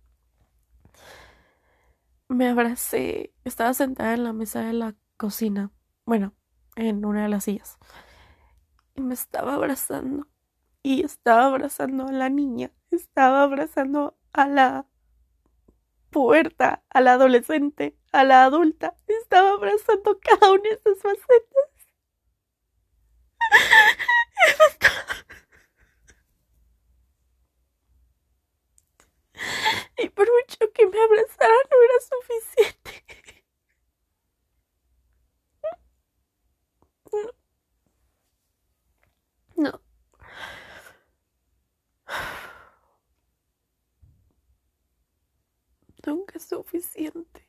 me 2.34 2.50
abracé, 2.50 3.34
estaba 3.44 3.74
sentada 3.74 4.14
en 4.14 4.24
la 4.24 4.34
mesa 4.34 4.62
de 4.62 4.74
la 4.74 4.96
cocina, 5.18 5.72
bueno, 6.06 6.34
en 6.76 7.06
una 7.06 7.24
de 7.24 7.30
las 7.30 7.46
sillas, 7.46 7.78
y 8.96 9.02
me 9.02 9.14
estaba 9.14 9.56
abrazando, 9.56 10.28
y 10.84 11.04
estaba 11.06 11.46
abrazando 11.48 12.08
a 12.08 12.12
la 12.12 12.30
niña, 12.30 12.72
estaba 12.92 13.44
abrazando 13.44 14.18
a 14.34 14.48
la 14.48 14.88
puerta, 16.12 16.82
a 16.92 17.02
la 17.02 17.14
adolescente, 17.14 17.98
a 18.14 18.24
la 18.24 18.46
adulta, 18.46 18.96
estaba 19.08 19.50
abrazando 19.52 20.20
cada 20.22 20.52
una 20.54 20.62
de 20.64 20.76
esas 20.76 20.98
facetas. 21.02 21.70
Y 29.98 30.10
por 30.10 30.28
mucho 30.28 30.72
que 30.74 30.88
me 30.88 31.00
abrazara 31.02 31.54
no 31.72 31.78
era 31.84 32.00
suficiente. 32.02 33.04
No. 37.12 37.34
No. 39.58 39.80
Nunca 46.06 46.38
es 46.38 46.46
suficiente. 46.48 47.48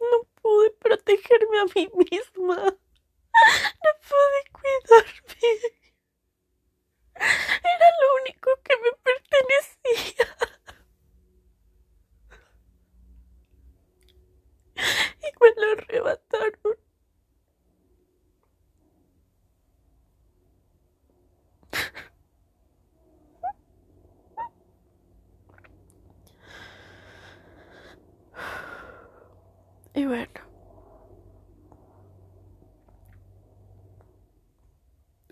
No 0.00 0.24
pude 0.40 0.70
protegerme 0.72 1.58
a 1.60 1.64
mí 1.74 1.90
misma. 2.10 2.56
No 3.84 3.90
pude 4.08 4.40
cuidarme. 4.52 5.74
Era 7.14 7.88
lo 8.00 8.22
único 8.22 8.50
que 8.62 8.74
me 8.82 8.92
pertenecía. 9.02 10.36
Y 15.22 15.30
me 15.40 15.50
lo 15.56 15.72
arrebataron. 15.72 16.83
Y 29.94 30.06
bueno. 30.06 30.28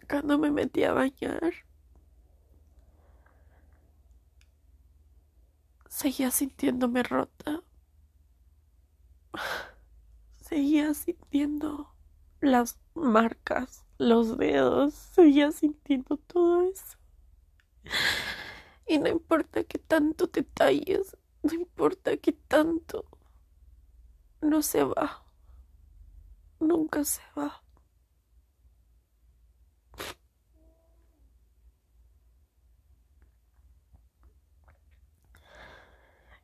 Cuando 0.08 0.38
me 0.38 0.50
metí 0.50 0.84
a 0.84 0.92
bañar, 0.92 1.52
seguía 5.88 6.30
sintiéndome 6.30 7.02
rota. 7.02 7.62
Seguía 10.36 10.92
sintiendo 10.92 11.94
las 12.40 12.78
marcas, 12.94 13.86
los 13.98 14.36
dedos, 14.36 14.92
seguía 14.94 15.50
sintiendo 15.50 16.18
todo 16.18 16.62
eso. 16.68 16.98
Y 18.86 18.98
no 18.98 19.08
importa 19.08 19.64
que 19.64 19.78
tanto 19.78 20.28
te 20.28 20.42
talles, 20.42 21.16
no 21.42 21.54
importa 21.54 22.16
que 22.16 22.32
tanto, 22.32 23.06
no 24.43 24.62
se 24.62 24.84
va, 24.84 25.22
nunca 26.61 27.05
se 27.05 27.20
va. 27.36 27.62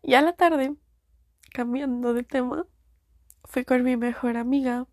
Y 0.03 0.15
a 0.15 0.23
la 0.23 0.33
tarde, 0.33 0.75
cambiando 1.53 2.15
de 2.15 2.25
tema, 2.25 2.67
fui 3.45 3.65
con 3.65 3.83
mi 3.85 3.97
mejor 3.97 4.37
amiga. 4.39 4.87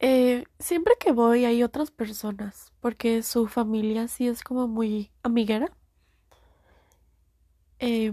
Eh, 0.00 0.44
siempre 0.58 0.94
que 1.00 1.12
voy 1.12 1.44
hay 1.44 1.62
otras 1.62 1.90
personas, 1.90 2.72
porque 2.80 3.22
su 3.22 3.46
familia 3.48 4.08
sí 4.08 4.28
es 4.28 4.42
como 4.42 4.68
muy 4.68 5.10
amiguera. 5.22 5.72
Eh, 7.78 8.12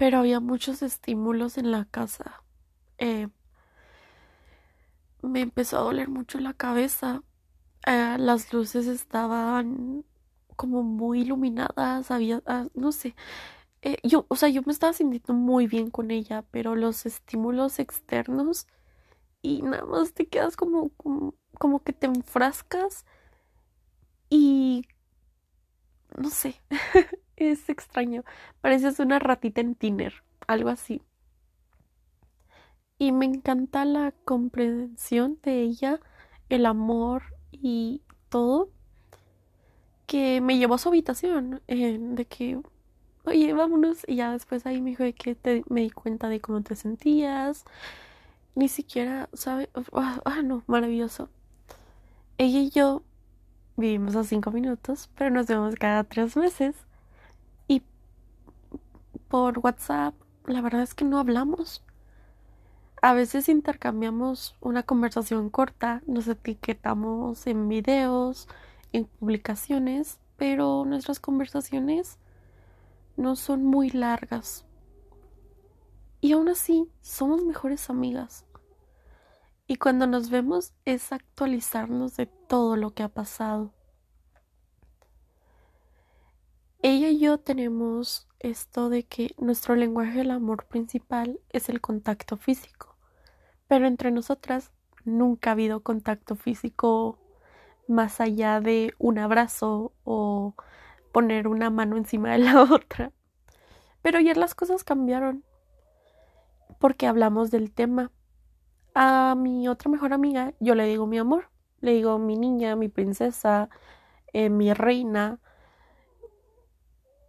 pero 0.00 0.20
había 0.20 0.40
muchos 0.40 0.80
estímulos 0.80 1.58
en 1.58 1.70
la 1.70 1.84
casa. 1.84 2.42
Eh, 2.96 3.28
me 5.20 5.42
empezó 5.42 5.76
a 5.76 5.82
doler 5.82 6.08
mucho 6.08 6.40
la 6.40 6.54
cabeza. 6.54 7.22
las 7.86 8.50
luces 8.54 8.86
estaban 8.86 10.06
como 10.56 10.82
muy 10.82 11.20
iluminadas, 11.20 12.10
había, 12.10 12.42
ah, 12.46 12.66
no 12.74 12.92
sé, 12.92 13.14
eh, 13.82 13.98
yo, 14.02 14.26
o 14.28 14.36
sea, 14.36 14.48
yo 14.48 14.62
me 14.66 14.72
estaba 14.72 14.94
sintiendo 14.94 15.34
muy 15.34 15.66
bien 15.66 15.90
con 15.90 16.10
ella, 16.10 16.44
pero 16.50 16.76
los 16.76 17.06
estímulos 17.06 17.78
externos 17.78 18.66
y 19.42 19.62
nada 19.62 19.84
más 19.86 20.14
te 20.14 20.28
quedas 20.28 20.56
como, 20.56 20.92
como, 21.58 21.82
que 21.84 21.92
te 21.92 22.06
enfrascas 22.06 23.04
y 24.30 24.86
no 26.16 26.30
sé, 26.30 26.60
es 27.40 27.68
extraño, 27.68 28.24
pareces 28.60 28.98
una 29.00 29.18
ratita 29.18 29.60
en 29.60 29.74
Tiner, 29.74 30.14
algo 30.46 30.68
así. 30.68 31.02
Y 32.98 33.12
me 33.12 33.24
encanta 33.26 33.84
la 33.84 34.12
comprensión 34.24 35.38
de 35.42 35.62
ella, 35.62 36.00
el 36.50 36.66
amor 36.66 37.22
y 37.50 38.02
todo 38.28 38.70
que 40.06 40.40
me 40.40 40.58
llevó 40.58 40.74
a 40.74 40.78
su 40.78 40.88
habitación, 40.88 41.62
de 41.68 42.26
que, 42.28 42.60
oye, 43.24 43.52
vámonos. 43.52 43.98
Y 44.08 44.16
ya 44.16 44.32
después 44.32 44.66
ahí 44.66 44.80
me 44.80 44.90
dijo 44.90 45.04
que 45.16 45.36
te, 45.36 45.62
me 45.68 45.82
di 45.82 45.90
cuenta 45.90 46.28
de 46.28 46.40
cómo 46.40 46.62
te 46.62 46.74
sentías. 46.74 47.64
Ni 48.56 48.68
siquiera, 48.68 49.28
¿sabe? 49.32 49.70
Ah, 49.92 50.20
ah, 50.24 50.42
no, 50.42 50.64
maravilloso. 50.66 51.28
Ella 52.38 52.58
y 52.60 52.70
yo 52.70 53.02
vivimos 53.76 54.16
a 54.16 54.24
cinco 54.24 54.50
minutos, 54.50 55.10
pero 55.16 55.30
nos 55.30 55.46
vemos 55.46 55.76
cada 55.76 56.04
tres 56.04 56.36
meses. 56.36 56.74
Por 59.30 59.60
WhatsApp, 59.60 60.16
la 60.44 60.60
verdad 60.60 60.82
es 60.82 60.92
que 60.92 61.04
no 61.04 61.20
hablamos. 61.20 61.84
A 63.00 63.14
veces 63.14 63.48
intercambiamos 63.48 64.56
una 64.60 64.82
conversación 64.82 65.50
corta, 65.50 66.02
nos 66.08 66.26
etiquetamos 66.26 67.46
en 67.46 67.68
videos, 67.68 68.48
en 68.92 69.04
publicaciones, 69.04 70.18
pero 70.36 70.84
nuestras 70.84 71.20
conversaciones 71.20 72.18
no 73.16 73.36
son 73.36 73.64
muy 73.64 73.90
largas. 73.90 74.66
Y 76.20 76.32
aún 76.32 76.48
así, 76.48 76.90
somos 77.00 77.44
mejores 77.44 77.88
amigas. 77.88 78.46
Y 79.68 79.76
cuando 79.76 80.08
nos 80.08 80.28
vemos 80.28 80.72
es 80.84 81.12
actualizarnos 81.12 82.16
de 82.16 82.26
todo 82.26 82.74
lo 82.74 82.94
que 82.94 83.04
ha 83.04 83.08
pasado. 83.08 83.72
Ella 86.82 87.10
y 87.10 87.20
yo 87.20 87.38
tenemos 87.38 88.26
esto 88.40 88.88
de 88.88 89.04
que 89.04 89.34
nuestro 89.38 89.76
lenguaje 89.76 90.18
del 90.18 90.30
amor 90.30 90.64
principal 90.66 91.40
es 91.50 91.68
el 91.68 91.80
contacto 91.80 92.36
físico, 92.36 92.96
pero 93.68 93.86
entre 93.86 94.10
nosotras 94.10 94.72
nunca 95.04 95.50
ha 95.50 95.52
habido 95.52 95.80
contacto 95.82 96.36
físico 96.36 97.18
más 97.86 98.20
allá 98.20 98.60
de 98.60 98.94
un 98.98 99.18
abrazo 99.18 99.92
o 100.04 100.54
poner 101.12 101.48
una 101.48 101.70
mano 101.70 101.96
encima 101.96 102.32
de 102.32 102.38
la 102.38 102.62
otra. 102.70 103.12
Pero 104.02 104.18
ayer 104.18 104.36
las 104.36 104.54
cosas 104.54 104.84
cambiaron 104.84 105.44
porque 106.78 107.06
hablamos 107.06 107.50
del 107.50 107.72
tema. 107.72 108.10
A 108.94 109.34
mi 109.36 109.68
otra 109.68 109.90
mejor 109.90 110.12
amiga 110.12 110.54
yo 110.58 110.74
le 110.74 110.84
digo 110.84 111.06
mi 111.06 111.18
amor, 111.18 111.50
le 111.80 111.92
digo 111.92 112.18
mi 112.18 112.36
niña, 112.36 112.74
mi 112.74 112.88
princesa, 112.88 113.68
eh, 114.32 114.50
mi 114.50 114.72
reina, 114.72 115.38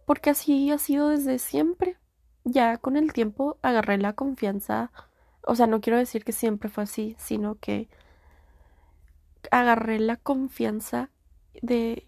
porque 0.04 0.30
así 0.30 0.70
ha 0.70 0.78
sido 0.78 1.08
desde 1.08 1.38
siempre. 1.38 1.96
Ya 2.44 2.76
con 2.76 2.96
el 2.96 3.12
tiempo 3.12 3.58
agarré 3.62 3.98
la 3.98 4.14
confianza, 4.14 4.90
o 5.46 5.54
sea, 5.54 5.66
no 5.66 5.80
quiero 5.80 5.98
decir 5.98 6.24
que 6.24 6.32
siempre 6.32 6.68
fue 6.68 6.84
así, 6.84 7.14
sino 7.18 7.56
que 7.56 7.88
agarré 9.50 10.00
la 10.00 10.16
confianza 10.16 11.10
de 11.60 12.06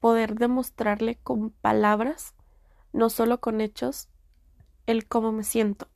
poder 0.00 0.34
demostrarle 0.36 1.16
con 1.22 1.50
palabras, 1.50 2.34
no 2.92 3.10
solo 3.10 3.40
con 3.40 3.60
hechos, 3.60 4.08
el 4.86 5.06
cómo 5.08 5.32
me 5.32 5.44
siento. 5.44 5.88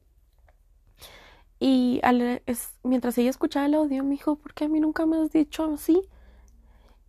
Y 1.58 2.00
mientras 2.82 3.16
ella 3.18 3.30
escuchaba 3.30 3.66
el 3.66 3.74
audio, 3.74 4.04
me 4.04 4.10
dijo, 4.10 4.36
¿por 4.36 4.54
qué 4.54 4.64
a 4.64 4.68
mí 4.68 4.80
nunca 4.80 5.06
me 5.06 5.18
has 5.18 5.30
dicho 5.30 5.72
así? 5.72 6.02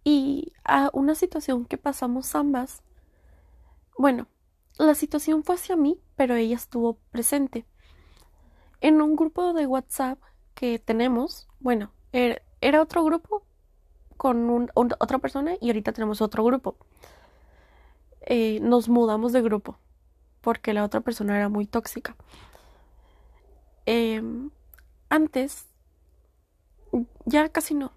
Y 0.03 0.53
a 0.63 0.89
una 0.93 1.15
situación 1.15 1.65
que 1.65 1.77
pasamos 1.77 2.33
ambas, 2.33 2.81
bueno, 3.97 4.27
la 4.77 4.95
situación 4.95 5.43
fue 5.43 5.55
hacia 5.55 5.75
mí, 5.75 5.99
pero 6.15 6.35
ella 6.35 6.55
estuvo 6.55 6.99
presente. 7.11 7.65
En 8.81 9.01
un 9.01 9.15
grupo 9.15 9.53
de 9.53 9.65
WhatsApp 9.65 10.19
que 10.53 10.79
tenemos, 10.79 11.47
bueno, 11.59 11.91
er, 12.11 12.43
era 12.61 12.81
otro 12.81 13.03
grupo 13.03 13.43
con 14.17 14.69
otra 14.75 15.19
persona 15.19 15.53
y 15.61 15.67
ahorita 15.67 15.93
tenemos 15.93 16.21
otro 16.21 16.43
grupo. 16.43 16.77
Eh, 18.21 18.59
nos 18.61 18.89
mudamos 18.89 19.31
de 19.31 19.41
grupo 19.41 19.79
porque 20.41 20.73
la 20.73 20.83
otra 20.83 21.01
persona 21.01 21.35
era 21.35 21.49
muy 21.49 21.65
tóxica. 21.65 22.15
Em, 23.85 24.49
antes, 25.09 25.67
ya 27.25 27.49
casi 27.49 27.73
no. 27.73 27.91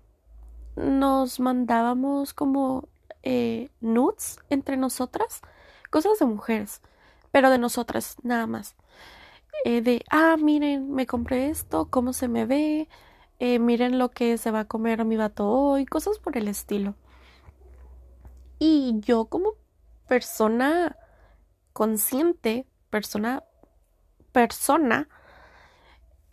Nos 0.77 1.41
mandábamos 1.41 2.33
como 2.35 2.89
eh, 3.23 3.71
nudes 3.81 4.39
entre 4.51 4.77
nosotras, 4.77 5.43
cosas 5.91 6.19
de 6.19 6.27
mujeres, 6.27 6.81
pero 7.33 7.51
de 7.51 7.59
nosotras 7.59 8.17
nada 8.23 8.47
más. 8.47 8.77
Eh, 9.65 9.83
de, 9.83 10.05
ah, 10.11 10.37
miren, 10.39 10.93
me 10.93 11.07
compré 11.07 11.51
esto, 11.51 11.89
cómo 11.91 12.13
se 12.13 12.29
me 12.29 12.47
ve, 12.47 12.89
eh, 13.39 13.59
miren 13.59 13.99
lo 13.99 14.11
que 14.11 14.39
se 14.39 14.51
va 14.51 14.61
a 14.61 14.69
comer 14.69 15.05
mi 15.05 15.17
vato 15.17 15.49
hoy, 15.49 15.87
cosas 15.87 16.19
por 16.19 16.37
el 16.37 16.49
estilo. 16.49 16.95
Y 18.59 19.01
yo 19.01 19.27
como 19.27 19.55
persona 20.09 20.97
consciente, 21.73 22.67
persona, 22.91 23.43
persona, 24.33 25.09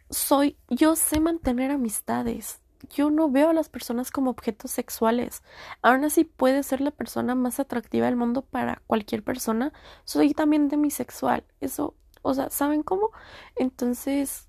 soy, 0.09 0.57
yo 0.69 0.95
sé 0.95 1.19
mantener 1.19 1.71
amistades. 1.71 2.61
Yo 2.89 3.09
no 3.09 3.29
veo 3.29 3.49
a 3.49 3.53
las 3.53 3.69
personas 3.69 4.11
como 4.11 4.31
objetos 4.31 4.71
sexuales. 4.71 5.43
Aún 5.81 6.03
así 6.05 6.23
puede 6.23 6.63
ser 6.63 6.81
la 6.81 6.91
persona 6.91 7.35
más 7.35 7.59
atractiva 7.59 8.05
del 8.07 8.15
mundo 8.15 8.43
para 8.43 8.81
cualquier 8.87 9.23
persona. 9.23 9.73
Soy 10.03 10.33
también 10.33 10.69
demisexual. 10.69 11.43
Eso, 11.61 11.95
o 12.21 12.33
sea, 12.33 12.49
¿saben 12.49 12.83
cómo? 12.83 13.11
Entonces, 13.55 14.47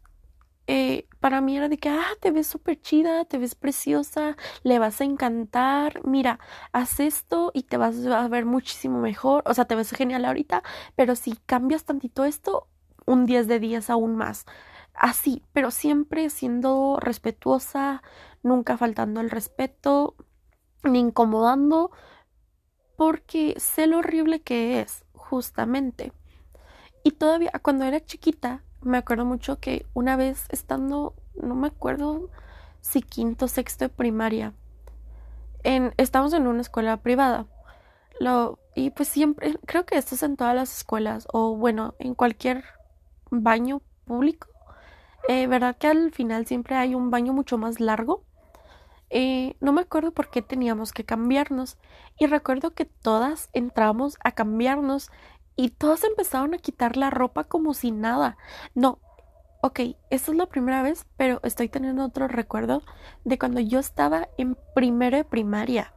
eh, 0.67 1.07
para 1.21 1.41
mí 1.41 1.57
era 1.57 1.69
de 1.69 1.79
que, 1.79 1.89
ah, 1.89 2.05
te 2.21 2.31
ves 2.31 2.47
súper 2.47 2.81
chida, 2.81 3.25
te 3.25 3.39
ves 3.39 3.55
preciosa, 3.55 4.37
le 4.65 4.79
vas 4.79 5.01
a 5.01 5.05
encantar, 5.05 6.05
mira, 6.07 6.39
haz 6.73 7.01
esto 7.01 7.51
y 7.55 7.63
te 7.63 7.79
vas 7.79 8.05
a 8.07 8.29
ver 8.29 8.45
muchísimo 8.45 9.01
mejor, 9.01 9.43
o 9.47 9.55
sea, 9.55 9.65
te 9.65 9.75
ves 9.75 9.91
genial 9.93 10.27
ahorita, 10.27 10.63
pero 10.95 11.17
si 11.17 11.37
cambias 11.47 11.85
tantito 11.85 12.25
esto, 12.25 12.69
un 13.07 13.25
10 13.25 13.49
de 13.49 13.61
10 13.61 13.89
aún 13.89 14.17
más. 14.17 14.45
Así, 14.99 15.45
pero 15.53 15.71
siempre 15.71 16.29
siendo 16.29 16.99
respetuosa, 17.01 18.03
nunca 18.43 18.77
faltando 18.77 19.21
el 19.21 19.31
respeto, 19.31 20.17
ni 20.83 20.99
incomodando, 20.99 21.93
porque 22.97 23.55
sé 23.59 23.87
lo 23.87 23.99
horrible 23.99 24.41
que 24.41 24.81
es, 24.81 25.05
justamente. 25.13 26.13
Y 27.05 27.13
todavía 27.13 27.53
cuando 27.63 27.85
era 27.85 28.05
chiquita, 28.05 28.65
me 28.83 28.99
acuerdo 28.99 29.25
mucho 29.25 29.61
que 29.61 29.87
una 29.95 30.17
vez 30.17 30.47
estando, 30.49 31.15
no 31.41 31.55
me 31.55 31.69
acuerdo 31.69 32.29
si 32.81 33.01
quinto, 33.01 33.47
sexto 33.47 33.85
de 33.85 33.89
primaria, 33.91 34.53
en, 35.63 35.95
estamos 35.97 36.33
en 36.33 36.49
una 36.49 36.61
escuela 36.61 36.97
privada. 36.97 37.47
Lo, 38.19 38.59
y 38.75 38.91
pues 38.91 39.09
siempre, 39.09 39.57
creo 39.65 39.87
que 39.87 39.97
esto 39.97 40.17
es 40.17 40.25
en 40.25 40.37
todas 40.37 40.57
las 40.57 40.77
escuelas, 40.77 41.29
o 41.33 41.55
bueno, 41.55 41.95
en 42.01 42.17
cualquier 42.17 42.65
baño 43.31 43.81
público. 44.05 44.49
Eh, 45.27 45.47
¿Verdad 45.47 45.77
que 45.77 45.89
al 45.89 46.13
final 46.13 46.47
siempre 46.47 46.77
hay 46.77 46.95
un 46.95 47.11
baño 47.11 47.33
mucho 47.33 47.59
más 47.59 47.81
largo? 47.81 48.25
Eh, 49.11 49.57
no 49.61 49.73
me 49.73 49.81
acuerdo 49.81 50.13
por 50.13 50.31
qué 50.31 50.43
teníamos 50.43 50.93
que 50.93 51.05
cambiarnos. 51.05 51.79
Y 52.19 52.27
recuerdo 52.27 52.75
que 52.75 52.85
todas 52.85 53.49
entramos 53.53 54.17
a 54.25 54.33
cambiarnos 54.33 55.11
y 55.57 55.71
todas 55.71 56.05
empezaron 56.05 56.55
a 56.55 56.59
quitar 56.59 56.97
la 56.97 57.11
ropa 57.11 57.45
como 57.45 57.75
si 57.75 57.91
nada. 57.91 58.37
No, 58.75 59.01
ok, 59.63 59.81
esta 60.11 60.31
es 60.33 60.37
la 60.37 60.47
primera 60.47 60.83
vez, 60.83 61.07
pero 61.17 61.41
estoy 61.43 61.69
teniendo 61.69 62.05
otro 62.05 62.29
recuerdo 62.29 62.83
de 63.25 63.39
cuando 63.39 63.61
yo 63.61 63.79
estaba 63.81 64.29
en 64.39 64.57
primero 64.75 65.17
de 65.17 65.25
primaria. 65.25 65.93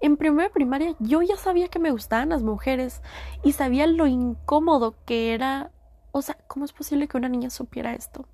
En 0.00 0.16
primero 0.16 0.44
de 0.48 0.50
primaria 0.54 0.96
yo 0.98 1.22
ya 1.22 1.36
sabía 1.36 1.68
que 1.68 1.78
me 1.78 1.90
gustaban 1.90 2.30
las 2.30 2.42
mujeres 2.42 3.02
y 3.42 3.52
sabía 3.52 3.86
lo 3.86 4.06
incómodo 4.06 4.94
que 5.06 5.34
era. 5.34 5.70
O 6.12 6.22
sea, 6.22 6.36
¿cómo 6.48 6.64
es 6.64 6.72
posible 6.72 7.08
que 7.08 7.16
una 7.16 7.28
niña 7.28 7.50
supiera 7.50 7.94
esto? 7.94 8.26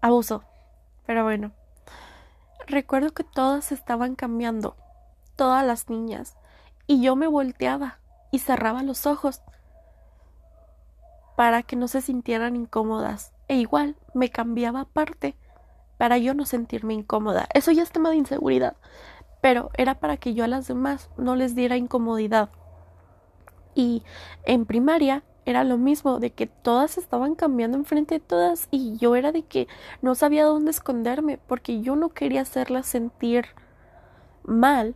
Abuso. 0.00 0.44
Pero 1.06 1.24
bueno. 1.24 1.52
Recuerdo 2.66 3.10
que 3.10 3.24
todas 3.24 3.72
estaban 3.72 4.14
cambiando. 4.14 4.76
Todas 5.36 5.64
las 5.64 5.88
niñas. 5.88 6.36
Y 6.86 7.02
yo 7.02 7.16
me 7.16 7.26
volteaba 7.26 7.98
y 8.30 8.40
cerraba 8.40 8.82
los 8.82 9.06
ojos 9.06 9.40
para 11.36 11.62
que 11.62 11.76
no 11.76 11.86
se 11.88 12.00
sintieran 12.00 12.56
incómodas. 12.56 13.32
E 13.46 13.56
igual 13.56 13.96
me 14.12 14.28
cambiaba 14.28 14.80
aparte 14.80 15.36
para 15.96 16.18
yo 16.18 16.34
no 16.34 16.46
sentirme 16.46 16.94
incómoda. 16.94 17.46
Eso 17.54 17.70
ya 17.70 17.82
es 17.82 17.92
tema 17.92 18.10
de 18.10 18.16
inseguridad, 18.16 18.76
pero 19.40 19.70
era 19.74 20.00
para 20.00 20.16
que 20.16 20.34
yo 20.34 20.44
a 20.44 20.48
las 20.48 20.66
demás 20.66 21.10
no 21.16 21.36
les 21.36 21.54
diera 21.54 21.76
incomodidad. 21.76 22.48
Y 23.74 24.02
en 24.44 24.66
primaria 24.66 25.22
era 25.48 25.64
lo 25.64 25.78
mismo, 25.78 26.20
de 26.20 26.30
que 26.30 26.46
todas 26.46 26.98
estaban 26.98 27.34
cambiando 27.34 27.76
enfrente 27.76 28.16
de 28.16 28.20
todas 28.20 28.68
y 28.70 28.96
yo 28.98 29.16
era 29.16 29.32
de 29.32 29.42
que 29.42 29.68
no 30.02 30.14
sabía 30.14 30.44
dónde 30.44 30.70
esconderme 30.70 31.38
porque 31.38 31.80
yo 31.80 31.96
no 31.96 32.10
quería 32.10 32.42
hacerlas 32.42 32.86
sentir 32.86 33.46
mal. 34.44 34.94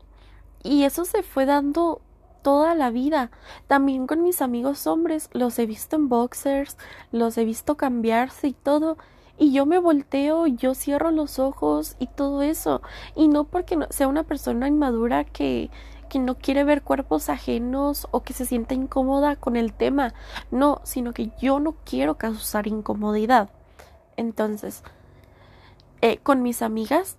Y 0.63 0.85
eso 0.85 1.05
se 1.05 1.23
fue 1.23 1.47
dando 1.47 2.01
toda 2.43 2.75
la 2.75 2.91
vida. 2.91 3.31
También 3.67 4.07
con 4.07 4.23
mis 4.23 4.43
amigos 4.43 4.87
hombres, 4.87 5.31
los 5.33 5.59
he 5.59 5.67
visto 5.67 5.97
en 5.97 6.09
boxers, 6.09 6.77
los 7.11 7.39
he 7.39 7.45
visto 7.45 7.77
cambiarse 7.77 8.49
y 8.49 8.53
todo. 8.53 8.99
Y 9.39 9.53
yo 9.53 9.67
me 9.67 9.79
volteo, 9.79 10.47
yo 10.47 10.75
cierro 10.75 11.11
los 11.11 11.39
ojos 11.39 11.97
y 11.99 12.07
todo 12.07 12.43
eso. 12.43 12.83
Y 13.17 13.29
no 13.29 13.45
porque 13.45 13.79
sea 13.91 14.09
una 14.09 14.25
persona 14.25 14.69
inmadura 14.69 15.25
que, 15.25 15.71
que 16.13 16.19
no 16.19 16.37
quiere 16.37 16.63
ver 16.63 16.83
cuerpos 16.83 17.31
ajenos 17.31 18.07
o 18.11 18.23
que 18.23 18.35
se 18.35 18.45
sienta 18.45 18.75
incómoda 18.75 19.35
con 19.35 19.57
el 19.57 19.73
tema. 19.73 20.13
No, 20.51 20.83
sino 20.85 21.15
que 21.15 21.31
yo 21.41 21.59
no 21.59 21.75
quiero 21.87 22.19
causar 22.19 22.67
incomodidad. 22.67 23.49
Entonces, 24.19 24.83
eh, 26.03 26.19
con 26.19 26.43
mis 26.43 26.61
amigas 26.61 27.17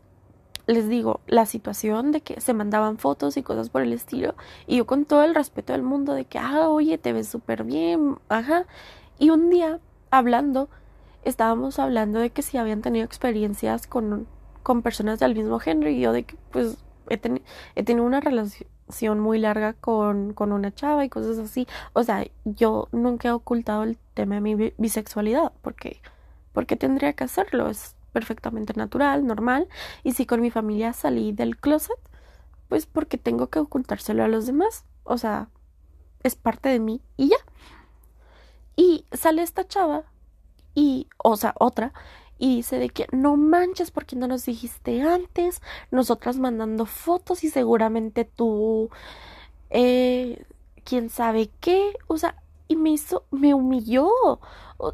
les 0.68 0.88
digo, 0.88 1.22
la 1.26 1.48
situación 1.48 2.12
de 2.12 2.22
que 2.22 2.40
se 2.40 2.54
mandaban 2.54 3.00
fotos 3.00 3.36
y 3.36 3.42
cosas 3.42 3.70
por 3.70 3.82
el 3.82 3.94
estilo, 3.94 4.36
y 4.68 4.78
yo 4.78 4.86
con 4.86 5.06
todo 5.06 5.24
el 5.24 5.34
respeto 5.34 5.74
del 5.74 5.82
mundo 5.82 6.14
de 6.14 6.26
que, 6.26 6.38
ah, 6.38 6.70
oye, 6.70 7.00
te 7.00 7.14
ves 7.14 7.28
súper 7.28 7.64
bien, 7.64 8.20
ajá. 8.30 8.68
Y 9.18 9.32
un 9.32 9.50
día, 9.50 9.80
hablando, 10.12 10.70
estábamos 11.24 11.80
hablando 11.80 12.20
de 12.20 12.30
que 12.30 12.44
si 12.44 12.58
habían 12.58 12.82
tenido 12.82 13.06
experiencias 13.06 13.88
con, 13.88 14.28
con 14.62 14.84
personas 14.84 15.20
del 15.20 15.36
mismo 15.36 15.60
género, 15.60 15.90
y 15.90 16.00
yo 16.00 16.14
de 16.14 16.24
que, 16.26 16.38
pues, 16.52 16.78
he, 17.10 17.20
he 17.76 17.84
tenido 17.84 18.06
una 18.06 18.22
relación 18.22 18.70
muy 19.20 19.40
larga 19.40 19.74
con, 19.74 20.34
con 20.34 20.52
una 20.52 20.74
chava 20.74 21.06
y 21.06 21.10
cosas 21.10 21.38
así. 21.38 21.68
O 21.94 22.04
sea, 22.04 22.26
yo 22.46 22.88
nunca 22.92 23.30
he 23.30 23.32
ocultado 23.32 23.84
el 23.84 23.98
tema 24.14 24.36
de 24.36 24.42
mi 24.42 24.74
bisexualidad, 24.78 25.52
porque, 25.62 26.02
porque 26.52 26.76
tendría 26.76 27.14
que 27.14 27.24
hacerlo, 27.24 27.70
es 27.70 27.96
perfectamente 28.12 28.74
natural, 28.76 29.26
normal, 29.26 29.68
y 30.04 30.14
si 30.14 30.26
con 30.26 30.42
mi 30.42 30.52
familia 30.52 30.94
salí 30.94 31.32
del 31.32 31.58
closet, 31.58 31.98
pues 32.70 32.86
porque 32.86 33.18
tengo 33.18 33.48
que 33.48 33.60
ocultárselo 33.60 34.24
a 34.24 34.28
los 34.28 34.46
demás, 34.46 34.86
o 35.04 35.18
sea, 35.18 35.50
es 36.22 36.36
parte 36.36 36.70
de 36.70 36.80
mí 36.80 37.02
y 37.18 37.30
ya. 37.30 37.38
Y 38.76 39.06
sale 39.12 39.44
esta 39.44 39.68
chava 39.68 40.04
y, 40.74 41.08
o 41.18 41.36
sea, 41.38 41.54
otra, 41.60 41.94
y 42.38 42.58
dice 42.58 42.80
de 42.80 42.90
que 42.90 43.08
no 43.12 43.38
manches 43.38 43.92
porque 43.92 44.16
no 44.16 44.28
nos 44.28 44.46
dijiste 44.46 45.02
antes, 45.02 45.62
nosotras 45.92 46.38
mandando 46.38 46.86
fotos 46.86 47.44
y 47.44 47.50
seguramente 47.50 48.26
tú, 48.26 48.90
eh, 49.70 50.46
quién 50.84 51.10
sabe 51.10 51.50
qué, 51.60 51.94
o 52.08 52.18
sea, 52.18 52.36
y 52.68 52.76
me 52.76 52.92
hizo, 52.92 53.26
me 53.32 53.54
humilló, 53.54 54.10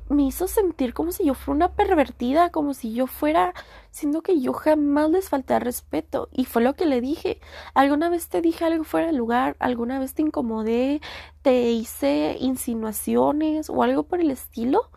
me 0.09 0.23
hizo 0.23 0.47
sentir 0.47 0.93
como 0.93 1.11
si 1.11 1.25
yo 1.25 1.33
fuera 1.33 1.55
una 1.55 1.75
pervertida, 1.75 2.51
como 2.51 2.73
si 2.73 2.93
yo 2.93 3.07
fuera, 3.07 3.53
siendo 3.91 4.21
que 4.21 4.39
yo 4.41 4.53
jamás 4.53 5.09
les 5.09 5.29
falté 5.29 5.59
respeto. 5.59 6.29
Y 6.31 6.45
fue 6.45 6.61
lo 6.61 6.75
que 6.75 6.85
le 6.85 7.01
dije. 7.01 7.39
¿Alguna 7.73 8.09
vez 8.09 8.27
te 8.29 8.41
dije 8.41 8.65
algo 8.65 8.83
fuera 8.83 9.07
de 9.07 9.13
lugar? 9.13 9.55
¿Alguna 9.59 9.99
vez 9.99 10.13
te 10.13 10.21
incomodé? 10.21 11.01
¿Te 11.41 11.71
hice 11.71 12.37
insinuaciones 12.39 13.69
o 13.69 13.83
algo 13.83 14.03
por 14.03 14.19
el 14.19 14.31
estilo? 14.31 14.89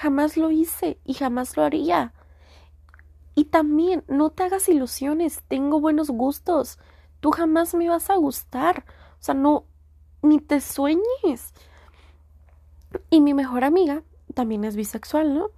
Jamás 0.00 0.38
lo 0.38 0.50
hice 0.50 0.98
y 1.04 1.12
jamás 1.12 1.58
lo 1.58 1.62
haría. 1.62 2.14
Y 3.34 3.44
también, 3.44 4.02
no 4.08 4.30
te 4.30 4.44
hagas 4.44 4.66
ilusiones, 4.70 5.42
tengo 5.46 5.78
buenos 5.78 6.08
gustos. 6.08 6.78
Tú 7.20 7.32
jamás 7.32 7.74
me 7.74 7.86
vas 7.90 8.08
a 8.08 8.16
gustar. 8.16 8.86
O 9.20 9.22
sea, 9.22 9.34
no, 9.34 9.66
ni 10.22 10.40
te 10.40 10.62
sueñes. 10.62 11.52
Y 13.10 13.20
mi 13.20 13.34
mejor 13.34 13.62
amiga 13.62 14.02
también 14.32 14.64
es 14.64 14.74
bisexual, 14.74 15.34
¿no? 15.34 15.50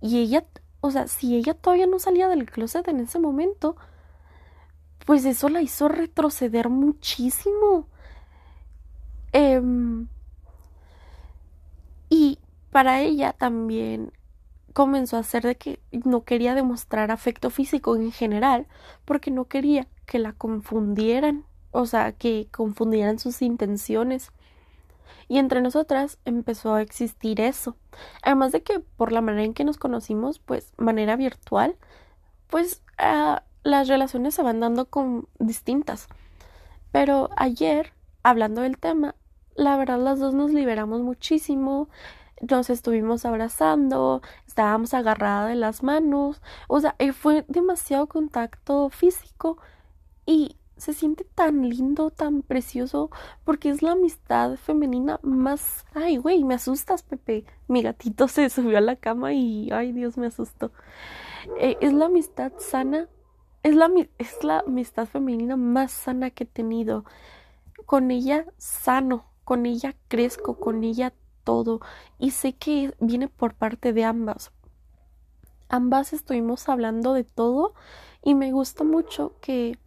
Y 0.00 0.20
ella, 0.22 0.46
o 0.80 0.90
sea, 0.90 1.06
si 1.06 1.36
ella 1.36 1.52
todavía 1.52 1.86
no 1.86 1.98
salía 1.98 2.28
del 2.28 2.50
closet 2.50 2.88
en 2.88 2.98
ese 2.98 3.18
momento, 3.18 3.76
pues 5.04 5.26
eso 5.26 5.50
la 5.50 5.60
hizo 5.60 5.88
retroceder 5.88 6.70
muchísimo. 6.70 7.88
Em, 9.32 10.08
y 12.08 12.38
para 12.72 13.02
ella 13.02 13.34
también 13.34 14.12
comenzó 14.72 15.18
a 15.18 15.20
hacer 15.20 15.44
de 15.44 15.56
que 15.56 15.80
no 15.92 16.24
quería 16.24 16.54
demostrar 16.54 17.10
afecto 17.10 17.50
físico 17.50 17.94
en 17.94 18.10
general 18.10 18.66
porque 19.04 19.30
no 19.30 19.44
quería 19.44 19.86
que 20.06 20.18
la 20.18 20.32
confundieran, 20.32 21.44
o 21.70 21.84
sea, 21.84 22.12
que 22.12 22.48
confundieran 22.50 23.18
sus 23.18 23.42
intenciones. 23.42 24.32
Y 25.28 25.38
entre 25.38 25.60
nosotras 25.60 26.18
empezó 26.24 26.74
a 26.74 26.82
existir 26.82 27.40
eso. 27.40 27.76
Además 28.22 28.52
de 28.52 28.62
que 28.62 28.80
por 28.80 29.12
la 29.12 29.20
manera 29.20 29.44
en 29.44 29.54
que 29.54 29.64
nos 29.64 29.76
conocimos, 29.76 30.38
pues 30.38 30.72
manera 30.78 31.16
virtual, 31.16 31.76
pues 32.48 32.82
ah, 32.96 33.44
las 33.62 33.88
relaciones 33.88 34.34
se 34.34 34.42
van 34.42 34.60
dando 34.60 34.86
con 34.86 35.28
distintas. 35.38 36.08
Pero 36.90 37.28
ayer, 37.36 37.92
hablando 38.22 38.62
del 38.62 38.78
tema, 38.78 39.14
la 39.54 39.76
verdad 39.76 39.98
las 39.98 40.18
dos 40.18 40.34
nos 40.34 40.52
liberamos 40.52 41.02
muchísimo, 41.02 41.88
nos 42.48 42.70
estuvimos 42.70 43.24
abrazando, 43.24 44.22
estábamos 44.46 44.94
agarradas 44.94 45.48
de 45.50 45.56
las 45.56 45.82
manos, 45.82 46.42
o 46.68 46.80
sea, 46.80 46.94
eh, 46.98 47.12
fue 47.12 47.44
demasiado 47.48 48.06
contacto 48.08 48.90
físico 48.90 49.58
y 50.26 50.56
se 50.76 50.92
siente 50.92 51.24
tan 51.24 51.68
lindo, 51.68 52.10
tan 52.10 52.42
precioso, 52.42 53.10
porque 53.44 53.70
es 53.70 53.82
la 53.82 53.92
amistad 53.92 54.56
femenina 54.56 55.20
más... 55.22 55.86
Ay, 55.94 56.16
güey, 56.16 56.42
me 56.42 56.54
asustas, 56.54 57.04
Pepe. 57.04 57.44
Mi 57.68 57.82
gatito 57.82 58.26
se 58.26 58.50
subió 58.50 58.78
a 58.78 58.80
la 58.80 58.96
cama 58.96 59.32
y... 59.32 59.70
Ay, 59.70 59.92
Dios, 59.92 60.18
me 60.18 60.26
asustó. 60.26 60.72
Eh, 61.60 61.76
es 61.80 61.92
la 61.92 62.06
amistad 62.06 62.52
sana, 62.58 63.08
es 63.62 63.76
la, 63.76 63.88
es 64.18 64.42
la 64.42 64.60
amistad 64.60 65.06
femenina 65.06 65.56
más 65.56 65.92
sana 65.92 66.30
que 66.30 66.44
he 66.44 66.46
tenido. 66.48 67.04
Con 67.86 68.10
ella 68.10 68.46
sano, 68.58 69.26
con 69.44 69.66
ella 69.66 69.94
crezco, 70.08 70.58
con 70.58 70.82
ella 70.82 71.12
todo. 71.44 71.80
Y 72.18 72.30
sé 72.32 72.54
que 72.54 72.94
viene 73.00 73.28
por 73.28 73.54
parte 73.54 73.92
de 73.92 74.04
ambas. 74.04 74.52
Ambas 75.68 76.12
estuvimos 76.12 76.68
hablando 76.68 77.14
de 77.14 77.24
todo 77.24 77.74
y 78.22 78.34
me 78.34 78.52
gusta 78.52 78.84
mucho 78.84 79.34
que 79.40 79.78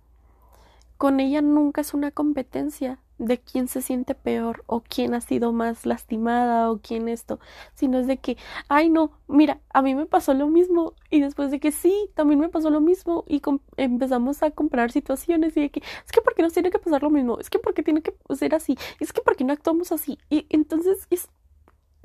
con 0.98 1.20
ella 1.20 1.42
nunca 1.42 1.82
es 1.82 1.94
una 1.94 2.12
competencia 2.12 3.00
de 3.18 3.40
quién 3.40 3.68
se 3.68 3.82
siente 3.82 4.14
peor 4.14 4.64
o 4.68 4.82
quién 4.82 5.14
ha 5.14 5.22
sido 5.22 5.54
más 5.54 5.86
lastimada 5.86 6.70
o 6.70 6.80
quién 6.80 7.08
esto, 7.08 7.40
sino 7.74 8.00
es 8.00 8.08
de 8.08 8.18
que, 8.18 8.38
ay 8.68 8.90
no, 8.90 9.12
mira, 9.28 9.60
a 9.74 9.82
mí 9.82 9.96
me 9.96 10.06
pasó 10.06 10.34
lo 10.34 10.48
mismo 10.48 10.94
y 11.10 11.22
después 11.22 11.52
de 11.52 11.60
que 11.60 11.72
sí, 11.72 12.10
también 12.14 12.40
me 12.40 12.50
pasó 12.50 12.70
lo 12.70 12.82
mismo 12.82 13.24
y 13.28 13.42
empezamos 13.78 14.44
a 14.44 14.52
comprar 14.52 14.92
situaciones 14.92 15.56
y 15.56 15.62
de 15.62 15.70
que, 15.70 15.80
es 15.80 16.12
que 16.12 16.22
porque 16.22 16.42
nos 16.42 16.54
tiene 16.54 16.72
que 16.72 16.80
pasar 16.80 17.04
lo 17.04 17.10
mismo, 17.10 17.40
es 17.40 17.50
que 17.50 17.60
porque 17.60 17.84
tiene 17.84 18.02
que 18.02 18.14
ser 18.36 18.54
así, 18.56 18.78
es 19.00 19.14
que 19.14 19.22
porque 19.22 19.44
no 19.44 19.54
actuamos 19.54 19.92
así 19.92 20.18
y 20.30 20.46
entonces 20.50 21.08
es, 21.10 21.30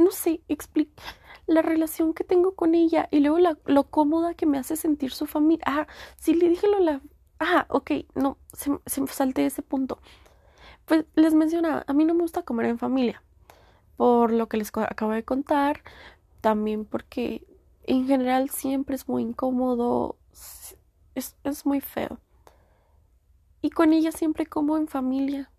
no 0.00 0.10
sé, 0.10 0.42
explica, 0.48 1.02
la 1.46 1.62
relación 1.62 2.14
que 2.14 2.24
tengo 2.24 2.54
con 2.54 2.74
ella 2.74 3.08
y 3.10 3.20
luego 3.20 3.38
la, 3.38 3.58
lo 3.66 3.84
cómoda 3.84 4.34
que 4.34 4.46
me 4.46 4.58
hace 4.58 4.76
sentir 4.76 5.12
su 5.12 5.26
familia. 5.26 5.64
Ah, 5.66 5.86
sí 6.16 6.34
le 6.34 6.48
dije 6.48 6.66
lo 6.68 6.80
la... 6.80 7.00
Ah, 7.38 7.66
ok, 7.70 7.92
no, 8.14 8.38
se, 8.52 8.70
se 8.86 9.06
salté 9.08 9.46
ese 9.46 9.62
punto. 9.62 9.98
Pues 10.86 11.04
les 11.14 11.34
mencionaba, 11.34 11.84
a 11.86 11.92
mí 11.92 12.04
no 12.04 12.14
me 12.14 12.22
gusta 12.22 12.42
comer 12.42 12.66
en 12.66 12.78
familia, 12.78 13.22
por 13.96 14.32
lo 14.32 14.48
que 14.48 14.56
les 14.56 14.70
acabo 14.76 15.12
de 15.12 15.24
contar, 15.24 15.82
también 16.40 16.84
porque 16.84 17.46
en 17.84 18.06
general 18.06 18.50
siempre 18.50 18.96
es 18.96 19.08
muy 19.08 19.22
incómodo, 19.22 20.16
es, 21.14 21.36
es 21.44 21.66
muy 21.66 21.80
feo. 21.80 22.18
Y 23.62 23.70
con 23.70 23.92
ella 23.92 24.12
siempre 24.12 24.46
como 24.46 24.76
en 24.76 24.88
familia 24.88 25.50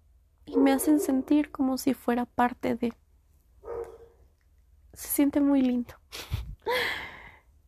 y 0.45 0.57
me 0.57 0.71
hacen 0.71 0.99
sentir 0.99 1.51
como 1.51 1.77
si 1.77 1.93
fuera 1.93 2.25
parte 2.25 2.75
de... 2.75 2.93
Se 4.93 5.07
siente 5.07 5.41
muy 5.41 5.61
lindo. 5.61 5.93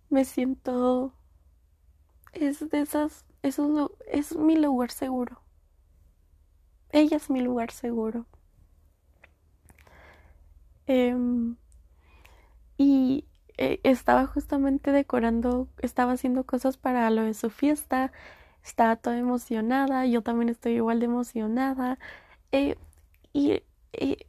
me 0.10 0.26
siento... 0.26 1.14
Es 2.34 2.70
de 2.70 2.82
esas... 2.82 3.26
Eso 3.42 3.92
es 4.08 4.36
mi 4.36 4.56
lugar 4.56 4.92
seguro. 4.92 5.42
Ella 6.92 7.18
es 7.18 7.30
mi 7.30 7.42
lugar 7.42 7.72
seguro. 7.72 8.26
Em, 10.88 11.56
y 12.78 13.26
eh, 13.58 13.80
estaba 13.84 14.26
justamente 14.28 14.92
decorando, 14.92 15.68
estaba 15.80 16.14
haciendo 16.14 16.46
cosas 16.46 16.78
para 16.78 17.10
lo 17.10 17.24
de 17.24 17.34
su 17.34 17.50
fiesta, 17.50 18.12
estaba 18.64 18.96
toda 18.98 19.18
emocionada, 19.18 20.06
yo 20.06 20.22
también 20.24 20.50
estoy 20.50 20.74
igual 20.74 21.00
de 21.00 21.06
emocionada. 21.06 22.00
Eh, 22.52 22.78
y 23.34 23.64
eh, 23.94 24.28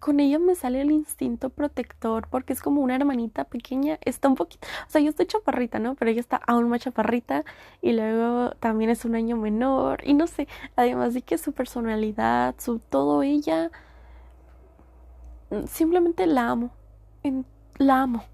con 0.00 0.20
ella 0.20 0.38
me 0.38 0.54
sale 0.54 0.80
el 0.82 0.90
instinto 0.90 1.50
protector 1.50 2.28
porque 2.28 2.52
es 2.52 2.60
como 2.62 2.80
una 2.80 2.96
hermanita 2.96 3.44
pequeña, 3.44 3.98
está 4.02 4.28
un 4.28 4.34
poquito, 4.34 4.66
o 4.86 4.90
sea, 4.90 5.00
yo 5.00 5.10
estoy 5.10 5.26
chaparrita, 5.26 5.78
¿no? 5.78 5.94
Pero 5.94 6.10
ella 6.10 6.20
está 6.20 6.36
aún 6.46 6.68
más 6.68 6.80
chaparrita 6.80 7.44
y 7.82 7.92
luego 7.92 8.50
también 8.60 8.90
es 8.90 9.04
un 9.04 9.14
año 9.14 9.36
menor 9.36 10.00
y 10.04 10.14
no 10.14 10.26
sé, 10.26 10.48
además 10.76 11.14
de 11.14 11.22
que 11.22 11.38
su 11.38 11.52
personalidad, 11.52 12.54
su 12.58 12.78
todo 12.78 13.22
ella, 13.22 13.70
simplemente 15.66 16.26
la 16.26 16.50
amo, 16.50 16.70
la 17.78 18.02
amo. 18.02 18.24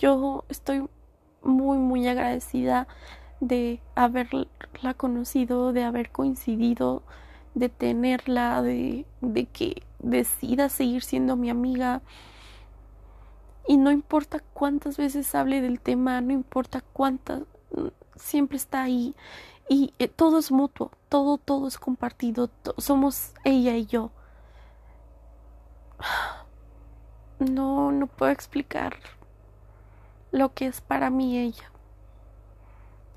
Yo 0.00 0.44
estoy 0.48 0.88
muy, 1.42 1.78
muy 1.78 2.06
agradecida 2.06 2.86
de 3.40 3.80
haberla 3.94 4.94
conocido, 4.96 5.72
de 5.72 5.84
haber 5.84 6.10
coincidido, 6.10 7.02
de 7.58 7.68
tenerla, 7.68 8.62
de, 8.62 9.06
de 9.20 9.46
que 9.46 9.82
decida 9.98 10.68
seguir 10.68 11.02
siendo 11.02 11.36
mi 11.36 11.50
amiga. 11.50 12.02
Y 13.66 13.76
no 13.76 13.90
importa 13.90 14.40
cuántas 14.54 14.96
veces 14.96 15.34
hable 15.34 15.60
del 15.60 15.80
tema, 15.80 16.20
no 16.20 16.32
importa 16.32 16.82
cuántas, 16.92 17.42
siempre 18.16 18.56
está 18.56 18.82
ahí. 18.82 19.14
Y 19.68 19.92
eh, 19.98 20.08
todo 20.08 20.38
es 20.38 20.50
mutuo, 20.50 20.90
todo, 21.08 21.36
todo 21.38 21.68
es 21.68 21.78
compartido, 21.78 22.50
somos 22.78 23.32
ella 23.44 23.76
y 23.76 23.86
yo. 23.86 24.10
No, 27.38 27.92
no 27.92 28.08
puedo 28.08 28.32
explicar 28.32 28.96
lo 30.32 30.52
que 30.54 30.66
es 30.66 30.80
para 30.80 31.08
mí 31.10 31.38
ella. 31.38 31.70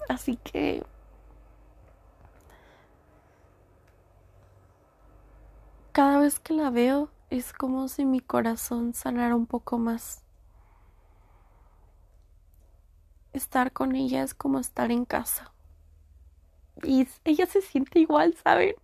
Así 0.09 0.35
que 0.37 0.83
cada 5.91 6.10
vez 6.21 6.39
que 6.39 6.53
la 6.53 6.69
veo 6.69 7.09
es 7.29 7.53
como 7.53 7.87
si 7.87 8.05
mi 8.05 8.19
corazón 8.19 8.93
sanara 8.93 9.35
un 9.35 9.45
poco 9.45 9.77
más. 9.77 10.23
Estar 13.33 13.71
con 13.71 13.95
ella 13.95 14.23
es 14.23 14.33
como 14.33 14.59
estar 14.59 14.91
en 14.91 15.05
casa. 15.05 15.53
Y 16.83 17.07
ella 17.23 17.45
se 17.45 17.61
siente 17.61 17.99
igual, 17.99 18.35
¿saben? 18.43 18.75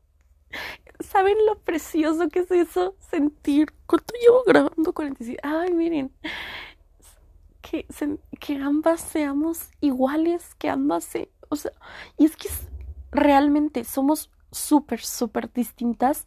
¿Saben 0.99 1.38
lo 1.45 1.59
precioso 1.59 2.29
que 2.29 2.39
es 2.39 2.51
eso? 2.51 2.95
Sentir. 2.99 3.73
¿Cuánto 3.85 4.13
llevo 4.21 4.43
grabando 4.45 4.93
46? 4.93 5.38
Ay, 5.43 5.73
miren 5.73 6.11
que, 8.39 8.55
ambas 8.55 9.01
seamos 9.01 9.69
iguales, 9.81 10.55
que 10.55 10.69
ambas 10.69 11.03
se... 11.03 11.29
O 11.49 11.55
sea, 11.55 11.71
y 12.17 12.25
es 12.25 12.35
que 12.35 12.49
realmente 13.11 13.83
somos 13.83 14.29
súper, 14.51 15.01
súper 15.01 15.51
distintas, 15.51 16.23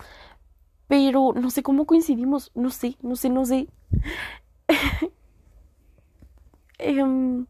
pero 0.90 1.32
no 1.34 1.50
sé 1.50 1.62
cómo 1.62 1.86
coincidimos, 1.86 2.50
no 2.56 2.70
sé, 2.70 2.96
no 3.00 3.14
sé, 3.14 3.30
no 3.30 3.44
sé. 3.46 3.68
Em, 6.78 7.46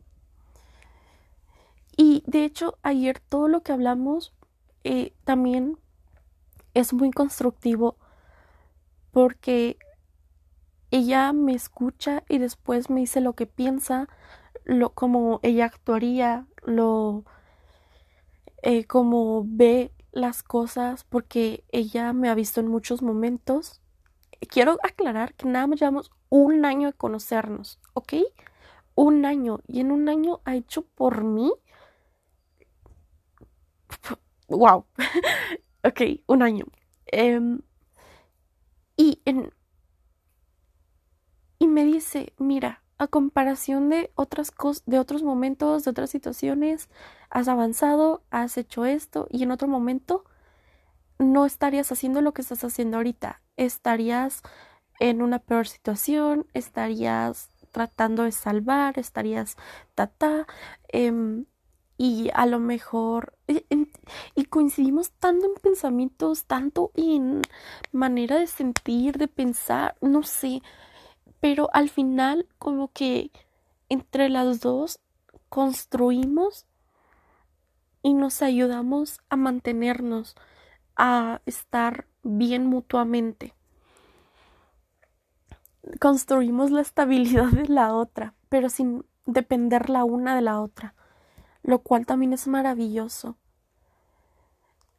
y 1.97 2.23
de 2.27 2.45
hecho, 2.45 2.77
ayer 2.83 3.19
todo 3.19 3.49
lo 3.49 3.63
que 3.63 3.73
hablamos 3.73 4.35
eh, 4.85 5.15
también 5.25 5.79
es 6.75 6.93
muy 6.93 7.13
constructivo 7.13 7.97
porque 9.11 9.79
ella 10.91 11.33
me 11.33 11.55
escucha 11.55 12.25
y 12.29 12.37
después 12.37 12.91
me 12.91 13.01
dice 13.01 13.23
lo 13.23 13.33
que 13.33 13.47
piensa, 13.47 14.07
lo 14.65 14.91
como 14.91 15.41
ella 15.43 15.65
actuaría, 15.65 16.47
lo 16.67 17.25
eh, 18.63 18.85
como 18.85 19.45
ve 19.47 19.93
las 20.13 20.43
cosas, 20.43 21.05
porque 21.05 21.65
ella 21.73 22.13
me 22.13 22.29
ha 22.29 22.35
visto 22.35 22.61
en 22.61 22.69
muchos 22.69 23.03
momentos. 23.03 23.81
Quiero 24.49 24.79
aclarar 24.83 25.35
que 25.35 25.47
nada 25.49 25.67
más 25.67 25.81
llevamos 25.81 26.11
un 26.31 26.65
año 26.65 26.89
de 26.89 26.95
conocernos, 26.95 27.81
¿ok? 27.95 28.15
Un 28.95 29.25
año. 29.27 29.61
Y 29.67 29.81
en 29.81 29.91
un 29.93 30.09
año 30.09 30.41
ha 30.45 30.57
hecho 30.57 30.83
por 30.83 31.25
mí. 31.25 31.53
¡Wow! 34.49 34.87
ok, 35.85 36.01
un 36.27 36.43
año. 36.43 36.67
Em, 37.07 37.61
y 38.97 39.21
en 39.25 39.51
y 41.59 41.69
me 41.69 41.85
dice, 41.85 42.33
mira, 42.39 42.83
a 43.01 43.07
comparación 43.07 43.89
de 43.89 44.13
otras 44.15 44.51
cosas, 44.51 44.83
de 44.85 44.99
otros 44.99 45.23
momentos, 45.23 45.85
de 45.85 45.91
otras 45.91 46.11
situaciones, 46.11 46.91
has 47.31 47.49
avanzado, 47.49 48.23
has 48.31 48.59
hecho 48.59 48.85
esto 48.85 49.27
y 49.31 49.43
en 49.43 49.53
otro 49.53 49.69
momento 49.69 50.27
no 51.19 51.47
estarías 51.47 51.91
haciendo 51.91 52.21
lo 52.21 52.35
que 52.35 52.43
estás 52.43 52.63
haciendo 52.63 52.99
ahorita. 52.99 53.41
Estarías 53.57 54.43
en 54.99 55.23
una 55.23 55.39
peor 55.39 55.67
situación, 55.67 56.47
estarías 56.53 57.49
tratando 57.73 58.25
de 58.25 58.33
salvar, 58.33 58.99
estarías 58.99 59.57
tata, 59.95 60.47
em, 60.89 61.47
y 61.97 62.29
a 62.35 62.45
lo 62.45 62.59
mejor 62.59 63.35
y 64.35 64.45
coincidimos 64.45 65.11
tanto 65.13 65.47
en 65.47 65.55
pensamientos, 65.55 66.45
tanto 66.45 66.91
en 66.97 67.41
manera 67.93 68.39
de 68.39 68.47
sentir, 68.47 69.17
de 69.17 69.29
pensar, 69.29 69.97
no 70.03 70.23
sé, 70.23 70.61
pero 71.41 71.71
al 71.73 71.89
final 71.89 72.47
como 72.59 72.93
que 72.93 73.31
entre 73.89 74.29
las 74.29 74.61
dos 74.61 75.01
construimos 75.49 76.67
y 78.03 78.15
nos 78.15 78.41
ayudamos 78.43 79.21
a 79.29 79.37
mantenernos, 79.37 80.37
a 80.97 81.41
estar 81.47 82.07
bien 82.23 82.67
mutuamente. 82.67 83.55
Construimos 85.99 86.71
la 86.71 86.83
estabilidad 86.83 87.49
de 87.49 87.69
la 87.69 87.95
otra, 87.95 88.35
pero 88.49 88.69
sin 88.69 89.05
depender 89.27 89.91
la 89.91 90.05
una 90.05 90.35
de 90.35 90.43
la 90.43 90.61
otra, 90.61 90.95
lo 91.63 91.81
cual 91.81 92.07
también 92.07 92.33
es 92.33 92.47
maravilloso. 92.47 93.37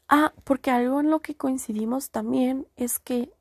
Ah, 0.07 0.33
porque 0.43 0.71
algo 0.71 0.99
en 0.99 1.09
lo 1.09 1.21
que 1.21 1.35
coincidimos 1.35 2.11
también 2.11 2.67
es 2.75 2.99
que 2.99 3.31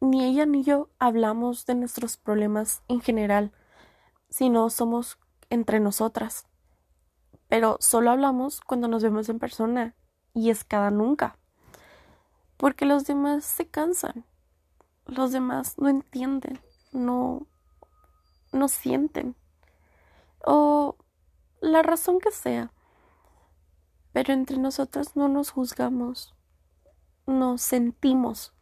ni 0.00 0.24
ella 0.24 0.46
ni 0.46 0.62
yo 0.62 0.88
hablamos 0.98 1.66
de 1.66 1.74
nuestros 1.74 2.16
problemas 2.16 2.82
en 2.88 3.00
general, 3.00 3.52
sino 4.30 4.70
somos 4.70 5.18
entre 5.50 5.80
nosotras. 5.80 6.46
Pero 7.48 7.76
solo 7.80 8.10
hablamos 8.10 8.60
cuando 8.60 8.88
nos 8.88 9.02
vemos 9.02 9.28
en 9.28 9.38
persona, 9.38 9.94
y 10.32 10.50
es 10.50 10.64
cada 10.64 10.90
nunca. 10.90 11.38
Porque 12.56 12.86
los 12.86 13.04
demás 13.04 13.44
se 13.44 13.68
cansan, 13.68 14.24
los 15.06 15.32
demás 15.32 15.76
no 15.78 15.88
entienden, 15.88 16.60
no, 16.92 17.46
no 18.52 18.68
sienten, 18.68 19.36
o 20.44 20.96
la 21.60 21.82
razón 21.82 22.20
que 22.20 22.30
sea. 22.30 22.72
Pero 24.12 24.32
entre 24.32 24.56
nosotras 24.58 25.14
no 25.16 25.28
nos 25.28 25.50
juzgamos, 25.50 26.34
nos 27.26 27.62
sentimos 27.62 28.54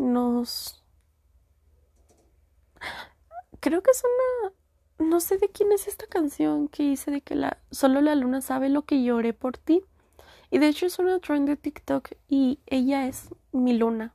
nos... 0.00 0.82
Creo 3.60 3.82
que 3.82 3.90
es 3.90 4.02
una... 4.04 4.54
No 5.10 5.20
sé 5.20 5.38
de 5.38 5.48
quién 5.48 5.72
es 5.72 5.86
esta 5.86 6.06
canción 6.06 6.68
que 6.68 6.82
dice 6.82 7.10
de 7.10 7.20
que 7.20 7.34
la... 7.34 7.58
solo 7.70 8.00
la 8.00 8.14
luna 8.14 8.40
sabe 8.40 8.68
lo 8.68 8.82
que 8.82 9.02
lloré 9.02 9.32
por 9.32 9.56
ti. 9.56 9.82
Y 10.50 10.58
de 10.58 10.68
hecho 10.68 10.86
es 10.86 10.98
una 10.98 11.20
trend 11.20 11.48
de 11.48 11.56
TikTok 11.56 12.10
y 12.26 12.58
ella 12.66 13.06
es 13.06 13.28
mi 13.52 13.74
luna. 13.74 14.14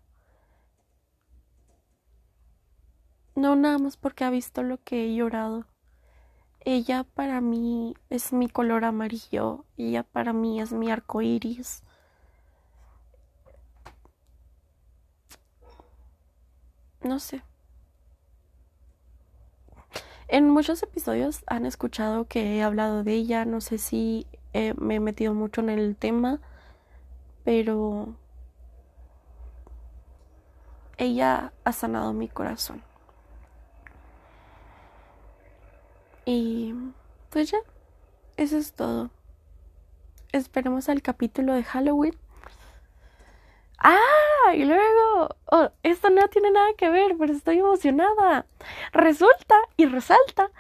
No 3.35 3.55
nada 3.55 3.77
más 3.77 3.97
porque 3.97 4.23
ha 4.23 4.29
visto 4.29 4.63
lo 4.63 4.81
que 4.83 5.05
he 5.05 5.15
llorado. 5.15 5.65
Ella 6.61 7.03
para 7.03 7.41
mí 7.41 7.95
es 8.09 8.33
mi 8.33 8.49
color 8.49 8.85
amarillo. 8.85 9.65
Ella 9.77 10.03
para 10.03 10.33
mí 10.33 10.59
es 10.59 10.73
mi 10.73 10.91
arco 10.91 11.21
iris. 11.21 11.84
No 17.05 17.19
sé. 17.19 17.43
En 20.27 20.49
muchos 20.49 20.81
episodios 20.81 21.43
han 21.45 21.67
escuchado 21.67 22.25
que 22.25 22.57
he 22.57 22.63
hablado 22.63 23.03
de 23.03 23.13
ella. 23.13 23.45
No 23.45 23.61
sé 23.61 23.77
si 23.77 24.25
eh, 24.53 24.73
me 24.79 24.95
he 24.95 24.99
metido 24.99 25.35
mucho 25.35 25.61
en 25.61 25.69
el 25.69 25.95
tema. 25.95 26.39
Pero 27.43 28.15
ella 30.97 31.53
ha 31.63 31.71
sanado 31.73 32.11
mi 32.11 32.27
corazón. 32.27 32.81
Y 36.25 36.73
pues 37.29 37.51
ya, 37.51 37.59
eso 38.35 38.57
es 38.57 38.73
todo. 38.73 39.11
Esperemos 40.31 40.89
al 40.89 41.03
capítulo 41.03 41.53
de 41.53 41.63
Halloween. 41.63 42.15
Ah, 43.79 44.53
y 44.55 44.63
luego, 44.65 45.35
oh, 45.51 45.69
esto 45.83 46.09
no 46.09 46.27
tiene 46.29 46.51
nada 46.51 46.73
que 46.77 46.89
ver, 46.89 47.15
pero 47.17 47.33
estoy 47.33 47.59
emocionada. 47.59 48.45
Resulta 48.93 49.55
y 49.77 49.85
resalta 49.85 50.51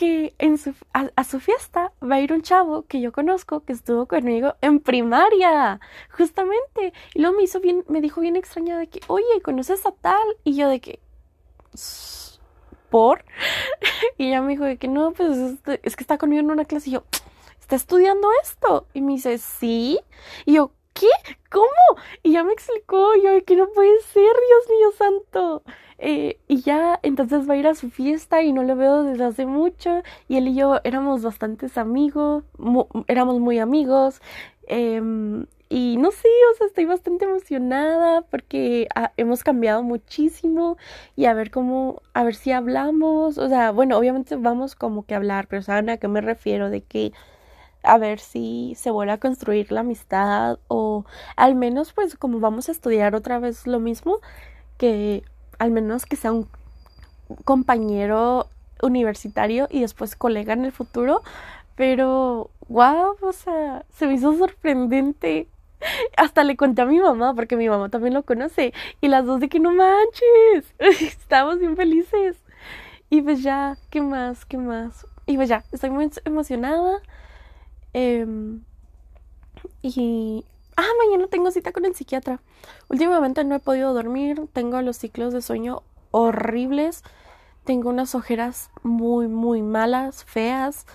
que 0.00 0.34
en 0.38 0.56
su, 0.56 0.74
a, 0.94 1.24
su 1.24 1.40
fiesta 1.40 1.92
va 2.02 2.16
a 2.16 2.20
ir 2.20 2.32
un 2.32 2.42
chavo 2.42 2.86
que 2.86 3.02
yo 3.02 3.12
conozco 3.12 3.64
que 3.64 3.74
estuvo 3.74 4.06
conmigo 4.06 4.54
en 4.62 4.80
primaria, 4.80 5.80
justamente. 6.10 6.94
Y 7.14 7.20
luego 7.20 7.36
me 7.36 7.42
hizo 7.42 7.60
bien, 7.60 7.84
me 7.88 8.00
dijo 8.00 8.20
bien 8.20 8.36
extraña 8.36 8.78
de 8.78 8.88
que, 8.88 9.00
oye, 9.08 9.42
¿conoces 9.44 9.84
a 9.84 9.92
tal? 9.92 10.26
Y 10.42 10.56
yo 10.56 10.68
de 10.68 10.80
que, 10.80 11.00
¿por? 12.88 13.24
y 14.18 14.28
ella 14.28 14.42
me 14.42 14.52
dijo 14.52 14.64
de 14.64 14.78
que 14.78 14.88
no, 14.88 15.12
pues 15.12 15.36
este, 15.36 15.80
es, 15.82 15.96
que 15.96 16.04
está 16.04 16.18
conmigo 16.18 16.40
en 16.40 16.50
una 16.50 16.64
clase 16.64 16.90
y 16.90 16.92
yo, 16.94 17.04
¿está 17.60 17.76
estudiando 17.76 18.28
esto? 18.42 18.86
Y 18.94 19.02
me 19.02 19.12
dice, 19.12 19.38
sí. 19.38 20.00
Y 20.46 20.54
yo, 20.54 20.72
¿qué? 21.00 21.08
¿Cómo? 21.50 21.66
Y 22.22 22.32
ya 22.32 22.44
me 22.44 22.52
explicó, 22.52 23.14
yo, 23.16 23.42
que 23.44 23.56
no 23.56 23.68
puede 23.70 24.00
ser, 24.02 24.22
Dios 24.22 24.78
mío 24.78 24.92
santo. 24.92 25.62
Eh, 25.98 26.38
y 26.48 26.62
ya 26.62 26.98
entonces 27.02 27.48
va 27.48 27.54
a 27.54 27.56
ir 27.58 27.66
a 27.66 27.74
su 27.74 27.90
fiesta 27.90 28.42
y 28.42 28.52
no 28.52 28.62
lo 28.62 28.76
veo 28.76 29.02
desde 29.04 29.24
hace 29.24 29.46
mucho. 29.46 30.02
Y 30.28 30.36
él 30.36 30.48
y 30.48 30.54
yo 30.54 30.80
éramos 30.84 31.22
bastantes 31.22 31.78
amigos, 31.78 32.44
éramos 33.08 33.40
muy 33.40 33.58
amigos. 33.58 34.20
Em, 34.66 35.46
y 35.68 35.96
no 35.98 36.10
sé, 36.10 36.28
o 36.52 36.54
sea, 36.56 36.66
estoy 36.66 36.84
bastante 36.84 37.24
emocionada 37.24 38.22
porque 38.22 38.88
ah, 38.94 39.12
hemos 39.16 39.42
cambiado 39.44 39.82
muchísimo 39.82 40.76
y 41.16 41.26
a 41.26 41.34
ver 41.34 41.50
cómo, 41.50 42.02
a 42.14 42.24
ver 42.24 42.34
si 42.34 42.52
hablamos. 42.52 43.38
O 43.38 43.48
sea, 43.48 43.70
bueno, 43.70 43.96
obviamente 43.98 44.36
vamos 44.36 44.74
como 44.74 45.06
que 45.06 45.14
a 45.14 45.18
hablar, 45.18 45.46
pero 45.48 45.62
¿saben 45.62 45.90
a 45.90 45.96
qué 45.98 46.08
me 46.08 46.20
refiero? 46.20 46.70
De 46.70 46.82
que 46.82 47.12
a 47.82 47.98
ver 47.98 48.20
si 48.20 48.74
se 48.76 48.90
vuelve 48.90 49.12
a 49.12 49.18
construir 49.18 49.72
la 49.72 49.80
amistad 49.80 50.58
o 50.68 51.04
al 51.36 51.54
menos 51.54 51.92
pues 51.92 52.16
como 52.16 52.40
vamos 52.40 52.68
a 52.68 52.72
estudiar 52.72 53.14
otra 53.14 53.38
vez 53.38 53.66
lo 53.66 53.80
mismo, 53.80 54.18
que 54.76 55.22
al 55.58 55.70
menos 55.70 56.06
que 56.06 56.16
sea 56.16 56.32
un 56.32 56.48
compañero 57.44 58.48
universitario 58.82 59.68
y 59.70 59.80
después 59.80 60.16
colega 60.16 60.52
en 60.52 60.64
el 60.64 60.72
futuro, 60.72 61.22
pero 61.76 62.50
wow, 62.68 63.16
o 63.20 63.32
sea, 63.32 63.84
se 63.90 64.06
me 64.06 64.14
hizo 64.14 64.36
sorprendente. 64.36 65.48
Hasta 66.16 66.44
le 66.44 66.56
conté 66.56 66.82
a 66.82 66.86
mi 66.86 67.00
mamá, 67.00 67.34
porque 67.34 67.56
mi 67.56 67.68
mamá 67.68 67.88
también 67.88 68.12
lo 68.14 68.22
conoce, 68.22 68.74
y 69.00 69.08
las 69.08 69.24
dos 69.24 69.40
de 69.40 69.48
que 69.48 69.60
no 69.60 69.72
manches, 69.72 70.74
estamos 71.00 71.58
bien 71.58 71.76
felices. 71.76 72.36
Y 73.08 73.22
pues 73.22 73.42
ya, 73.42 73.76
¿qué 73.90 74.00
más? 74.02 74.44
¿Qué 74.44 74.56
más? 74.58 75.06
Y 75.26 75.36
pues 75.36 75.48
ya, 75.48 75.64
estoy 75.72 75.90
muy 75.90 76.10
emocionada. 76.24 77.00
Em, 77.92 78.62
y 79.82 80.44
ah, 80.76 80.92
mañana 81.04 81.26
tengo 81.28 81.50
cita 81.50 81.72
con 81.72 81.84
el 81.84 81.94
psiquiatra. 81.94 82.40
Últimamente 82.88 83.44
no 83.44 83.54
he 83.54 83.60
podido 83.60 83.94
dormir, 83.94 84.48
tengo 84.52 84.80
los 84.82 84.96
ciclos 84.96 85.32
de 85.32 85.42
sueño 85.42 85.82
horribles, 86.10 87.02
tengo 87.64 87.90
unas 87.90 88.14
ojeras 88.14 88.70
muy, 88.82 89.28
muy 89.28 89.62
malas, 89.62 90.24
feas. 90.24 90.86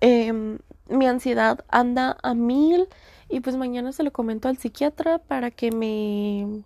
Em, 0.00 0.58
mi 0.88 1.06
ansiedad 1.06 1.64
anda 1.68 2.16
a 2.22 2.34
mil 2.34 2.88
y 3.28 3.40
pues 3.40 3.56
mañana 3.56 3.92
se 3.92 4.02
lo 4.02 4.12
comento 4.12 4.48
al 4.48 4.58
psiquiatra 4.58 5.18
para 5.18 5.50
que 5.50 5.70
me 5.70 6.64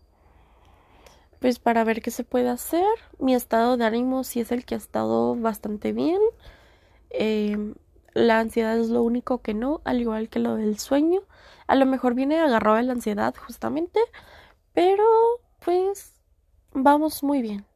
pues 1.40 1.58
para 1.58 1.84
ver 1.84 2.00
qué 2.00 2.10
se 2.10 2.24
puede 2.24 2.48
hacer. 2.48 2.86
Mi 3.18 3.34
estado 3.34 3.76
de 3.76 3.84
ánimo 3.84 4.24
sí 4.24 4.40
es 4.40 4.50
el 4.50 4.64
que 4.64 4.76
ha 4.76 4.78
estado 4.78 5.36
bastante 5.36 5.92
bien. 5.92 6.20
Em, 7.10 7.74
la 8.14 8.38
ansiedad 8.38 8.78
es 8.78 8.88
lo 8.88 9.02
único 9.02 9.42
que 9.42 9.54
no, 9.54 9.80
al 9.84 10.00
igual 10.00 10.28
que 10.28 10.38
lo 10.38 10.56
del 10.56 10.78
sueño. 10.78 11.20
A 11.66 11.74
lo 11.74 11.84
mejor 11.86 12.14
viene 12.14 12.40
agarrado 12.40 12.76
de 12.76 12.84
la 12.84 12.92
ansiedad 12.92 13.34
justamente, 13.36 14.00
pero 14.72 15.04
pues 15.64 16.14
vamos 16.72 17.22
muy 17.22 17.42
bien. 17.42 17.66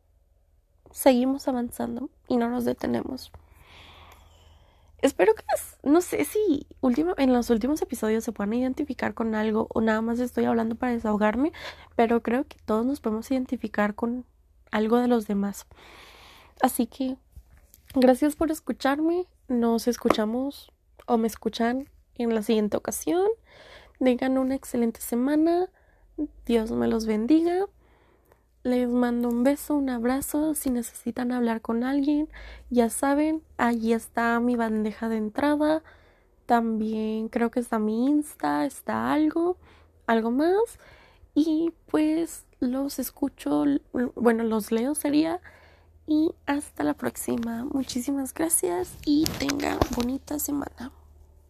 Seguimos 0.91 1.49
avanzando 1.49 2.09
y 2.29 2.37
no 2.37 2.49
nos 2.49 2.65
detenemos. 2.65 3.33
Espero 5.01 5.35
que 5.35 5.45
no 5.85 6.01
sé 6.01 6.25
si 6.25 6.67
en 6.83 7.33
los 7.33 7.51
últimos 7.51 7.81
episodios 7.83 8.25
se 8.25 8.33
puedan 8.33 8.55
identificar 8.55 9.15
con 9.15 9.37
algo 9.37 9.69
o 9.71 9.81
nada 9.81 10.01
más 10.01 10.19
estoy 10.19 10.45
hablando 10.45 10.75
para 10.75 10.93
desahogarme, 10.93 11.53
pero 11.95 12.21
creo 12.23 12.49
que 12.49 12.57
todos 12.65 12.85
nos 12.85 13.01
podemos 13.01 13.31
identificar 13.31 13.95
con 13.95 14.25
algo 14.73 14.99
de 14.99 15.07
los 15.07 15.29
demás. 15.29 15.67
Así 16.61 16.87
que 16.87 17.17
gracias 17.95 18.35
por 18.35 18.51
escucharme. 18.51 19.27
Nos 19.49 19.89
escuchamos 19.89 20.71
o 21.07 21.17
me 21.17 21.27
escuchan 21.27 21.89
en 22.17 22.35
la 22.35 22.43
siguiente 22.43 22.77
ocasión. 22.77 23.27
Tengan 23.99 24.37
una 24.37 24.55
excelente 24.55 25.01
semana. 25.01 25.71
Dios 26.45 26.71
me 26.71 26.87
los 26.87 27.07
bendiga. 27.07 27.65
Les 28.63 28.91
mando 28.91 29.31
un 29.31 29.45
beso, 29.45 29.75
un 29.77 29.89
abrazo. 29.89 30.55
Si 30.55 30.69
necesitan 30.69 31.33
hablar 31.33 31.63
con 31.63 31.83
alguien, 31.83 32.29
ya 32.69 32.91
saben, 32.91 33.43
allí 33.57 33.95
está 33.95 34.39
mi 34.39 34.55
bandeja 34.55 35.09
de 35.09 35.17
entrada. 35.17 35.83
También 36.45 37.31
creo 37.31 37.51
que 37.51 37.61
está 37.61 37.79
mi 37.79 38.07
Insta, 38.07 38.67
está 38.67 39.15
algo, 39.15 39.57
algo 40.07 40.31
más. 40.31 40.79
Y 41.35 41.73
pues 41.87 42.45
los 42.61 42.99
escucho, 42.99 43.65
bueno, 44.15 44.45
los 44.45 44.73
leo 44.73 44.95
sería. 44.95 45.41
Y 46.09 46.31
hasta 46.47 46.85
la 46.85 46.95
próxima. 46.95 47.67
Muchísimas 47.67 48.33
gracias 48.33 48.97
y 49.05 49.25
tengan 49.39 49.79
bonita 49.95 50.39
semana. 50.39 50.91